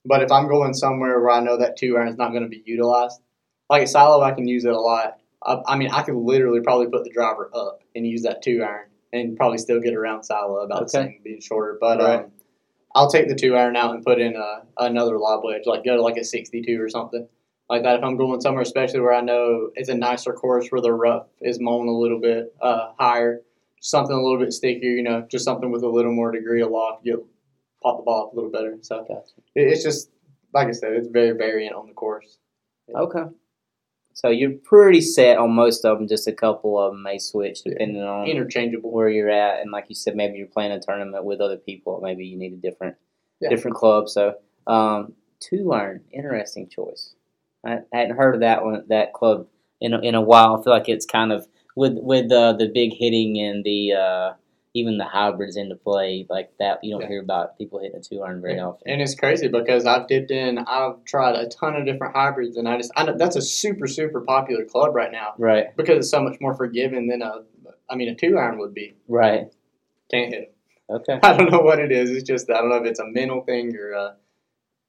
but 0.06 0.22
if 0.22 0.32
I'm 0.32 0.48
going 0.48 0.74
somewhere 0.74 1.20
where 1.20 1.32
I 1.32 1.40
know 1.40 1.58
that 1.58 1.78
two 1.78 1.98
iron 1.98 2.10
is 2.10 2.18
not 2.18 2.30
going 2.30 2.44
to 2.44 2.50
be 2.50 2.62
utilized, 2.66 3.20
like 3.70 3.82
at 3.84 3.90
silo, 3.90 4.22
I 4.22 4.34
can 4.34 4.48
use 4.48 4.66
it 4.66 4.74
a 4.74 4.80
lot. 4.80 5.18
I, 5.44 5.62
I 5.68 5.78
mean, 5.78 5.90
I 5.92 6.04
could 6.04 6.16
literally 6.16 6.62
probably 6.62 6.88
put 6.88 7.04
the 7.06 7.12
driver 7.12 7.50
up 7.56 7.80
and 7.96 8.06
use 8.06 8.22
that 8.24 8.42
two 8.44 8.62
iron 8.64 8.90
and 9.14 9.36
probably 9.36 9.58
still 9.58 9.80
get 9.80 9.96
around 9.96 10.24
silo 10.24 10.58
about 10.58 10.84
the 10.84 10.90
same, 10.90 11.22
being 11.24 11.42
shorter. 11.42 11.78
But 11.80 12.00
Right. 12.00 12.20
um, 12.20 12.32
I'll 12.96 13.10
take 13.10 13.28
the 13.28 13.36
two 13.36 13.56
iron 13.56 13.76
out 13.76 13.94
and 13.94 14.04
put 14.04 14.20
in 14.20 14.36
a, 14.36 14.62
another 14.78 15.20
lob 15.20 15.44
wedge, 15.44 15.64
like 15.66 15.84
go 15.84 15.96
to 15.98 16.02
like 16.02 16.18
a 16.18 16.24
62 16.24 16.82
or 16.82 16.90
something 16.90 17.28
like 17.70 17.84
that. 17.84 17.98
If 17.98 18.04
I'm 18.04 18.16
going 18.18 18.40
somewhere, 18.42 18.62
especially 18.64 19.02
where 19.02 19.14
I 19.14 19.22
know 19.22 19.70
it's 19.76 19.90
a 19.90 19.96
nicer 19.96 20.34
course 20.34 20.70
where 20.70 20.82
the 20.82 20.94
rough 20.94 21.28
is 21.42 21.60
mown 21.60 21.88
a 21.88 21.92
little 21.92 22.20
bit 22.22 22.56
uh, 22.62 22.94
higher, 22.98 23.42
something 23.82 24.16
a 24.16 24.22
little 24.24 24.40
bit 24.40 24.54
stickier, 24.54 24.92
you 24.92 25.04
know, 25.04 25.28
just 25.30 25.44
something 25.46 25.72
with 25.72 25.84
a 25.84 25.90
little 25.90 26.14
more 26.14 26.32
degree 26.32 26.62
of 26.62 26.72
loft, 26.72 27.02
you'll 27.06 27.28
pop 27.84 27.98
the 27.98 28.04
ball 28.04 28.28
up 28.28 28.34
a 28.34 28.36
little 28.36 28.50
better. 28.52 28.78
So 28.82 29.00
Gotcha. 29.08 29.22
it- 29.56 29.68
it's 29.68 29.84
just 29.84 30.10
like 30.54 30.68
I 30.70 30.72
said, 30.72 30.94
it's 30.94 31.10
very 31.10 31.32
variant 31.32 31.76
on 31.76 31.88
the 31.88 31.94
course. 31.94 32.38
Okay. 32.96 33.24
So 34.16 34.30
you're 34.30 34.54
pretty 34.64 35.02
set 35.02 35.38
on 35.38 35.52
most 35.52 35.84
of 35.86 35.98
them. 35.98 36.08
Just 36.08 36.26
a 36.28 36.32
couple 36.32 36.80
of 36.80 36.94
them 36.94 37.04
may 37.04 37.20
switch 37.20 37.62
Yeah. 37.66 37.74
depending 37.74 38.02
on 38.02 38.28
Interchangeable. 38.28 38.90
where 38.92 39.10
you're 39.10 39.30
at, 39.30 39.62
and 39.62 39.72
like 39.72 39.86
you 39.90 39.96
said, 39.96 40.16
maybe 40.16 40.38
you're 40.38 40.48
playing 40.48 40.72
a 40.72 40.80
tournament 40.80 41.26
with 41.26 41.42
other 41.42 41.58
people. 41.58 42.00
Maybe 42.02 42.26
you 42.26 42.38
need 42.38 42.54
a 42.54 42.58
different, 42.58 42.96
Yeah. 43.42 43.50
different 43.50 43.76
club. 43.76 44.08
So, 44.10 44.36
um, 44.68 45.14
two 45.42 45.74
iron, 45.74 46.02
interesting 46.12 46.70
choice. 46.70 47.14
I, 47.66 47.80
I 47.94 47.98
hadn't 47.98 48.16
heard 48.16 48.36
of 48.36 48.42
that 48.42 48.64
one, 48.64 48.86
that 48.88 49.12
club 49.14 49.48
in 49.82 49.94
a, 49.94 50.00
in 50.00 50.16
a 50.16 50.22
while. 50.22 50.56
I 50.60 50.64
feel 50.64 50.72
like 50.74 50.88
it's 50.90 51.06
kind 51.06 51.32
of 51.34 51.46
with 51.76 51.98
with 52.00 52.32
uh, 52.32 52.54
the 52.54 52.68
big 52.70 52.94
hitting 52.94 53.38
and 53.38 53.64
the 53.66 53.92
uh, 53.94 54.34
even 54.76 54.98
the 54.98 55.06
hybrids 55.06 55.56
into 55.56 55.74
play 55.76 56.28
like 56.30 56.52
that. 56.60 56.84
You 56.84 56.92
don't 56.92 57.02
Yeah. 57.02 57.08
hear 57.08 57.22
about 57.22 57.58
people 57.58 57.80
hitting 57.80 57.98
a 57.98 58.02
two 58.04 58.22
iron 58.22 58.42
very 58.42 58.60
often. 58.60 58.92
And 58.92 59.02
it's 59.02 59.16
crazy 59.16 59.48
because 59.48 59.86
I've 59.86 60.08
dipped 60.08 60.30
in, 60.32 60.60
I've 60.60 61.04
tried 61.06 61.36
a 61.36 61.48
ton 61.48 61.76
of 61.78 61.86
different 61.86 62.14
hybrids, 62.16 62.58
and 62.58 62.68
I 62.68 62.78
just, 62.78 62.92
I 62.96 63.06
know 63.06 63.18
that's 63.18 63.38
a 63.38 63.42
super, 63.42 63.88
super 63.88 64.22
popular 64.22 64.66
club 64.66 64.94
right 64.94 65.12
now 65.12 65.34
Right, 65.38 65.76
because 65.78 65.98
it's 66.00 66.10
so 66.10 66.22
much 66.22 66.38
more 66.42 66.54
forgiving 66.54 67.08
than 67.08 67.22
a, 67.22 67.44
I 67.90 67.96
mean, 67.96 68.10
a 68.10 68.16
two 68.16 68.38
iron 68.38 68.58
would 68.60 68.74
be. 68.74 68.96
right, 69.08 69.46
Can't 70.12 70.30
hit 70.34 70.56
okay. 70.90 71.20
I 71.24 71.38
don't 71.38 71.50
know 71.52 71.60
what 71.62 71.80
it 71.80 71.92
is. 71.94 72.12
It's 72.12 72.24
just, 72.28 72.50
I 72.52 72.56
don't 72.56 72.70
know 72.70 72.76
if 72.78 72.86
it's 72.86 73.00
a 73.00 73.08
mental 73.08 73.42
thing 73.44 73.76
or, 73.78 73.96
uh, 73.96 74.12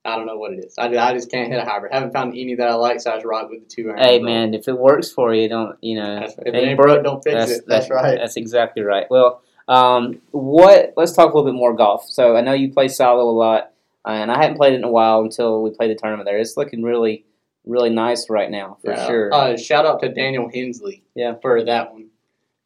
I 0.05 0.16
don't 0.16 0.27
know 0.27 0.37
what 0.37 0.53
it 0.53 0.64
is. 0.64 0.75
I, 0.79 0.87
I 0.88 1.12
just 1.14 1.31
can't 1.31 1.51
hit 1.51 1.61
a 1.61 1.64
hybrid. 1.64 1.92
haven't 1.92 2.12
found 2.12 2.33
any 2.37 2.55
that 2.57 2.68
I 2.68 2.75
like, 2.75 3.01
so 3.01 3.11
I 3.12 3.14
just 3.14 3.27
rock 3.27 3.51
with 3.51 3.61
the 3.61 3.66
two 3.68 3.88
iron. 3.88 3.99
Hey 3.99 4.18
man, 4.20 4.55
if 4.55 4.68
it 4.68 4.79
works 4.79 5.11
for 5.11 5.35
you, 5.35 5.49
don't 5.49 5.77
you 5.81 5.96
know? 5.96 6.20
That's, 6.20 6.33
if 6.38 6.46
it 6.46 6.55
it 6.55 6.59
ain't 6.59 6.77
broke, 6.77 7.03
don't 7.05 7.22
fix 7.25 7.51
it. 7.51 7.64
That's, 7.66 7.88
right. 7.90 8.16
That's 8.18 8.37
exactly 8.37 8.83
right. 8.83 9.07
Well, 9.11 9.42
um, 9.68 10.20
what? 10.31 10.92
Let's 10.96 11.12
talk 11.12 11.33
a 11.33 11.37
little 11.37 11.50
bit 11.50 11.57
more 11.59 11.74
golf. 11.74 12.09
So 12.09 12.37
I 12.37 12.40
know 12.40 12.52
you 12.52 12.72
play 12.72 12.88
Silo 12.88 13.29
a 13.29 13.31
lot, 13.31 13.72
and 14.05 14.31
I 14.31 14.37
hadn't 14.40 14.57
played 14.57 14.72
it 14.74 14.76
in 14.76 14.85
a 14.85 14.90
while 14.90 15.20
until 15.22 15.62
we 15.62 15.70
played 15.70 15.90
the 15.90 15.94
tournament 16.00 16.26
there. 16.26 16.38
It's 16.38 16.57
looking 16.57 16.83
really, 16.83 17.24
really 17.64 17.90
nice 17.90 18.31
right 18.31 18.50
now 18.50 18.79
for 18.85 18.92
Yeah. 18.92 19.07
sure. 19.07 19.35
Uh, 19.35 19.57
shout 19.57 19.87
out 19.87 20.00
to 20.02 20.09
Daniel 20.09 20.48
Hensley. 20.52 21.02
Yeah. 21.14 21.35
For 21.42 21.64
that 21.64 21.92
one. 21.92 22.09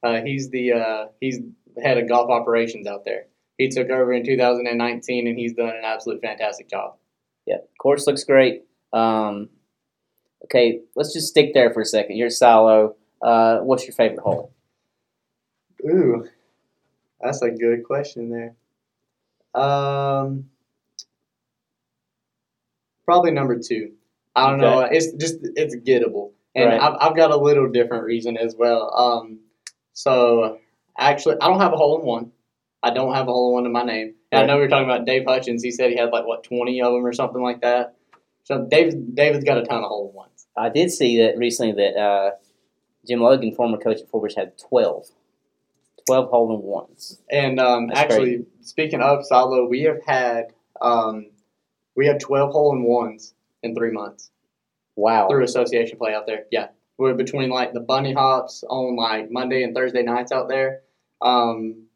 Uh, 0.03 0.21
he's 0.23 0.49
the 0.51 0.73
uh, 0.73 1.07
he's 1.21 1.41
the 1.75 1.81
head 1.83 1.99
of 1.99 2.09
golf 2.09 2.31
operations 2.31 2.87
out 2.87 3.05
there. 3.05 3.27
He 3.59 3.69
took 3.69 3.91
over 3.91 4.13
in 4.13 4.25
2019, 4.25 5.27
and 5.29 5.39
he's 5.39 5.53
done 5.53 5.69
an 5.69 5.83
absolute 5.85 6.23
fantastic 6.23 6.69
job. 6.71 6.97
yeah, 7.47 7.59
course 7.79 8.07
looks 8.07 8.25
great. 8.25 8.65
Um, 8.95 9.51
okay, 10.45 10.81
let's 10.97 11.13
just 11.13 11.29
stick 11.29 11.53
there 11.53 11.71
for 11.73 11.83
a 11.83 11.85
second. 11.85 12.17
You're 12.17 12.31
Silo. 12.31 12.97
Uh, 13.21 13.59
what's 13.59 13.85
your 13.87 13.93
favorite 13.95 14.21
hole? 14.21 14.53
Ooh, 15.85 16.27
that's 17.23 17.43
a 17.43 17.51
good 17.51 17.85
question 17.85 18.31
there. 18.31 18.55
Um, 19.63 20.47
probably 23.05 23.33
number 23.33 23.59
two. 23.59 23.93
I 24.37 24.51
don't 24.51 24.61
know. 24.61 24.81
It's 24.81 25.13
just 25.13 25.39
it's 25.57 25.75
gettable, 25.77 26.33
and 26.55 26.67
Right. 26.67 26.81
I've, 26.81 26.97
I've 27.01 27.17
got 27.17 27.31
a 27.33 27.37
little 27.37 27.69
different 27.69 28.05
reason 28.05 28.37
as 28.37 28.55
well. 28.57 28.95
Um, 28.95 29.41
so 29.93 30.59
actually, 30.97 31.37
I 31.41 31.49
don't 31.49 31.61
have 31.61 31.73
a 31.73 31.77
hole 31.77 31.99
in 32.01 32.07
one. 32.07 32.33
I 32.83 32.91
don't 32.91 33.13
have 33.15 33.29
a 33.29 33.33
hole 33.33 33.49
in 33.49 33.55
one 33.55 33.67
in 33.67 33.73
my 33.73 33.83
name. 33.83 34.15
And 34.33 34.43
I 34.43 34.47
know 34.47 34.55
we 34.55 34.63
were 34.63 34.69
talking 34.69 34.89
about 34.89 35.05
Dave 35.05 35.25
Hutchins. 35.27 35.63
He 35.63 35.73
said 35.73 35.91
he 35.91 35.97
had 35.97 36.11
like 36.11 36.25
what 36.27 36.45
twenty 36.45 36.81
of 36.81 36.93
them 36.93 37.05
or 37.05 37.13
something 37.13 37.43
like 37.43 37.61
that. 37.63 37.97
So 38.45 38.67
Dave 38.71 38.95
David's 39.15 39.45
got 39.45 39.59
a 39.59 39.65
ton 39.65 39.83
of 39.83 39.89
hole 39.89 40.11
in 40.11 40.15
ones. 40.15 40.47
I 40.57 40.69
did 40.69 40.91
see 40.93 41.19
that 41.19 41.37
recently 41.37 41.73
that 41.73 42.01
uh, 42.01 42.31
Jim 43.07 43.21
Logan, 43.21 43.53
former 43.55 43.79
coach 43.79 44.01
at 44.01 44.11
Forbush, 44.11 44.37
had 44.37 44.57
12. 44.59 45.07
12 46.11 46.31
hole 46.31 46.55
in 46.55 46.63
ones. 46.63 47.21
And 47.31 47.59
um, 47.61 47.89
That's 47.89 48.01
actually, 48.01 48.47
speaking 48.63 49.01
of 49.01 49.25
Silo, 49.25 49.67
we 49.67 49.83
have 49.83 50.03
had 50.05 50.53
um, 50.81 51.27
we 51.97 52.07
have 52.07 52.19
twelve 52.19 52.53
hole 52.53 52.73
in 52.75 52.83
ones 52.83 53.35
in 53.63 53.75
three 53.75 53.91
months 53.93 54.31
Wow. 54.97 55.29
through 55.29 55.45
association 55.45 55.99
play 55.99 56.15
out 56.15 56.27
there. 56.27 56.45
Yeah, 56.51 56.69
we're 56.99 57.15
between 57.15 57.51
like 57.51 57.73
the 57.73 57.81
bunny 57.81 58.13
hops 58.13 58.65
on 58.69 58.97
like 58.97 59.31
Monday 59.31 59.63
and 59.63 59.75
Thursday 59.75 60.03
nights 60.03 60.33
out 60.33 60.49
there. 60.49 60.81
Um, 61.21 61.87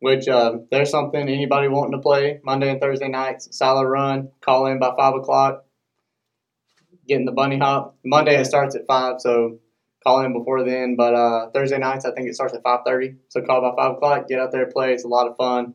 which 0.00 0.28
uh, 0.28 0.58
there's 0.70 0.90
something 0.90 1.28
anybody 1.28 1.66
wanting 1.68 1.92
to 1.92 1.98
play 1.98 2.38
Monday 2.44 2.68
and 2.70 2.78
Thursday 2.80 3.08
nights, 3.08 3.48
silo 3.56 3.84
run, 3.84 4.30
call 4.42 4.66
in 4.66 4.78
by 4.78 4.92
five 4.96 5.14
o'clock, 5.14 5.64
getting 7.08 7.24
the 7.24 7.32
bunny 7.32 7.58
hop. 7.58 7.96
Monday 8.04 8.36
it 8.38 8.44
starts 8.44 8.74
at 8.74 8.86
five, 8.86 9.20
so 9.20 9.58
call 10.06 10.20
in 10.24 10.32
before 10.32 10.64
then. 10.64 10.96
But 10.96 11.14
uh, 11.14 11.50
Thursday 11.50 11.78
nights 11.78 12.04
I 12.04 12.12
think 12.12 12.28
it 12.28 12.34
starts 12.34 12.54
at 12.54 12.62
five 12.62 12.80
thirty, 12.86 13.16
so 13.28 13.40
call 13.42 13.60
by 13.60 13.74
five 13.76 13.96
o'clock, 13.96 14.28
get 14.28 14.40
out 14.40 14.52
there, 14.52 14.66
play. 14.70 14.92
It's 14.92 15.04
a 15.04 15.08
lot 15.08 15.26
of 15.28 15.36
fun. 15.36 15.74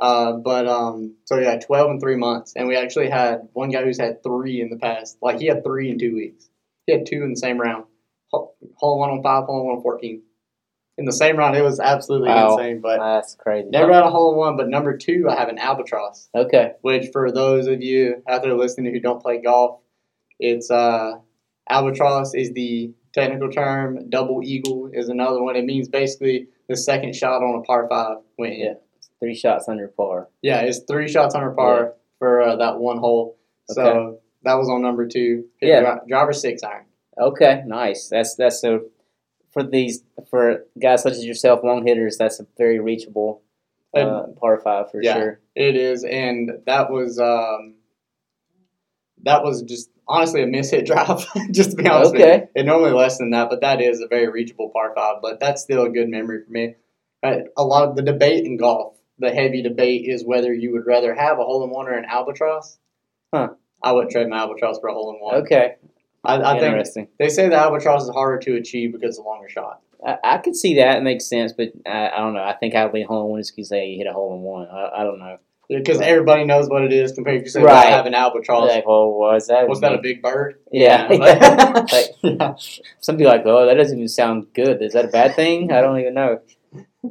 Uh, 0.00 0.32
but 0.32 0.66
um, 0.66 1.14
so 1.24 1.38
yeah, 1.38 1.58
twelve 1.58 1.90
and 1.90 2.00
three 2.00 2.16
months, 2.16 2.52
and 2.56 2.66
we 2.66 2.76
actually 2.76 3.08
had 3.08 3.48
one 3.52 3.70
guy 3.70 3.84
who's 3.84 3.98
had 4.00 4.22
three 4.22 4.60
in 4.60 4.68
the 4.70 4.76
past. 4.76 5.18
Like 5.22 5.38
he 5.38 5.46
had 5.46 5.62
three 5.64 5.90
in 5.90 5.98
two 5.98 6.14
weeks. 6.14 6.48
He 6.86 6.92
had 6.92 7.06
two 7.06 7.22
in 7.22 7.30
the 7.30 7.36
same 7.36 7.58
round. 7.60 7.84
Hole 8.32 8.98
one 8.98 9.10
on 9.10 9.22
five, 9.22 9.44
hole 9.44 9.64
one 9.66 9.76
on 9.76 9.82
fourteen. 9.82 10.22
In 10.96 11.06
the 11.06 11.12
same 11.12 11.36
round, 11.36 11.56
it 11.56 11.62
was 11.62 11.80
absolutely 11.80 12.28
Wow. 12.28 12.56
insane. 12.56 12.80
But 12.80 12.98
That's 12.98 13.34
crazy. 13.36 13.68
Never 13.70 13.92
had 13.92 14.04
a 14.04 14.10
hole 14.10 14.32
in 14.32 14.38
one, 14.38 14.56
but 14.56 14.68
number 14.68 14.96
two, 14.96 15.26
I 15.28 15.34
have 15.36 15.48
an 15.48 15.58
albatross. 15.58 16.28
Okay. 16.34 16.72
Which, 16.82 17.06
for 17.12 17.32
those 17.32 17.66
of 17.66 17.82
you 17.82 18.22
out 18.28 18.42
there 18.42 18.54
listening 18.54 18.92
who 18.94 19.00
don't 19.00 19.20
play 19.20 19.40
golf, 19.42 19.80
it's 20.38 20.70
uh, 20.70 21.14
albatross 21.68 22.34
is 22.34 22.52
the 22.52 22.92
technical 23.14 23.50
term. 23.50 24.10
Double 24.10 24.40
eagle 24.44 24.90
is 24.92 25.08
another 25.08 25.42
one. 25.42 25.56
It 25.56 25.64
means 25.64 25.88
basically 25.88 26.48
the 26.68 26.76
second 26.76 27.14
shot 27.14 27.42
on 27.42 27.58
a 27.58 27.62
par 27.62 27.86
five 27.88 28.18
went 28.38 28.54
in. 28.54 28.60
Yeah. 28.60 28.74
Three 29.20 29.34
shots 29.34 29.68
under 29.68 29.88
par. 29.88 30.28
Yeah, 30.42 30.60
it's 30.62 30.80
three 30.80 31.08
shots 31.08 31.34
under 31.34 31.50
par 31.52 31.94
for 32.18 32.42
uh, 32.42 32.56
that 32.56 32.78
one 32.78 32.98
hole. 32.98 33.38
So 33.70 33.82
Okay. 33.82 34.18
that 34.42 34.54
was 34.54 34.68
on 34.68 34.82
number 34.82 35.06
two. 35.06 35.44
Hit 35.60 35.68
Yeah. 35.68 35.80
dri- 35.80 36.08
driver 36.08 36.32
six 36.32 36.62
iron. 36.62 36.84
Okay, 37.18 37.62
nice. 37.66 38.08
That's 38.08 38.34
that's 38.34 38.60
so 38.60 38.86
for 39.52 39.62
these 39.62 40.02
for 40.28 40.66
guys 40.78 41.02
such 41.04 41.12
as 41.12 41.24
yourself, 41.24 41.60
long 41.62 41.86
hitters, 41.86 42.18
that's 42.18 42.40
a 42.40 42.46
very 42.58 42.80
reachable 42.80 43.40
uh, 43.96 44.24
par 44.40 44.58
five 44.58 44.90
for 44.90 45.00
Yeah. 45.02 45.14
sure. 45.14 45.40
It 45.54 45.76
is, 45.76 46.02
and 46.04 46.50
that 46.66 46.90
was 46.90 47.18
um, 47.20 47.74
that 49.22 49.42
was 49.44 49.62
just 49.62 49.88
honestly 50.08 50.42
a 50.42 50.46
miss 50.46 50.70
hit 50.70 50.86
drive. 50.86 51.26
just 51.50 51.70
to 51.72 51.76
be 51.76 51.88
honest 51.88 52.12
with 52.12 52.22
Okay. 52.22 52.46
it 52.54 52.64
normally 52.66 52.92
less 52.92 53.18
than 53.18 53.30
that, 53.30 53.48
but 53.50 53.60
that 53.60 53.80
is 53.80 54.00
a 54.00 54.06
very 54.08 54.28
reachable 54.28 54.70
par 54.70 54.92
five. 54.94 55.16
But 55.22 55.40
that's 55.40 55.62
still 55.62 55.84
a 55.84 55.90
good 55.90 56.08
memory 56.08 56.42
for 56.44 56.50
me. 56.50 56.74
A 57.56 57.64
lot 57.64 57.88
of 57.88 57.96
the 57.96 58.02
debate 58.02 58.44
in 58.44 58.58
golf, 58.58 58.96
the 59.18 59.30
heavy 59.30 59.62
debate 59.62 60.04
is 60.06 60.24
whether 60.24 60.52
you 60.52 60.72
would 60.72 60.86
rather 60.86 61.14
have 61.14 61.38
a 61.38 61.42
hole 61.44 61.64
in 61.64 61.70
one 61.70 61.86
or 61.88 61.94
an 61.94 62.04
albatross. 62.04 62.78
Huh. 63.32 63.48
I 63.82 63.92
wouldn't 63.92 64.12
trade 64.12 64.28
my 64.28 64.38
albatross 64.38 64.78
for 64.78 64.88
a 64.88 64.92
hole 64.92 65.10
in 65.14 65.20
one. 65.20 65.36
Okay, 65.42 65.76
I, 66.24 66.36
I 66.36 66.52
think 66.52 66.64
interesting. 66.64 67.08
they 67.18 67.28
say 67.30 67.48
the 67.48 67.56
albatross 67.56 68.02
is 68.04 68.10
harder 68.10 68.38
to 68.40 68.56
achieve 68.56 68.92
because 68.92 69.10
it's 69.10 69.18
a 69.18 69.22
longer 69.22 69.48
shot. 69.48 69.80
I, 70.06 70.18
I 70.22 70.38
could 70.38 70.54
see 70.56 70.76
that. 70.76 70.98
It 70.98 71.02
makes 71.02 71.26
sense, 71.26 71.52
but 71.52 71.68
I, 71.86 72.10
I 72.10 72.18
don't 72.18 72.34
know. 72.34 72.42
I 72.42 72.54
think 72.54 72.74
I 72.74 72.84
would 72.84 72.92
lean 72.94 73.06
hole 73.06 73.24
in 73.24 73.30
one 73.30 73.40
just 73.40 73.54
because 73.56 73.70
they 73.70 73.94
hit 73.94 74.06
a 74.06 74.12
hole 74.12 74.34
in 74.34 74.42
one. 74.42 74.66
I, 74.68 75.00
I 75.00 75.04
don't 75.04 75.18
know. 75.18 75.38
Because 75.68 76.00
everybody 76.00 76.44
knows 76.44 76.68
what 76.68 76.82
it 76.82 76.92
is 76.92 77.12
compared 77.12 77.44
to 77.44 77.50
say 77.50 77.62
Right. 77.62 77.72
right. 77.72 77.88
have 77.88 78.06
an 78.06 78.14
albatross. 78.14 78.68
Like, 78.70 78.84
oh, 78.86 79.08
was 79.16 79.46
that? 79.46 79.68
Was 79.68 79.80
that 79.80 79.94
a 79.94 79.98
big 79.98 80.22
bird? 80.22 80.56
Yeah. 80.72 81.08
Like, 81.12 82.10
yeah. 82.22 82.54
some 83.00 83.16
people 83.16 83.32
are 83.32 83.36
like, 83.36 83.46
oh, 83.46 83.66
that 83.66 83.74
doesn't 83.74 83.96
even 83.96 84.08
sound 84.08 84.46
good. 84.54 84.82
Is 84.82 84.92
that 84.92 85.04
a 85.06 85.08
bad 85.08 85.34
thing? 85.34 85.72
I 85.72 85.80
don't 85.80 85.98
even 85.98 86.14
know. 86.14 86.40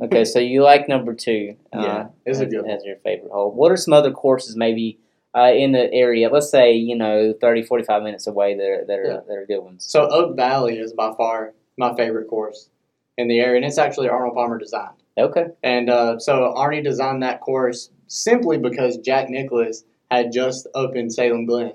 Okay, 0.01 0.25
so 0.25 0.39
you 0.39 0.63
like 0.63 0.89
number 0.89 1.13
two. 1.13 1.55
uh, 1.71 1.81
Yeah, 1.81 2.07
it's 2.25 2.39
a 2.39 2.45
good 2.47 2.67
as 2.69 2.83
your 2.83 2.97
favorite 2.97 3.31
hole. 3.31 3.51
What 3.51 3.71
are 3.71 3.77
some 3.77 3.93
other 3.93 4.11
courses 4.11 4.55
maybe 4.55 4.99
uh, 5.37 5.51
in 5.53 5.71
the 5.71 5.91
area? 5.93 6.29
Let's 6.29 6.49
say, 6.49 6.73
you 6.73 6.95
know, 6.97 7.33
30, 7.39 7.63
45 7.63 8.01
minutes 8.03 8.25
away 8.27 8.55
that 8.57 8.63
are, 8.63 8.85
that 8.87 8.99
are, 8.99 9.05
Yeah. 9.05 9.19
that 9.27 9.33
are 9.37 9.45
good 9.45 9.59
ones. 9.59 9.85
So 9.87 10.07
Oak 10.09 10.35
Valley 10.35 10.79
is 10.79 10.93
by 10.93 11.13
far 11.15 11.53
my 11.77 11.95
favorite 11.95 12.27
course 12.27 12.69
in 13.17 13.27
the 13.27 13.39
area, 13.39 13.57
and 13.57 13.65
it's 13.65 13.77
actually 13.77 14.09
Arnold 14.09 14.33
Palmer 14.35 14.57
designed. 14.57 14.95
Okay. 15.17 15.45
And 15.61 15.89
uh, 15.91 16.17
so 16.17 16.53
Arnie 16.57 16.83
designed 16.83 17.21
that 17.21 17.39
course 17.41 17.91
simply 18.13 18.57
because 18.57 18.97
Jack 18.97 19.29
Nicklaus 19.29 19.83
had 20.11 20.31
just 20.31 20.67
opened 20.75 21.13
Salem 21.13 21.45
Glen 21.45 21.73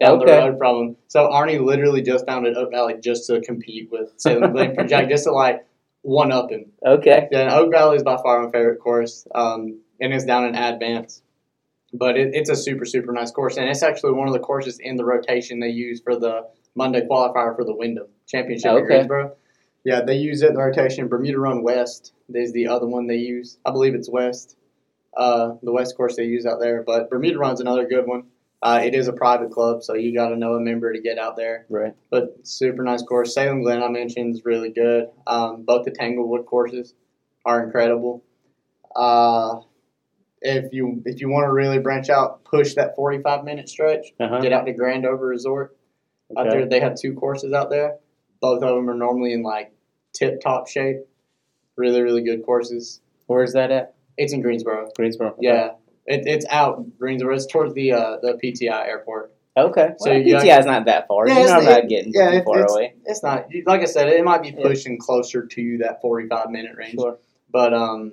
down 0.00 0.18
the 0.18 0.26
road 0.26 0.58
from 0.58 0.76
him. 0.76 0.96
So 1.08 1.28
Arnie 1.28 1.64
literally 1.64 2.02
just 2.02 2.26
founded 2.26 2.56
Oak 2.56 2.70
Valley 2.70 2.94
just 3.02 3.26
to 3.26 3.40
compete 3.40 3.90
with 3.90 4.12
Salem 4.16 4.52
Glen 4.52 4.74
for 4.74 4.84
Jack, 4.84 5.08
just 5.08 5.24
to 5.24 5.32
like 5.32 5.66
one 6.02 6.30
up 6.32 6.50
him. 6.50 6.66
Okay. 6.86 7.28
Then 7.30 7.50
Oak 7.50 7.72
Valley 7.72 7.96
is 7.96 8.02
by 8.02 8.16
far 8.16 8.44
my 8.44 8.50
favorite 8.50 8.78
course, 8.78 9.26
um, 9.34 9.80
and 10.00 10.12
it's 10.12 10.24
down 10.24 10.44
in 10.44 10.54
Advance. 10.54 11.22
But 11.92 12.16
it, 12.16 12.30
it's 12.34 12.50
a 12.50 12.56
super, 12.56 12.84
super 12.84 13.12
nice 13.12 13.30
course, 13.30 13.56
and 13.56 13.68
it's 13.68 13.82
actually 13.82 14.12
one 14.12 14.26
of 14.26 14.34
the 14.34 14.40
courses 14.40 14.78
in 14.80 14.96
the 14.96 15.04
rotation 15.04 15.60
they 15.60 15.68
use 15.68 16.00
for 16.00 16.16
the 16.18 16.48
Monday 16.74 17.06
qualifier 17.08 17.54
for 17.54 17.64
the 17.64 17.74
Wyndham 17.74 18.08
Championship 18.26 18.72
Okay. 18.72 18.80
at 18.82 18.86
Greensboro. 18.86 19.36
Yeah, 19.84 20.00
they 20.00 20.16
use 20.16 20.42
it 20.42 20.48
in 20.48 20.54
the 20.54 20.60
rotation. 20.62 21.08
Bermuda 21.08 21.38
Run 21.38 21.62
West 21.62 22.12
is 22.32 22.52
the 22.52 22.66
other 22.68 22.86
one 22.86 23.06
they 23.06 23.16
use. 23.16 23.58
I 23.64 23.70
believe 23.70 23.94
it's 23.94 24.10
West, 24.10 24.56
uh, 25.16 25.54
the 25.62 25.72
West 25.72 25.96
course 25.96 26.16
they 26.16 26.24
use 26.24 26.46
out 26.46 26.60
there. 26.60 26.82
But 26.82 27.10
Bermuda 27.10 27.38
Run's 27.38 27.60
another 27.60 27.86
good 27.86 28.06
one. 28.06 28.24
Uh, 28.62 28.80
it 28.82 28.94
is 28.94 29.08
a 29.08 29.12
private 29.12 29.50
club, 29.50 29.82
so 29.82 29.94
you 29.94 30.14
got 30.14 30.30
to 30.30 30.36
know 30.36 30.54
a 30.54 30.60
member 30.60 30.90
to 30.90 31.00
get 31.00 31.18
out 31.18 31.36
there 31.36 31.66
Right. 31.68 31.92
but 32.10 32.34
super 32.44 32.82
nice 32.82 33.02
course. 33.02 33.34
Salem 33.34 33.60
Glen 33.60 33.82
I 33.82 33.88
mentioned 33.88 34.34
is 34.34 34.42
really 34.46 34.70
good. 34.70 35.08
Um, 35.26 35.64
both 35.64 35.84
the 35.84 35.90
Tanglewood 35.90 36.46
courses 36.46 36.94
are 37.44 37.62
incredible. 37.62 38.24
Uh, 38.96 39.60
if 40.40 40.72
you 40.72 41.02
if 41.04 41.20
you 41.20 41.28
want 41.28 41.44
to 41.44 41.52
really 41.52 41.78
branch 41.78 42.08
out, 42.08 42.44
push 42.44 42.74
that 42.74 42.96
forty 42.96 43.20
five 43.22 43.44
minute 43.44 43.68
stretch. 43.68 44.06
Uh-huh. 44.18 44.40
Get 44.40 44.52
out 44.52 44.64
to 44.66 44.72
Grandover 44.72 45.28
Resort. 45.28 45.76
Okay. 46.30 46.40
Out 46.40 46.50
there, 46.50 46.66
they 46.66 46.80
have 46.80 46.94
two 46.98 47.12
courses 47.14 47.52
out 47.52 47.68
there. 47.70 47.96
Both 48.40 48.62
of 48.62 48.74
them 48.74 48.88
are 48.88 48.94
normally 48.94 49.32
in 49.34 49.42
like 49.42 49.72
tip 50.14 50.40
top 50.40 50.68
shape. 50.68 50.98
Really, 51.76 52.00
really 52.02 52.22
good 52.22 52.44
courses. 52.44 53.00
Where 53.26 53.42
is 53.42 53.52
that 53.54 53.70
at? 53.70 53.94
It's 54.16 54.32
in 54.32 54.40
Greensboro. 54.42 54.90
Greensboro. 54.96 55.28
Okay. 55.32 55.38
Yeah, 55.40 55.70
it, 56.06 56.22
it's 56.26 56.46
out 56.50 56.84
Greensboro. 56.98 57.34
It's 57.34 57.46
towards 57.46 57.74
the 57.74 57.92
uh, 57.92 58.16
the 58.22 58.38
PTI 58.42 58.86
airport. 58.86 59.32
Okay. 59.56 59.90
So 59.98 60.10
well, 60.10 60.18
you- 60.20 60.36
PTI 60.36 60.58
is 60.60 60.66
not 60.66 60.84
that 60.86 61.06
far. 61.08 61.28
Yeah, 61.28 61.34
You're 61.34 61.44
it's- 61.44 61.64
not 61.64 61.78
it- 61.84 61.88
getting 61.88 62.12
yeah, 62.14 62.30
it- 62.32 62.44
far 62.44 62.58
it's- 62.58 62.72
away. 62.72 62.94
It's 63.06 63.22
not 63.22 63.46
like 63.66 63.80
I 63.82 63.84
said. 63.86 64.08
It 64.08 64.24
might 64.24 64.42
be 64.42 64.52
pushing 64.52 64.98
closer 64.98 65.46
to 65.46 65.78
that 65.78 66.00
forty-five 66.00 66.50
minute 66.50 66.76
range, 66.76 66.94
Sure. 67.00 67.18
but 67.52 67.72
um, 67.74 68.12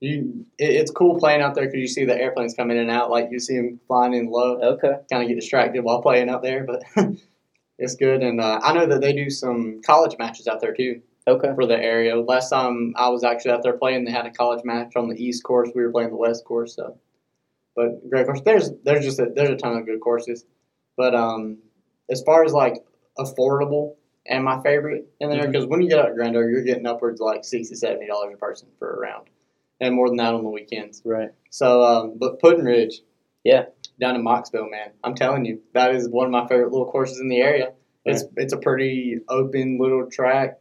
you 0.00 0.46
it, 0.58 0.70
it's 0.70 0.90
cool 0.90 1.18
playing 1.18 1.42
out 1.42 1.54
there 1.54 1.66
because 1.66 1.78
you 1.80 1.86
see 1.88 2.04
the 2.06 2.16
airplanes 2.18 2.54
coming 2.54 2.76
in 2.76 2.84
and 2.84 2.90
out. 2.90 3.10
Like 3.10 3.28
you 3.30 3.38
see 3.38 3.56
them 3.56 3.80
flying 3.86 4.14
in 4.14 4.30
low, 4.30 4.58
Okay. 4.74 4.92
kind 5.10 5.22
of 5.22 5.28
get 5.28 5.34
distracted 5.34 5.84
while 5.84 6.00
playing 6.02 6.30
out 6.30 6.42
there, 6.42 6.64
but 6.64 6.82
it's 7.78 7.96
good. 7.96 8.22
And 8.22 8.40
uh, 8.40 8.60
I 8.62 8.72
know 8.72 8.86
that 8.86 9.00
they 9.02 9.12
do 9.12 9.28
some 9.30 9.80
college 9.84 10.16
matches 10.18 10.46
out 10.46 10.60
there 10.60 10.72
too 10.74 11.02
Okay. 11.30 11.54
for 11.54 11.66
the 11.66 11.76
area. 11.76 12.16
Last 12.20 12.50
time 12.50 12.94
I 12.96 13.08
was 13.10 13.24
actually 13.24 13.52
out 13.52 13.62
there 13.62 13.76
playing, 13.76 14.04
they 14.04 14.12
had 14.12 14.26
a 14.26 14.30
college 14.30 14.64
match 14.64 14.92
on 14.96 15.08
the 15.08 15.22
East 15.22 15.42
course. 15.44 15.70
We 15.74 15.82
were 15.82 15.90
playing 15.92 16.10
the 16.10 16.16
West 16.16 16.44
course, 16.44 16.74
so 16.76 16.98
but 17.76 18.08
great 18.10 18.26
course. 18.26 18.40
There's 18.44 18.70
there's 18.84 19.04
just 19.04 19.20
a, 19.20 19.26
there's 19.34 19.50
a 19.50 19.56
ton 19.56 19.76
of 19.76 19.86
good 19.86 20.00
courses, 20.00 20.44
but 20.96 21.14
um, 21.14 21.58
as 22.10 22.22
far 22.22 22.44
as 22.44 22.52
like 22.52 22.74
affordable 23.18 23.94
and 24.26 24.44
my 24.44 24.62
favorite 24.62 25.06
in 25.20 25.30
there 25.30 25.46
because 25.46 25.66
when 25.66 25.80
you 25.80 25.88
get 25.88 25.98
out 25.98 26.06
to 26.08 26.12
Grandover, 26.12 26.50
you're 26.50 26.62
getting 26.62 26.86
upwards 26.86 27.20
of 27.20 27.26
like 27.26 27.44
60 27.44 27.74
70 27.74 28.06
dollars 28.06 28.34
a 28.34 28.36
person 28.36 28.68
for 28.78 28.94
a 28.94 28.98
round, 28.98 29.28
and 29.80 29.94
more 29.94 30.08
than 30.08 30.16
that 30.18 30.34
on 30.34 30.42
the 30.44 30.50
weekends. 30.50 31.02
Right. 31.04 31.30
So, 31.50 31.82
um, 31.82 32.14
but 32.18 32.38
Pudding 32.40 32.64
Ridge, 32.64 33.00
Yeah. 33.44 33.66
down 34.00 34.16
in 34.16 34.24
Mocksville, 34.24 34.70
man, 34.70 34.90
I'm 35.04 35.14
telling 35.14 35.44
you, 35.44 35.60
that 35.74 35.94
is 35.94 36.08
one 36.08 36.26
of 36.26 36.32
my 36.32 36.46
favorite 36.48 36.70
little 36.72 36.90
courses 36.90 37.20
in 37.20 37.28
the 37.28 37.40
area. 37.40 37.72
It's 38.04 38.24
it's 38.36 38.52
a 38.54 38.56
pretty 38.58 39.18
open 39.28 39.78
little 39.78 40.06
track. 40.10 40.58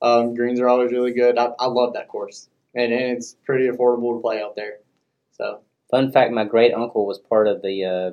Um, 0.00 0.34
greens 0.34 0.60
are 0.60 0.68
always 0.68 0.92
really 0.92 1.12
good. 1.12 1.38
I, 1.38 1.50
I 1.58 1.66
love 1.66 1.94
that 1.94 2.08
course, 2.08 2.48
and, 2.74 2.92
and 2.92 3.16
it's 3.16 3.34
pretty 3.44 3.68
affordable 3.68 4.16
to 4.16 4.20
play 4.20 4.40
out 4.40 4.54
there. 4.56 4.78
So 5.32 5.60
Fun 5.90 6.12
fact: 6.12 6.32
My 6.32 6.44
great 6.44 6.72
uncle 6.74 7.06
was 7.06 7.18
part 7.18 7.48
of 7.48 7.62
the 7.62 7.84
uh, 7.84 8.10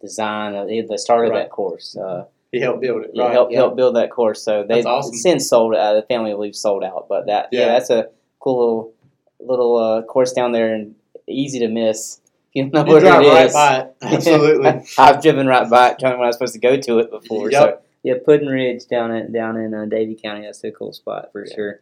design 0.00 0.54
of 0.54 0.68
the 0.68 0.98
start 0.98 1.26
of 1.26 1.32
Right. 1.32 1.42
that 1.44 1.50
course. 1.50 1.96
Uh, 1.96 2.24
he 2.52 2.60
helped 2.60 2.80
build 2.80 3.04
it. 3.04 3.10
yeah, 3.14 3.24
right? 3.24 3.32
helped 3.32 3.52
yeah. 3.52 3.58
helped 3.58 3.76
build 3.76 3.96
that 3.96 4.10
course. 4.10 4.42
So 4.42 4.64
they 4.66 4.82
awesome. 4.82 5.14
since 5.14 5.48
sold 5.48 5.74
out. 5.74 5.94
The 5.94 6.02
family 6.02 6.32
believe 6.32 6.54
sold 6.56 6.84
out, 6.84 7.06
but 7.08 7.26
that 7.26 7.48
yeah, 7.52 7.60
Yeah. 7.60 7.66
that's 7.72 7.90
a 7.90 8.08
cool 8.40 8.58
little 8.58 8.94
little 9.40 9.76
uh, 9.76 10.02
course 10.02 10.32
down 10.32 10.52
there 10.52 10.74
and 10.74 10.94
easy 11.28 11.58
to 11.60 11.68
miss. 11.68 12.20
You 12.56 12.70
know 12.70 12.86
You 12.86 12.92
what 12.94 13.00
drive 13.00 13.20
it 13.20 13.28
right 13.28 13.46
is. 13.48 13.52
by 13.52 13.78
it. 13.80 13.96
Absolutely. 14.02 14.82
I've 14.96 15.20
driven 15.20 15.46
right 15.46 15.68
by 15.68 15.90
it, 15.90 15.98
trying 15.98 16.14
when 16.14 16.22
I 16.24 16.28
was 16.28 16.36
supposed 16.36 16.54
to 16.54 16.58
go 16.58 16.78
to 16.80 17.00
it 17.00 17.10
before. 17.10 17.52
So 17.52 17.64
Yep. 17.66 17.85
Yeah, 18.06 18.14
Pudding 18.24 18.46
Ridge 18.48 18.86
down 18.86 19.10
in 19.10 19.32
down 19.32 19.56
in 19.56 19.74
uh, 19.74 19.84
Davie 19.86 20.14
County. 20.14 20.42
That's 20.42 20.62
a 20.62 20.70
cool 20.70 20.92
spot 20.92 21.30
for 21.32 21.44
Yeah. 21.44 21.54
sure. 21.56 21.80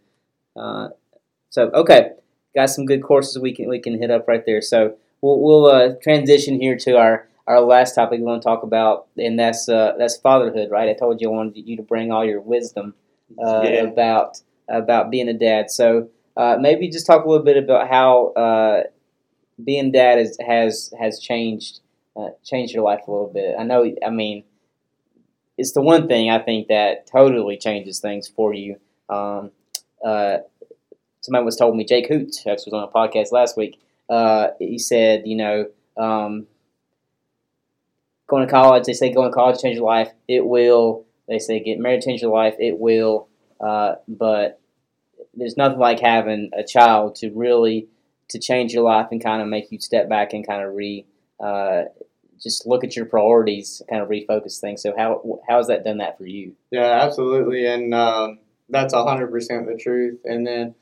Uh, 0.56 0.88
so 1.50 1.70
okay, 1.72 2.12
got 2.54 2.70
some 2.70 2.86
good 2.86 3.02
courses 3.02 3.38
we 3.38 3.52
can 3.54 3.68
we 3.68 3.78
can 3.78 4.00
hit 4.00 4.10
up 4.10 4.26
right 4.26 4.44
there. 4.46 4.62
So 4.62 4.96
we'll 5.20 5.38
we'll 5.40 5.66
uh, 5.66 5.94
transition 6.02 6.58
here 6.58 6.76
to 6.78 6.96
our 6.96 7.28
our 7.46 7.60
last 7.60 7.94
topic 7.94 8.20
we 8.20 8.24
want 8.24 8.40
to 8.40 8.48
talk 8.48 8.62
about, 8.62 9.06
and 9.18 9.38
that's 9.38 9.68
uh, 9.68 9.92
that's 9.98 10.16
fatherhood. 10.16 10.70
Right? 10.70 10.88
I 10.88 10.94
told 10.94 11.20
you 11.20 11.28
I 11.30 11.34
wanted 11.34 11.68
you 11.68 11.76
to 11.76 11.82
bring 11.82 12.10
all 12.10 12.24
your 12.24 12.40
wisdom 12.40 12.94
uh, 13.38 13.60
Yeah. 13.64 13.82
about 13.82 14.40
about 14.66 15.10
being 15.10 15.28
a 15.28 15.34
dad. 15.34 15.70
So 15.70 16.08
uh, 16.38 16.56
maybe 16.58 16.88
just 16.88 17.06
talk 17.06 17.26
a 17.26 17.28
little 17.28 17.44
bit 17.44 17.58
about 17.58 17.88
how 17.90 18.28
uh, 18.32 18.84
being 19.62 19.92
dad 19.92 20.18
is, 20.18 20.38
has 20.40 20.90
has 20.98 21.20
changed 21.20 21.80
uh, 22.16 22.30
changed 22.42 22.72
your 22.72 22.84
life 22.84 23.02
a 23.06 23.10
little 23.10 23.30
bit. 23.32 23.56
I 23.58 23.62
know. 23.64 23.94
I 24.06 24.08
mean, 24.08 24.44
it's 25.56 25.72
the 25.72 25.82
one 25.82 26.08
thing 26.08 26.30
I 26.30 26.38
think 26.38 26.68
that 26.68 27.06
totally 27.06 27.56
changes 27.56 28.00
things 28.00 28.28
for 28.28 28.52
you. 28.52 28.76
Um, 29.08 29.50
uh, 30.04 30.38
somebody 31.20 31.44
was 31.44 31.56
told 31.56 31.76
me 31.76 31.84
Jake 31.84 32.08
Hoot 32.08 32.34
actually 32.46 32.72
was 32.72 32.74
on 32.74 32.82
a 32.88 32.88
podcast 32.88 33.32
last 33.32 33.56
week. 33.56 33.80
Uh, 34.08 34.48
he 34.58 34.78
said, 34.78 35.22
you 35.26 35.36
know, 35.36 35.66
um, 35.96 36.46
going 38.26 38.46
to 38.46 38.50
college. 38.50 38.84
They 38.84 38.92
say 38.92 39.12
going 39.12 39.30
to 39.30 39.34
college 39.34 39.60
change 39.60 39.76
your 39.76 39.86
life. 39.86 40.10
It 40.28 40.44
will. 40.44 41.04
They 41.28 41.38
say 41.38 41.60
get 41.60 41.78
married 41.78 42.02
change 42.02 42.20
your 42.20 42.32
life. 42.32 42.54
It 42.58 42.78
will. 42.78 43.28
Uh, 43.60 43.94
but 44.08 44.60
there's 45.34 45.56
nothing 45.56 45.78
like 45.78 46.00
having 46.00 46.50
a 46.56 46.64
child 46.64 47.16
to 47.16 47.30
really 47.30 47.88
to 48.28 48.38
change 48.38 48.72
your 48.72 48.84
life 48.84 49.08
and 49.10 49.22
kind 49.22 49.42
of 49.42 49.48
make 49.48 49.70
you 49.70 49.78
step 49.80 50.08
back 50.08 50.32
and 50.32 50.46
kind 50.46 50.62
of 50.62 50.74
re 50.74 51.06
uh, 51.40 51.84
just 52.42 52.66
look 52.66 52.84
at 52.84 52.96
your 52.96 53.06
priorities, 53.06 53.82
kind 53.88 54.02
of 54.02 54.08
refocus 54.08 54.60
things. 54.60 54.82
So 54.82 54.94
how 54.96 55.40
how 55.48 55.58
has 55.58 55.68
that 55.68 55.84
done 55.84 55.98
that 55.98 56.18
for 56.18 56.26
you? 56.26 56.54
Yeah, 56.70 57.00
absolutely, 57.02 57.66
and 57.66 57.94
um, 57.94 58.38
that's 58.68 58.94
hundred 58.94 59.28
percent 59.28 59.66
the 59.66 59.76
truth. 59.76 60.20
And 60.24 60.46
then 60.46 60.74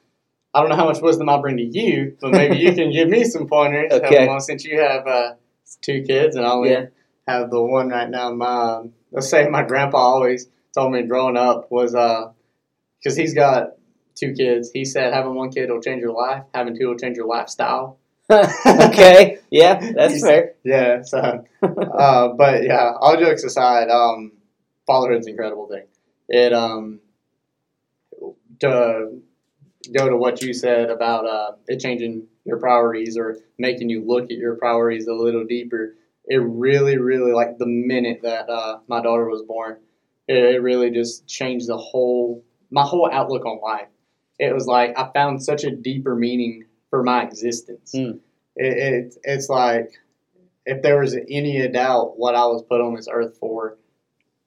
I 0.55 0.61
don't 0.61 0.69
know 0.71 0.77
how 0.77 0.87
much 0.87 1.01
wisdom 1.01 1.29
I'll 1.29 1.41
bring 1.41 1.57
to 1.57 1.63
you, 1.63 2.17
but 2.21 2.33
maybe 2.33 2.57
you 2.59 2.75
can 2.75 2.91
give 2.93 3.09
me 3.09 3.25
some 3.25 3.47
pointers. 3.47 3.93
Okay. 3.93 4.27
Well, 4.27 4.41
since 4.41 4.65
you 4.65 4.81
have 4.81 5.07
uh, 5.07 5.35
two 5.81 6.03
kids, 6.03 6.37
and 6.37 6.47
I 6.47 6.51
only 6.53 6.71
Yeah. 6.71 6.87
have 7.29 7.51
the 7.51 7.63
one 7.63 7.89
right 7.89 8.09
now. 8.09 8.33
My 8.33 8.47
um, 8.75 8.93
let's 9.11 9.31
say 9.31 9.49
my 9.49 9.63
grandpa 9.63 9.99
always 9.99 10.49
told 10.75 10.93
me 10.93 11.03
growing 11.03 11.37
up 11.37 11.71
was 11.71 11.93
because 11.93 13.17
he's 13.17 13.35
got 13.35 13.71
two 14.15 14.35
kids. 14.35 14.71
He 14.73 14.85
said 14.85 15.13
having 15.13 15.35
one 15.35 15.51
kid 15.51 15.71
will 15.71 15.81
change 15.81 16.01
your 16.01 16.13
life. 16.13 16.45
Having 16.55 16.79
two 16.79 16.89
will 16.89 16.99
change 16.99 17.17
your 17.17 17.27
lifestyle. 17.27 17.99
okay, 18.67 19.39
yeah, 19.51 19.93
that's 19.93 20.21
fair. 20.21 20.55
Yeah. 20.65 21.03
So, 21.03 21.45
uh, 21.63 22.29
but 22.29 22.65
yeah, 22.65 22.93
all 23.01 23.17
jokes 23.17 23.45
aside, 23.45 23.91
um, 23.91 24.33
fatherhood's 24.87 25.27
an 25.27 25.33
incredible 25.33 25.69
thing. 25.69 25.87
It 26.29 26.53
um, 26.53 27.01
to 28.61 29.21
go 29.97 30.09
to 30.09 30.17
what 30.17 30.43
you 30.43 30.55
said 30.55 30.91
about 30.91 31.27
uh, 31.27 31.53
it 31.69 31.81
changing 31.81 32.27
your 32.45 32.59
priorities 32.59 33.17
or 33.17 33.39
making 33.59 33.89
you 33.89 34.05
look 34.07 34.25
at 34.25 34.39
your 34.39 34.57
priorities 34.57 35.07
a 35.07 35.13
little 35.15 35.45
deeper. 35.45 35.97
It 36.27 36.39
really, 36.39 36.99
really 36.99 37.33
like 37.33 37.59
the 37.59 37.67
minute 37.67 38.21
that 38.23 38.49
uh, 38.49 38.79
my 38.89 39.03
daughter 39.03 39.29
was 39.29 39.43
born, 39.43 39.79
it, 40.29 40.37
it 40.37 40.63
really 40.63 40.91
just 40.91 41.27
changed 41.27 41.69
the 41.69 41.77
whole 41.77 42.45
my 42.71 42.83
whole 42.83 43.11
outlook 43.13 43.45
on 43.45 43.61
life. 43.61 43.89
It 44.39 44.55
was 44.55 44.67
like 44.67 44.97
I 44.97 45.11
found 45.13 45.43
such 45.43 45.65
a 45.65 45.71
deeper 45.71 46.15
meaning 46.15 46.65
for 46.93 47.03
my 47.03 47.25
existence. 47.25 47.93
Mm. 47.97 48.19
It, 48.55 48.77
it, 48.95 49.15
it's 49.25 49.49
like 49.49 49.93
if 50.67 50.83
there 50.83 51.01
was 51.01 51.17
any 51.31 51.67
doubt 51.69 52.19
what 52.19 52.35
I 52.35 52.45
was 52.45 52.63
put 52.69 52.83
on 52.83 52.95
this 52.95 53.09
earth 53.11 53.39
for, 53.41 53.79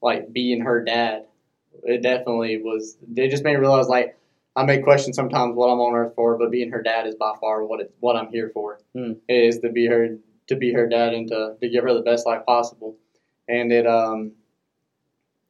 like 0.00 0.32
being 0.32 0.60
her 0.60 0.84
dad, 0.84 1.26
it 1.82 2.02
definitely 2.02 2.62
was. 2.62 2.96
It 3.16 3.30
just 3.30 3.42
made 3.42 3.54
me 3.54 3.60
realize 3.60 3.88
like 3.88 4.16
I 4.54 4.62
may 4.62 4.78
question 4.78 5.12
sometimes 5.12 5.56
what 5.56 5.66
I'm 5.66 5.80
on 5.80 5.96
earth 5.96 6.14
for, 6.14 6.38
but 6.38 6.52
being 6.52 6.70
her 6.70 6.82
dad 6.82 7.08
is 7.08 7.16
by 7.16 7.32
far 7.40 7.64
what 7.64 7.80
it, 7.80 7.92
what 7.98 8.14
I'm 8.14 8.28
here 8.28 8.52
for. 8.54 8.78
Hmm. 8.94 9.14
Is 9.28 9.58
to 9.58 9.70
be 9.70 9.86
her 9.86 10.16
to 10.46 10.54
be 10.54 10.72
her 10.72 10.88
dad 10.88 11.14
and 11.14 11.26
to, 11.28 11.56
to 11.60 11.68
give 11.68 11.82
her 11.82 11.94
the 11.94 12.02
best 12.02 12.26
life 12.26 12.46
possible. 12.46 12.96
And 13.48 13.72
it 13.72 13.88
um, 13.88 14.34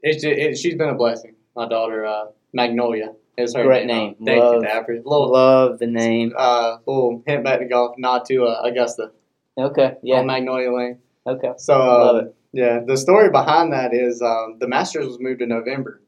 it's 0.00 0.24
it, 0.24 0.56
she's 0.56 0.76
been 0.76 0.88
a 0.88 0.94
blessing. 0.94 1.34
My 1.54 1.68
daughter 1.68 2.06
uh, 2.06 2.28
Magnolia 2.54 3.12
is 3.36 3.54
her 3.54 3.64
Great 3.64 3.86
name. 3.86 4.16
name. 4.18 4.26
Thank 4.26 4.42
Love- 4.42 4.54
you, 4.56 4.62
Dapper. 4.62 4.94
Little 5.04 5.32
Love 5.32 5.78
the 5.78 5.86
name. 5.86 6.32
uh, 6.36 6.78
little 6.86 7.22
hint 7.26 7.44
back 7.44 7.60
to 7.60 7.66
golf, 7.66 7.96
nod 7.98 8.24
to 8.26 8.44
uh, 8.46 8.62
Augusta 8.64 9.10
Okay. 9.58 9.94
Yeah. 10.02 10.16
on 10.18 10.26
Magnolia 10.26 10.72
Lane. 10.72 10.98
Okay. 11.26 11.52
So 11.58 11.74
uh, 11.74 11.86
Love 12.12 12.16
it. 12.26 12.34
yeah, 12.52 12.80
the 12.86 12.96
story 12.96 13.30
behind 13.30 13.72
that 13.72 13.92
is 13.94 14.22
um, 14.22 14.56
the 14.58 14.68
Masters 14.68 15.06
was 15.06 15.18
moved 15.20 15.40
to 15.40 15.46
November 15.46 16.02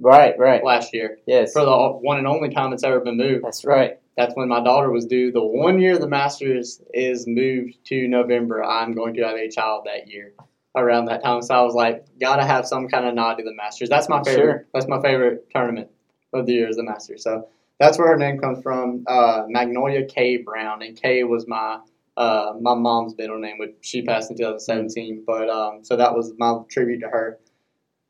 Right. 0.00 0.38
Right. 0.38 0.62
last 0.64 0.94
year 0.94 1.18
Yes. 1.26 1.52
for 1.52 1.64
the 1.64 1.76
one 2.00 2.18
and 2.18 2.26
only 2.26 2.50
time 2.50 2.72
it's 2.72 2.84
ever 2.84 3.00
been 3.00 3.16
moved. 3.16 3.44
That's 3.44 3.64
right. 3.64 3.98
That's 4.16 4.34
when 4.34 4.48
my 4.48 4.62
daughter 4.62 4.90
was 4.90 5.06
due. 5.06 5.30
The 5.32 5.42
one 5.44 5.80
year 5.80 5.98
the 5.98 6.08
Masters 6.08 6.80
is 6.94 7.26
moved 7.26 7.78
to 7.86 8.08
November, 8.08 8.62
I'm 8.64 8.92
going 8.92 9.14
to 9.14 9.22
have 9.22 9.36
a 9.36 9.48
child 9.48 9.86
that 9.86 10.08
year 10.08 10.34
around 10.76 11.06
that 11.06 11.22
time. 11.22 11.40
So 11.42 11.54
I 11.54 11.62
was 11.62 11.74
like, 11.74 12.04
gotta 12.20 12.44
have 12.44 12.66
some 12.66 12.88
kind 12.88 13.06
of 13.06 13.14
nod 13.14 13.34
to 13.38 13.44
the 13.44 13.54
Masters. 13.54 13.88
That's 13.88 14.08
my 14.08 14.22
favorite. 14.22 14.40
Sure. 14.42 14.66
That's 14.74 14.86
my 14.88 15.00
favorite 15.02 15.48
tournament 15.54 15.88
of 16.32 16.46
the 16.46 16.52
year 16.52 16.68
is 16.68 16.76
the 16.76 16.82
Masters. 16.82 17.22
So 17.22 17.48
that's 17.80 17.98
where 17.98 18.08
her 18.08 18.16
name 18.16 18.38
comes 18.38 18.62
from. 18.62 19.04
Uh, 19.06 19.44
Magnolia 19.48 20.04
K 20.06 20.38
Brown, 20.38 20.82
and 20.82 21.00
K 21.00 21.24
was 21.24 21.46
my 21.46 21.80
uh, 22.16 22.54
my 22.60 22.74
mom's 22.74 23.14
middle 23.16 23.38
name, 23.38 23.58
which 23.58 23.76
she 23.80 24.02
passed 24.02 24.30
in 24.30 24.36
2017. 24.36 25.22
But 25.26 25.48
um, 25.48 25.84
so 25.84 25.96
that 25.96 26.14
was 26.14 26.32
my 26.38 26.58
tribute 26.70 27.00
to 27.00 27.08
her. 27.08 27.38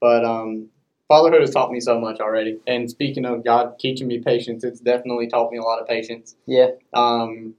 But 0.00 0.24
um, 0.24 0.68
fatherhood 1.08 1.42
has 1.42 1.50
taught 1.50 1.70
me 1.70 1.80
so 1.80 2.00
much 2.00 2.18
already. 2.20 2.58
And 2.66 2.88
speaking 2.88 3.24
of 3.26 3.44
God 3.44 3.78
teaching 3.78 4.06
me 4.06 4.20
patience, 4.20 4.64
it's 4.64 4.80
definitely 4.80 5.26
taught 5.28 5.50
me 5.52 5.58
a 5.58 5.62
lot 5.62 5.80
of 5.80 5.86
patience. 5.86 6.36
Yeah. 6.46 6.68
Um, 6.94 7.54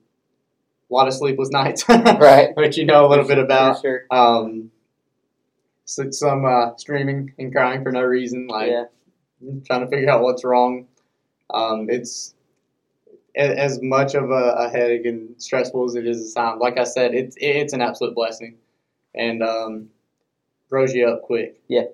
a 0.90 0.94
lot 0.94 1.08
of 1.08 1.14
sleepless 1.14 1.50
nights, 1.52 1.88
Right. 1.88 2.50
Which 2.56 2.78
you 2.78 2.86
know 2.86 3.06
a 3.06 3.10
little 3.10 3.28
bit 3.28 3.38
about. 3.38 3.76
For 3.76 3.82
sure. 3.82 4.06
Um, 4.10 4.72
so- 5.86 6.10
some 6.12 6.46
uh, 6.46 6.76
screaming 6.78 7.34
and 7.38 7.52
crying 7.52 7.84
for 7.84 7.92
no 7.92 8.02
reason, 8.02 8.48
like 8.48 8.70
yeah. 8.72 8.86
Trying 9.66 9.82
to 9.82 9.88
figure 9.88 10.10
out 10.10 10.22
what's 10.22 10.44
wrong. 10.44 10.88
Um, 11.54 11.88
it's 11.90 12.36
as 13.36 13.80
much 13.82 14.16
of 14.16 14.32
a, 14.32 14.54
a 14.58 14.70
headache 14.70 15.06
and 15.06 15.30
stressful 15.42 15.86
as 15.86 15.96
it 15.96 16.08
is 16.08 16.22
a 16.22 16.28
sound. 16.30 16.60
Like 16.60 16.78
I 16.78 16.84
said, 16.84 17.14
it's 17.14 17.36
it's 17.40 17.74
an 17.74 17.82
absolute 17.82 18.16
blessing, 18.16 18.58
and 19.16 19.44
um, 19.44 19.90
grows 20.70 20.94
you 20.94 21.08
up 21.08 21.24
quick. 21.24 21.62
Yeah. 21.68 21.86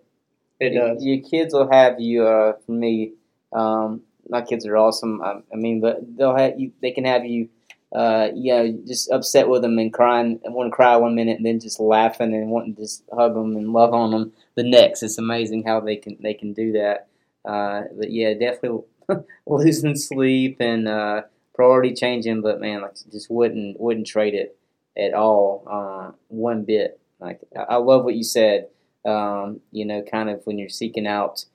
it 0.59 0.73
Y- 0.73 0.79
does. 0.79 1.03
Your 1.03 1.21
kids 1.21 1.53
will 1.53 1.71
have 1.71 1.99
you. 1.99 2.25
Uh, 2.27 2.53
for 2.65 2.73
me, 2.73 3.13
um, 3.53 4.01
my 4.29 4.41
kids 4.41 4.65
are 4.65 4.77
awesome. 4.77 5.21
I, 5.21 5.41
I 5.53 5.55
mean, 5.55 5.81
but 5.81 5.99
they'll 6.17 6.37
have 6.37 6.59
you. 6.59 6.71
They 6.81 6.91
can 6.91 7.05
have 7.05 7.25
you. 7.25 7.49
Uh, 7.93 8.29
you 8.35 8.53
know, 8.53 8.71
just 8.87 9.09
upset 9.11 9.49
with 9.49 9.61
them 9.61 9.79
and 9.79 9.93
crying, 9.93 10.39
and 10.43 10.53
want 10.53 10.67
to 10.69 10.75
cry 10.75 10.95
one 10.97 11.15
minute, 11.15 11.37
and 11.37 11.45
then 11.45 11.59
just 11.59 11.79
laughing 11.79 12.33
and 12.33 12.49
wanting 12.51 12.75
to 12.75 12.81
just 12.81 13.03
hug 13.13 13.33
them 13.35 13.55
and 13.55 13.73
love 13.73 13.93
on 13.93 14.11
them 14.11 14.33
the 14.55 14.63
next. 14.63 15.03
It's 15.03 15.17
amazing 15.17 15.63
how 15.63 15.79
they 15.79 15.95
can 15.97 16.17
they 16.21 16.33
can 16.33 16.53
do 16.53 16.73
that. 16.73 17.07
Uh, 17.47 17.83
but 17.97 18.11
yeah, 18.11 18.33
definitely 18.33 18.81
losing 19.45 19.95
sleep 19.95 20.57
and 20.59 20.87
uh, 20.87 21.21
priority 21.53 21.93
changing. 21.93 22.41
But 22.41 22.59
man, 22.59 22.81
like 22.81 22.95
just 23.11 23.29
wouldn't 23.29 23.79
wouldn't 23.79 24.07
trade 24.07 24.33
it 24.33 24.57
at 24.97 25.13
all, 25.13 25.63
uh, 25.69 26.11
one 26.29 26.63
bit. 26.63 26.99
Like 27.19 27.41
I 27.57 27.75
love 27.77 28.03
what 28.03 28.15
you 28.15 28.23
said 28.23 28.67
um, 29.05 29.61
you 29.71 29.85
know, 29.85 30.01
kind 30.01 30.29
of 30.29 30.41
when 30.45 30.57
you're 30.57 30.69
seeking 30.69 31.07
out, 31.07 31.45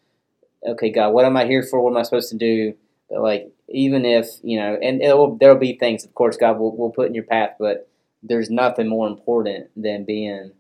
okay, 0.67 0.91
God, 0.91 1.11
what 1.11 1.25
am 1.25 1.37
I 1.37 1.47
here 1.47 1.63
for? 1.63 1.81
What 1.81 1.91
am 1.91 1.97
I 1.97 2.03
supposed 2.03 2.31
to 2.31 2.37
do? 2.37 2.75
But 3.09 3.23
like, 3.23 3.51
even 3.69 4.05
if 4.05 4.29
you 4.43 4.59
know, 4.59 4.79
and 4.81 5.01
will, 5.01 5.37
there 5.37 5.53
will 5.53 5.61
be 5.61 5.77
things, 5.77 6.05
of 6.05 6.15
course, 6.15 6.37
God 6.37 6.59
will, 6.59 6.77
will 6.77 6.91
put 6.91 7.09
in 7.09 7.15
your 7.15 7.25
path, 7.25 7.57
but 7.59 7.89
there's 8.23 8.51
nothing 8.51 8.89
more 8.89 9.09
important 9.09 9.69
than 9.77 10.05
being 10.05 10.53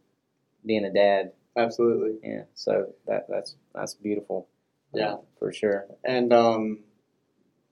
being 0.66 0.85
a 0.85 0.93
dad. 0.93 1.33
Absolutely. 1.57 2.18
Yeah, 2.28 2.43
so 2.55 2.93
that 3.07 3.26
that's 3.28 3.55
that's 3.74 3.95
beautiful. 3.95 4.49
Yeah. 4.93 5.16
for 5.38 5.53
sure. 5.53 5.86
and 6.05 6.32
um, 6.32 6.80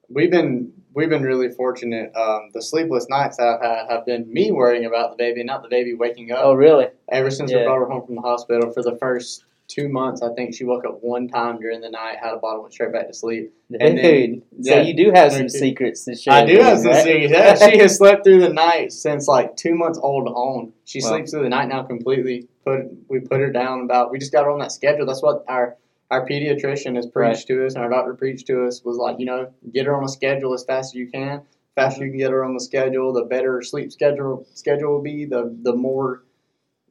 we've 0.09 0.31
been 0.31 0.73
we've 0.93 1.09
been 1.09 1.23
really 1.23 1.49
fortunate. 1.49 2.15
Um, 2.15 2.49
the 2.53 2.61
sleepless 2.61 3.07
nights 3.09 3.39
I've 3.39 3.61
had 3.61 3.85
have 3.89 4.05
been 4.05 4.31
me 4.31 4.51
worrying 4.51 4.85
about 4.85 5.11
the 5.11 5.17
baby, 5.17 5.43
not 5.43 5.61
the 5.63 5.69
baby 5.69 5.93
waking 5.93 6.31
up. 6.31 6.39
Oh, 6.41 6.53
really? 6.53 6.87
Ever 7.11 7.29
since 7.31 7.51
we 7.53 7.63
brought 7.63 7.77
her 7.79 7.85
home 7.89 8.05
from 8.05 8.15
the 8.15 8.21
hospital, 8.21 8.71
for 8.71 8.81
the 8.83 8.97
first 8.97 9.45
two 9.67 9.87
months, 9.87 10.23
I 10.23 10.33
think 10.33 10.55
she 10.55 10.63
woke 10.63 10.83
up 10.83 10.97
one 11.03 11.27
time 11.27 11.59
during 11.59 11.79
the 11.81 11.89
night, 11.91 12.17
had 12.19 12.33
a 12.33 12.37
bottle, 12.37 12.63
went 12.63 12.73
straight 12.73 12.91
back 12.91 13.05
to 13.07 13.13
sleep. 13.13 13.53
And 13.79 13.97
Dude, 13.97 14.03
then- 14.03 14.41
so 14.63 14.75
yeah. 14.75 14.81
you 14.81 14.95
do 14.95 15.11
have 15.13 15.31
some 15.31 15.47
secrets 15.47 16.05
to 16.05 16.15
share. 16.15 16.33
I 16.33 16.45
do 16.45 16.57
have 16.59 16.79
some 16.79 16.87
right? 16.91 17.03
secrets. 17.03 17.31
Yeah, 17.61 17.69
she 17.69 17.77
has 17.83 17.95
slept 17.97 18.23
through 18.23 18.41
the 18.41 18.49
night 18.49 18.91
since 18.91 19.27
like 19.27 19.55
two 19.55 19.75
months 19.75 19.99
old 20.01 20.27
on. 20.27 20.73
She 20.85 21.01
Wow. 21.03 21.09
sleeps 21.09 21.31
through 21.31 21.43
the 21.43 21.49
night 21.49 21.67
now 21.67 21.83
completely. 21.83 22.47
Put 22.65 22.85
we 23.07 23.19
put 23.19 23.39
her 23.41 23.51
down 23.51 23.81
about. 23.81 24.09
We 24.11 24.17
just 24.17 24.31
got 24.31 24.43
her 24.45 24.49
on 24.49 24.57
that 24.59 24.71
schedule. 24.71 25.05
That's 25.05 25.21
what 25.21 25.45
our 25.47 25.77
our 26.11 26.27
pediatrician 26.27 26.95
has 26.95 27.07
preached 27.07 27.47
to 27.47 27.65
us, 27.65 27.75
and 27.75 27.83
our 27.83 27.89
doctor 27.89 28.15
preached 28.15 28.47
to 28.47 28.65
us 28.65 28.83
was 28.83 28.97
like, 28.97 29.19
you 29.19 29.25
know, 29.25 29.53
get 29.71 29.85
her 29.85 29.95
on 29.95 30.03
a 30.03 30.09
schedule 30.09 30.53
as 30.53 30.63
fast 30.63 30.91
as 30.91 30.95
you 30.95 31.07
can. 31.09 31.43
Faster 31.75 31.99
mm-hmm. 31.99 32.05
you 32.05 32.11
can 32.11 32.19
get 32.19 32.31
her 32.31 32.43
on 32.43 32.53
the 32.53 32.59
schedule, 32.59 33.13
the 33.13 33.25
better 33.25 33.61
sleep 33.61 33.91
schedule 33.91 34.47
schedule 34.53 34.93
will 34.93 35.01
be. 35.01 35.25
The 35.25 35.55
the 35.61 35.75
more, 35.75 36.23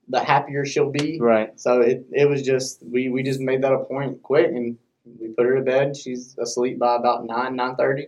the 0.08 0.20
happier 0.20 0.64
she'll 0.64 0.90
be. 0.90 1.18
Right. 1.20 1.58
So 1.58 1.80
it, 1.80 2.06
it 2.12 2.28
was 2.28 2.42
just 2.42 2.82
we, 2.82 3.08
we 3.08 3.22
just 3.22 3.40
made 3.40 3.62
that 3.62 3.72
a 3.72 3.84
point 3.84 4.22
quick 4.22 4.46
and 4.46 4.78
we 5.20 5.28
put 5.28 5.46
her 5.46 5.56
to 5.56 5.62
bed. 5.62 5.96
She's 5.96 6.36
asleep 6.38 6.78
by 6.78 6.96
about 6.96 7.26
nine 7.26 7.56
nine 7.56 7.76
thirty. 7.76 8.06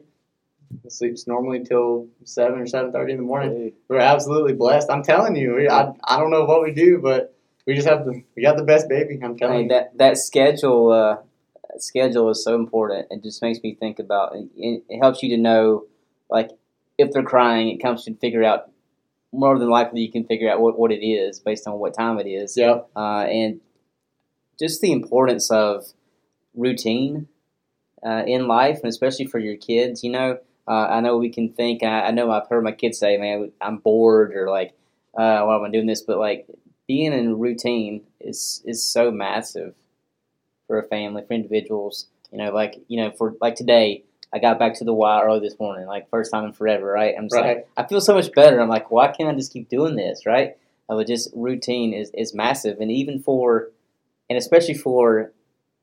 Sleeps 0.86 1.26
normally 1.26 1.64
till 1.64 2.06
seven 2.24 2.60
or 2.60 2.66
seven 2.66 2.92
thirty 2.92 3.12
in 3.12 3.18
the 3.18 3.24
morning. 3.24 3.58
Dude. 3.58 3.72
We're 3.88 3.98
absolutely 3.98 4.52
blessed. 4.52 4.88
I'm 4.90 5.02
telling 5.02 5.34
you, 5.34 5.56
we, 5.56 5.68
I, 5.68 5.92
I 6.04 6.18
don't 6.18 6.30
know 6.30 6.44
what 6.44 6.62
we 6.62 6.72
do, 6.72 6.98
but 6.98 7.36
we 7.66 7.74
just 7.74 7.86
have 7.88 8.04
the 8.04 8.22
we 8.36 8.42
got 8.42 8.56
the 8.56 8.64
best 8.64 8.88
baby. 8.88 9.18
I'm 9.22 9.36
telling 9.36 9.54
Hey, 9.56 9.62
you. 9.64 9.68
that 9.68 9.96
that 9.98 10.16
schedule 10.18 10.92
uh, 10.92 11.16
schedule 11.78 12.30
is 12.30 12.42
so 12.44 12.54
important. 12.54 13.06
It 13.10 13.22
just 13.22 13.42
makes 13.42 13.60
me 13.62 13.74
think 13.74 13.98
about. 13.98 14.34
It, 14.56 14.82
it 14.88 14.98
helps 15.00 15.22
you 15.22 15.30
to 15.36 15.40
know, 15.40 15.84
like, 16.30 16.50
if 16.98 17.12
they're 17.12 17.22
crying, 17.22 17.68
it 17.68 17.82
comes 17.82 18.04
to 18.04 18.14
figure 18.14 18.44
out. 18.44 18.70
More 19.32 19.56
than 19.60 19.70
likely, 19.70 20.00
you 20.00 20.10
can 20.10 20.24
figure 20.24 20.50
out 20.50 20.60
what, 20.60 20.76
what 20.76 20.90
it 20.90 21.04
is 21.06 21.38
based 21.38 21.68
on 21.68 21.78
what 21.78 21.94
time 21.94 22.18
it 22.18 22.26
is, 22.26 22.56
Yep. 22.56 22.88
uh, 22.96 23.20
and 23.30 23.60
just 24.58 24.80
the 24.80 24.90
importance 24.90 25.52
of 25.52 25.84
routine 26.54 27.28
uh, 28.04 28.24
in 28.26 28.48
life, 28.48 28.80
and 28.82 28.88
especially 28.90 29.26
for 29.26 29.38
your 29.38 29.56
kids. 29.56 30.02
You 30.02 30.10
know, 30.10 30.38
uh, 30.66 30.86
I 30.90 31.00
know 31.00 31.16
we 31.16 31.30
can 31.30 31.52
think. 31.52 31.84
I, 31.84 32.06
I 32.06 32.10
know 32.10 32.30
I've 32.32 32.48
heard 32.48 32.64
my 32.64 32.72
kids 32.72 32.98
say, 32.98 33.16
"Man, 33.18 33.52
I'm 33.60 33.78
bored," 33.78 34.34
or 34.34 34.50
like, 34.50 34.72
uh, 35.16 35.42
"Why 35.42 35.54
am 35.56 35.62
I 35.64 35.70
doing 35.70 35.86
this?" 35.86 36.02
But 36.02 36.18
like, 36.18 36.46
being 36.90 37.12
in 37.12 37.38
routine 37.38 38.02
is 38.20 38.62
is 38.64 38.82
so 38.82 39.12
massive 39.12 39.74
for 40.66 40.80
a 40.80 40.88
family, 40.88 41.22
for 41.24 41.34
individuals. 41.34 42.08
You 42.32 42.38
know, 42.38 42.50
like 42.52 42.80
you 42.88 43.00
know, 43.00 43.12
for 43.12 43.34
like 43.40 43.54
today, 43.54 44.02
I 44.34 44.40
got 44.40 44.58
back 44.58 44.74
to 44.78 44.84
the 44.84 44.92
Y 44.92 45.22
early 45.22 45.38
this 45.38 45.56
morning, 45.60 45.86
like 45.86 46.10
first 46.10 46.32
time 46.32 46.46
in 46.46 46.52
forever, 46.52 46.86
right? 46.86 47.14
I'm 47.16 47.26
just 47.28 47.40
like, 47.40 47.68
I 47.76 47.86
feel 47.86 48.00
so 48.00 48.14
much 48.14 48.32
better. 48.32 48.60
I'm 48.60 48.68
like, 48.68 48.90
why 48.90 49.06
can't 49.12 49.28
I 49.28 49.34
just 49.36 49.52
keep 49.52 49.68
doing 49.68 49.94
this, 49.94 50.26
right? 50.26 50.56
Uh, 50.88 50.96
but 50.96 51.06
just 51.06 51.30
routine 51.32 51.92
is, 51.94 52.10
is 52.14 52.34
massive, 52.34 52.80
and 52.80 52.90
even 52.90 53.20
for, 53.20 53.70
and 54.28 54.36
especially 54.36 54.74
for 54.74 55.32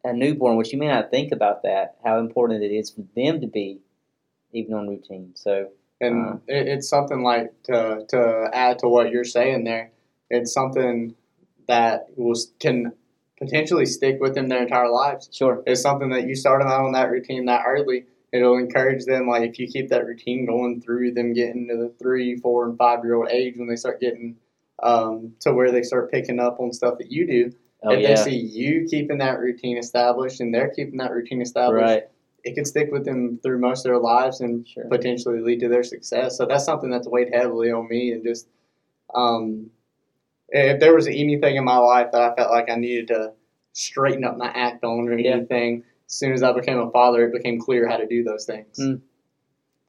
a 0.03 0.11
newborn, 0.11 0.57
which 0.57 0.73
you 0.73 0.79
may 0.79 0.89
not 0.89 1.09
think 1.09 1.31
about 1.31 1.63
that, 1.63 1.95
how 2.03 2.19
important 2.19 2.63
it 2.63 2.73
is 2.73 2.89
for 2.91 3.05
them 3.15 3.39
to 3.39 3.47
be 3.47 3.79
even 4.51 4.73
on 4.73 4.89
routine. 4.89 5.31
So 5.35 5.69
And 6.01 6.15
Uh. 6.25 6.37
it, 6.47 6.67
it's 6.67 6.89
something 6.89 7.21
like 7.23 7.47
to 7.63 8.05
to 8.09 8.49
add 8.51 8.79
to 8.79 8.89
what 8.89 9.09
you're 9.11 9.23
saying 9.39 9.63
there. 9.63 9.91
It's 10.29 10.53
something 10.53 11.15
that 11.67 12.07
was 12.15 12.51
can 12.59 12.93
potentially 13.37 13.85
stick 13.85 14.17
with 14.19 14.33
them 14.35 14.47
their 14.47 14.63
entire 14.63 14.89
lives. 14.89 15.29
sure, 15.31 15.61
It's 15.67 15.81
something 15.81 16.09
that 16.09 16.27
you 16.27 16.35
start 16.35 16.61
them 16.61 16.69
out 16.69 16.85
on 16.85 16.93
that 16.93 17.11
routine 17.11 17.45
that 17.45 17.63
early. 17.67 18.05
It'll 18.33 18.57
encourage 18.57 19.05
them, 19.05 19.27
like 19.27 19.49
if 19.49 19.59
you 19.59 19.67
keep 19.67 19.89
that 19.89 20.05
routine 20.05 20.45
going 20.45 20.81
through 20.81 21.13
them 21.13 21.33
getting 21.33 21.67
to 21.69 21.77
the 21.77 21.93
three, 21.99 22.35
four, 22.37 22.65
and 22.67 22.77
five 22.77 23.03
year 23.03 23.15
old 23.15 23.29
age 23.29 23.55
when 23.57 23.67
they 23.67 23.75
start 23.75 24.01
getting 24.01 24.35
um, 24.83 25.33
to 25.41 25.53
where 25.53 25.71
they 25.71 25.81
start 25.83 26.11
picking 26.11 26.39
up 26.39 26.59
on 26.59 26.73
stuff 26.73 26.97
that 26.97 27.11
you 27.11 27.25
do. 27.25 27.51
oh 27.83 27.91
if 27.93 28.01
yeah, 28.01 28.09
they 28.09 28.15
see 28.31 28.37
you 28.37 28.85
keeping 28.89 29.19
that 29.19 29.39
routine 29.39 29.77
established 29.77 30.41
and 30.41 30.53
they're 30.53 30.69
keeping 30.69 30.97
that 30.97 31.11
routine 31.11 31.41
established, 31.41 31.81
right, 31.81 32.03
it 32.43 32.53
could 32.55 32.67
stick 32.67 32.89
with 32.91 33.05
them 33.05 33.39
through 33.41 33.59
most 33.59 33.85
of 33.85 33.89
their 33.91 33.99
lives 33.99 34.41
and 34.41 34.67
Sure. 34.67 34.85
potentially 34.89 35.39
lead 35.39 35.59
to 35.61 35.69
their 35.69 35.83
success. 35.83 36.37
So 36.37 36.45
that's 36.45 36.65
something 36.65 36.89
that's 36.89 37.07
weighed 37.07 37.33
heavily 37.33 37.71
on 37.71 37.87
me 37.87 38.11
and 38.11 38.23
just 38.23 38.47
um, 39.15 39.69
if 40.49 40.79
there 40.79 40.95
was 40.95 41.07
anything 41.07 41.55
in 41.55 41.63
my 41.65 41.77
life 41.77 42.11
that 42.11 42.21
I 42.21 42.35
felt 42.35 42.51
like 42.51 42.69
I 42.69 42.75
needed 42.75 43.07
to 43.09 43.33
straighten 43.73 44.23
up 44.23 44.37
my 44.37 44.47
act 44.47 44.83
on 44.83 45.07
or 45.07 45.17
Yeah. 45.17 45.31
anything, 45.31 45.83
as 46.07 46.13
soon 46.13 46.33
as 46.33 46.41
I 46.43 46.51
became 46.53 46.79
a 46.79 46.89
father, 46.91 47.27
it 47.27 47.33
became 47.33 47.59
clear 47.59 47.87
how 47.87 47.97
to 47.97 48.07
do 48.07 48.23
those 48.23 48.45
things. 48.45 48.79
Mm. 48.79 49.01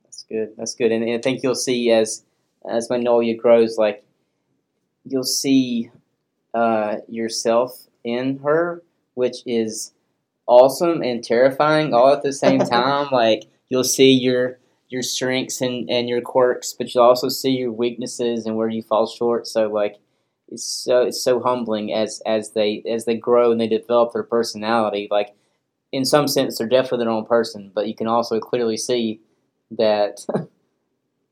That's 0.04 0.24
good. 0.24 0.54
That's 0.56 0.74
good. 0.74 0.92
And 0.92 1.08
I 1.10 1.18
think 1.18 1.42
you'll 1.42 1.54
see 1.54 1.90
as 1.90 2.24
as 2.68 2.90
Magnolia 2.90 3.34
grows, 3.36 3.78
like 3.78 4.04
you'll 5.04 5.22
see 5.22 5.90
uh, 6.54 6.96
yourself 7.08 7.86
in 8.04 8.38
her, 8.38 8.82
which 9.14 9.36
is 9.46 9.92
awesome 10.46 11.02
and 11.02 11.22
terrifying 11.22 11.94
all 11.94 12.12
at 12.12 12.22
the 12.22 12.32
same 12.32 12.58
time. 12.76 13.08
like 13.12 13.44
you'll 13.68 13.84
see 13.84 14.10
your 14.12 14.58
your 14.88 15.02
strengths 15.02 15.60
and, 15.60 15.88
and 15.90 16.08
your 16.08 16.20
quirks, 16.22 16.72
but 16.72 16.92
you'll 16.94 17.04
also 17.04 17.28
see 17.28 17.50
your 17.50 17.70
weaknesses 17.72 18.46
and 18.46 18.56
where 18.56 18.68
you 18.70 18.82
fall 18.82 19.06
short. 19.06 19.46
So 19.46 19.68
like 19.68 19.96
it's 20.50 20.64
so 20.64 21.02
it's 21.02 21.22
so 21.22 21.40
humbling 21.40 21.92
as 21.92 22.22
as 22.26 22.52
they 22.52 22.82
as 22.88 23.04
they 23.04 23.16
grow 23.16 23.52
and 23.52 23.60
they 23.60 23.68
develop 23.68 24.12
their 24.12 24.22
personality. 24.22 25.08
Like 25.10 25.34
in 25.92 26.04
some 26.04 26.28
sense, 26.28 26.58
they're 26.58 26.68
definitely 26.68 27.04
their 27.04 27.12
own 27.12 27.26
person, 27.26 27.70
but 27.74 27.88
you 27.88 27.94
can 27.94 28.06
also 28.06 28.40
clearly 28.40 28.76
see 28.76 29.20
that 29.70 30.24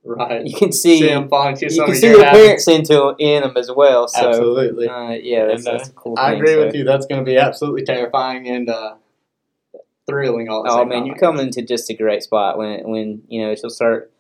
Right. 0.09 0.47
you 0.47 0.57
can 0.57 0.71
see, 0.71 1.01
falling 1.29 1.57
to 1.57 1.75
you 1.75 1.85
can 1.85 1.95
see 1.97 2.07
your 2.07 2.19
their 2.19 2.31
parents 2.31 2.69
into 2.69 3.17
in 3.19 3.43
them 3.43 3.57
as 3.57 3.69
well. 3.75 4.07
So 4.07 4.29
Absolutely. 4.29 4.89
uh, 4.89 5.11
yeah, 5.11 5.47
that's, 5.47 5.67
And, 5.67 5.75
uh, 5.75 5.79
that's 5.79 5.89
a 5.89 5.93
cool. 5.95 6.15
I 6.17 6.31
thing, 6.31 6.39
agree 6.39 6.53
so. 6.55 6.65
with 6.65 6.75
you. 6.77 6.85
That's 6.85 7.07
going 7.07 7.21
to 7.21 7.25
be 7.25 7.37
absolutely 7.37 7.85
terrifying 7.85 8.49
and 8.49 8.69
uh, 8.71 8.95
thrilling 10.09 10.49
all 10.49 10.63
the 10.63 10.71
Oh 10.71 10.85
man, 10.85 11.07
you're 11.07 11.17
coming 11.17 11.49
into 11.49 11.63
just 11.63 11.91
a 11.91 11.95
great 11.95 12.23
spot 12.23 12.57
when 12.57 12.89
when 12.89 13.23
you 13.29 13.45
know 13.45 13.55
she'll 13.57 13.69
start 13.69 14.13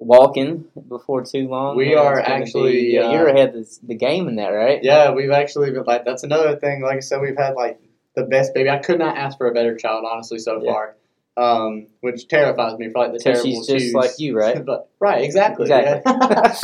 walking 0.00 0.64
before 0.88 1.24
too 1.24 1.46
long. 1.46 1.76
We 1.76 1.94
are 1.94 2.18
actually, 2.18 2.72
be- 2.72 2.88
yeah, 2.94 3.02
uh, 3.08 3.12
you're 3.12 3.28
ahead 3.28 3.54
of 3.54 3.68
the 3.82 3.94
game 3.94 4.26
in 4.28 4.36
that, 4.36 4.48
right? 4.48 4.80
Yeah, 4.82 5.12
we've 5.12 5.30
actually 5.30 5.70
been 5.70 5.84
like 5.84 6.04
that's 6.04 6.22
another 6.24 6.56
thing. 6.56 6.82
Like 6.82 6.96
I 6.96 7.00
said, 7.00 7.20
we've 7.20 7.36
had 7.36 7.54
like 7.54 7.78
the 8.16 8.24
best 8.24 8.54
baby. 8.54 8.70
I 8.70 8.78
could 8.78 8.98
not 8.98 9.16
ask 9.16 9.36
for 9.38 9.46
a 9.46 9.52
better 9.52 9.76
child, 9.76 10.04
honestly, 10.10 10.38
so 10.38 10.60
Yeah. 10.62 10.72
far. 10.72 10.96
Um, 11.36 11.86
which 12.00 12.26
terrifies 12.28 12.76
me 12.78 12.90
for 12.90 12.98
like 12.98 13.12
the 13.12 13.18
terrible 13.18 13.42
she's 13.44 13.66
just 13.66 13.84
twos. 13.86 13.94
like 13.94 14.10
you, 14.18 14.36
right? 14.36 14.64
but 14.66 14.90
right, 14.98 15.22
exactly. 15.22 15.64
Exactly. 15.70 16.12
yeah. 16.12 16.54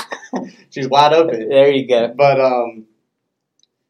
she's 0.71 0.89
wide 0.89 1.13
open. 1.13 1.49
There 1.49 1.71
you 1.71 1.87
go. 1.87 2.13
But 2.17 2.41
um, 2.41 2.87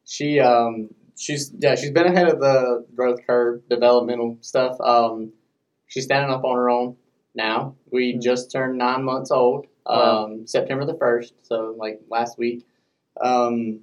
she 0.05 0.38
um, 0.40 0.90
she's 1.16 1.53
yeah, 1.59 1.74
she's 1.76 1.90
been 1.92 2.07
ahead 2.07 2.28
of 2.28 2.40
the 2.40 2.84
growth 2.94 3.20
curve, 3.26 3.62
developmental 3.68 4.38
stuff. 4.42 4.76
Um, 4.80 5.32
she's 5.86 6.05
standing 6.05 6.30
up 6.30 6.44
on 6.44 6.57
her 6.57 6.68
own 6.70 6.97
now. 7.37 7.74
We 7.91 8.14
Mhm. 8.14 8.22
just 8.22 8.51
turned 8.51 8.78
nine 8.78 9.05
months 9.05 9.30
old. 9.30 9.66
Wow. 9.87 10.24
Um, 10.24 10.47
September 10.47 10.84
the 10.84 10.97
first, 10.99 11.34
so 11.43 11.74
like 11.78 12.01
last 12.11 12.39
week. 12.39 12.66
Um, 13.20 13.80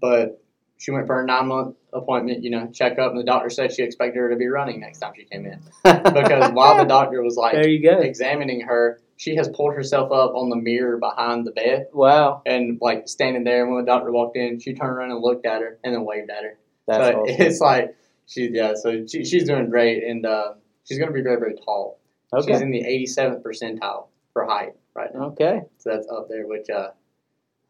but 0.00 0.42
she 0.76 0.90
went 0.90 1.06
for 1.06 1.14
her 1.16 1.24
nine 1.24 1.46
month 1.46 1.76
appointment, 1.94 2.42
you 2.44 2.50
know, 2.50 2.68
check 2.72 2.98
up, 2.98 3.10
and 3.12 3.18
the 3.18 3.24
doctor 3.24 3.48
said 3.48 3.72
she 3.72 3.82
expected 3.82 4.18
her 4.18 4.28
to 4.28 4.36
be 4.36 4.46
running 4.48 4.80
next 4.80 4.98
time 4.98 5.12
she 5.16 5.24
came 5.24 5.46
in. 5.46 5.58
Because 6.12 6.52
while 6.52 6.76
the 6.76 6.84
doctor 6.84 7.22
was 7.22 7.36
like 7.36 7.54
there 7.54 7.68
you 7.68 7.82
go. 7.82 7.98
examining 8.00 8.60
her, 8.62 9.00
she 9.16 9.34
has 9.36 9.48
pulled 9.48 9.72
herself 9.74 10.12
up 10.12 10.34
on 10.34 10.50
the 10.50 10.56
mirror 10.56 10.98
behind 10.98 11.46
the 11.46 11.52
bed 11.52 11.86
Wow, 11.94 12.42
and 12.44 12.78
like 12.82 13.08
standing 13.08 13.44
there. 13.44 13.64
And 13.64 13.74
when 13.74 13.82
the 13.84 13.90
doctor 13.90 14.12
walked 14.12 14.36
in, 14.36 14.58
she 14.60 14.74
turned 14.74 14.90
around 14.90 15.10
and 15.10 15.20
looked 15.22 15.46
at 15.46 15.62
her 15.62 15.78
and 15.82 15.94
then 15.94 16.04
waved 16.04 16.28
at 16.28 16.42
her. 16.44 16.58
that's 16.86 17.04
so 17.06 17.20
awesome. 17.22 17.36
it's 17.46 17.60
like 17.60 17.96
she 18.26 18.50
yeah, 18.52 18.74
so 18.74 19.06
she, 19.06 19.24
she's 19.24 19.44
doing 19.44 19.70
great 19.70 20.04
and 20.04 20.26
uh, 20.26 20.52
she's 20.84 20.98
gonna 20.98 21.12
be 21.12 21.22
very 21.22 21.40
very 21.40 21.54
tall. 21.64 21.98
She's 22.44 22.60
in 22.60 22.70
the 22.70 22.82
87th 22.82 23.42
percentile 23.42 24.08
for 24.32 24.44
height 24.46 24.74
right 24.94 25.14
now, 25.14 25.26
okay. 25.26 25.62
so 25.78 25.90
that's 25.90 26.08
up 26.08 26.28
there, 26.28 26.46
which 26.46 26.68
uh, 26.70 26.90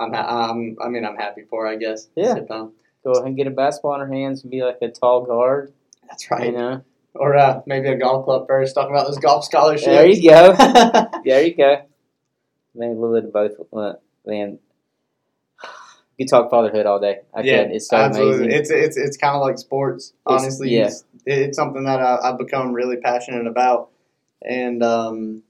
I'm, 0.00 0.12
ha- 0.12 0.50
I'm 0.50 0.76
I 0.82 0.88
mean 0.88 1.04
I'm 1.04 1.16
happy 1.16 1.42
for 1.48 1.66
I 1.66 1.76
guess. 1.76 2.08
Yeah. 2.16 2.34
Go 2.48 2.72
ahead 3.12 3.26
and 3.26 3.36
get 3.36 3.46
a 3.46 3.50
basketball 3.50 3.94
in 3.94 4.00
her 4.00 4.12
hands 4.12 4.42
and 4.42 4.50
be 4.50 4.62
like 4.64 4.78
a 4.82 4.88
tall 4.88 5.24
guard. 5.24 5.72
That's 6.08 6.28
right. 6.30 6.46
You 6.46 6.52
know, 6.52 6.82
Or 7.14 7.36
uh, 7.36 7.60
maybe 7.66 7.88
a 7.88 7.96
golf 7.96 8.24
club 8.24 8.46
first, 8.48 8.74
talking 8.74 8.90
about 8.90 9.06
those 9.06 9.18
golf 9.18 9.44
scholarships. 9.44 9.86
there 9.86 10.06
you 10.06 10.28
go. 10.28 10.54
There 11.24 11.42
you 11.44 11.54
go. 11.54 11.82
Maybe 12.74 12.92
a 12.92 12.94
little 12.94 13.14
bit 13.14 13.24
of 13.26 13.32
both. 13.32 13.52
Uh, 13.72 13.92
Man, 14.26 14.58
you 16.18 16.26
talk 16.26 16.50
fatherhood 16.50 16.86
all 16.86 16.98
day. 16.98 17.20
I 17.34 17.42
yeah, 17.42 17.62
can. 17.64 17.72
It's 17.72 17.88
so 17.88 17.96
absolutely. 17.96 18.46
amazing. 18.46 18.60
It's 18.60 18.70
it's 18.70 18.96
it's 18.96 19.16
kind 19.16 19.36
of 19.36 19.42
like 19.42 19.58
sports. 19.58 20.12
It's- 20.26 20.42
Honestly, 20.42 20.70
yeah. 20.70 20.86
it's, 20.86 21.04
it's 21.26 21.56
something 21.56 21.84
that 21.84 22.00
I, 22.00 22.18
I've 22.30 22.38
become 22.38 22.72
really 22.72 22.96
passionate 22.96 23.46
about, 23.46 23.90
and 24.46 24.82
um, 24.82 25.42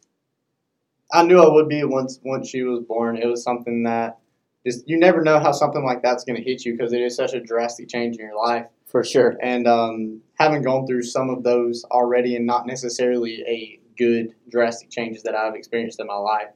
I 1.12 1.22
knew 1.22 1.40
I 1.40 1.48
would 1.48 1.68
be 1.68 1.84
once 1.84 2.20
once 2.24 2.48
she 2.48 2.62
was 2.62 2.80
born. 2.80 3.16
It 3.16 3.26
was 3.26 3.42
something 3.42 3.84
that 3.84 4.18
just 4.66 4.88
you 4.88 4.98
never 4.98 5.22
know 5.22 5.38
how 5.38 5.52
something 5.52 5.84
like 5.84 6.02
that's 6.02 6.24
going 6.24 6.36
to 6.36 6.42
hit 6.42 6.64
you 6.64 6.76
because 6.76 6.92
it 6.92 7.00
is 7.00 7.14
such 7.14 7.34
a 7.34 7.40
drastic 7.40 7.88
change 7.88 8.16
in 8.16 8.26
your 8.26 8.36
life. 8.36 8.66
For 8.86 9.04
sure. 9.04 9.36
And 9.42 9.66
um, 9.66 10.20
having 10.38 10.62
gone 10.62 10.86
through 10.86 11.02
some 11.02 11.30
of 11.30 11.42
those 11.42 11.84
already, 11.90 12.36
and 12.36 12.46
not 12.46 12.66
necessarily 12.66 13.42
a 13.46 13.80
good 13.96 14.34
drastic 14.48 14.90
changes 14.90 15.22
that 15.24 15.34
I've 15.34 15.54
experienced 15.54 16.00
in 16.00 16.06
my 16.06 16.14
life, 16.14 16.48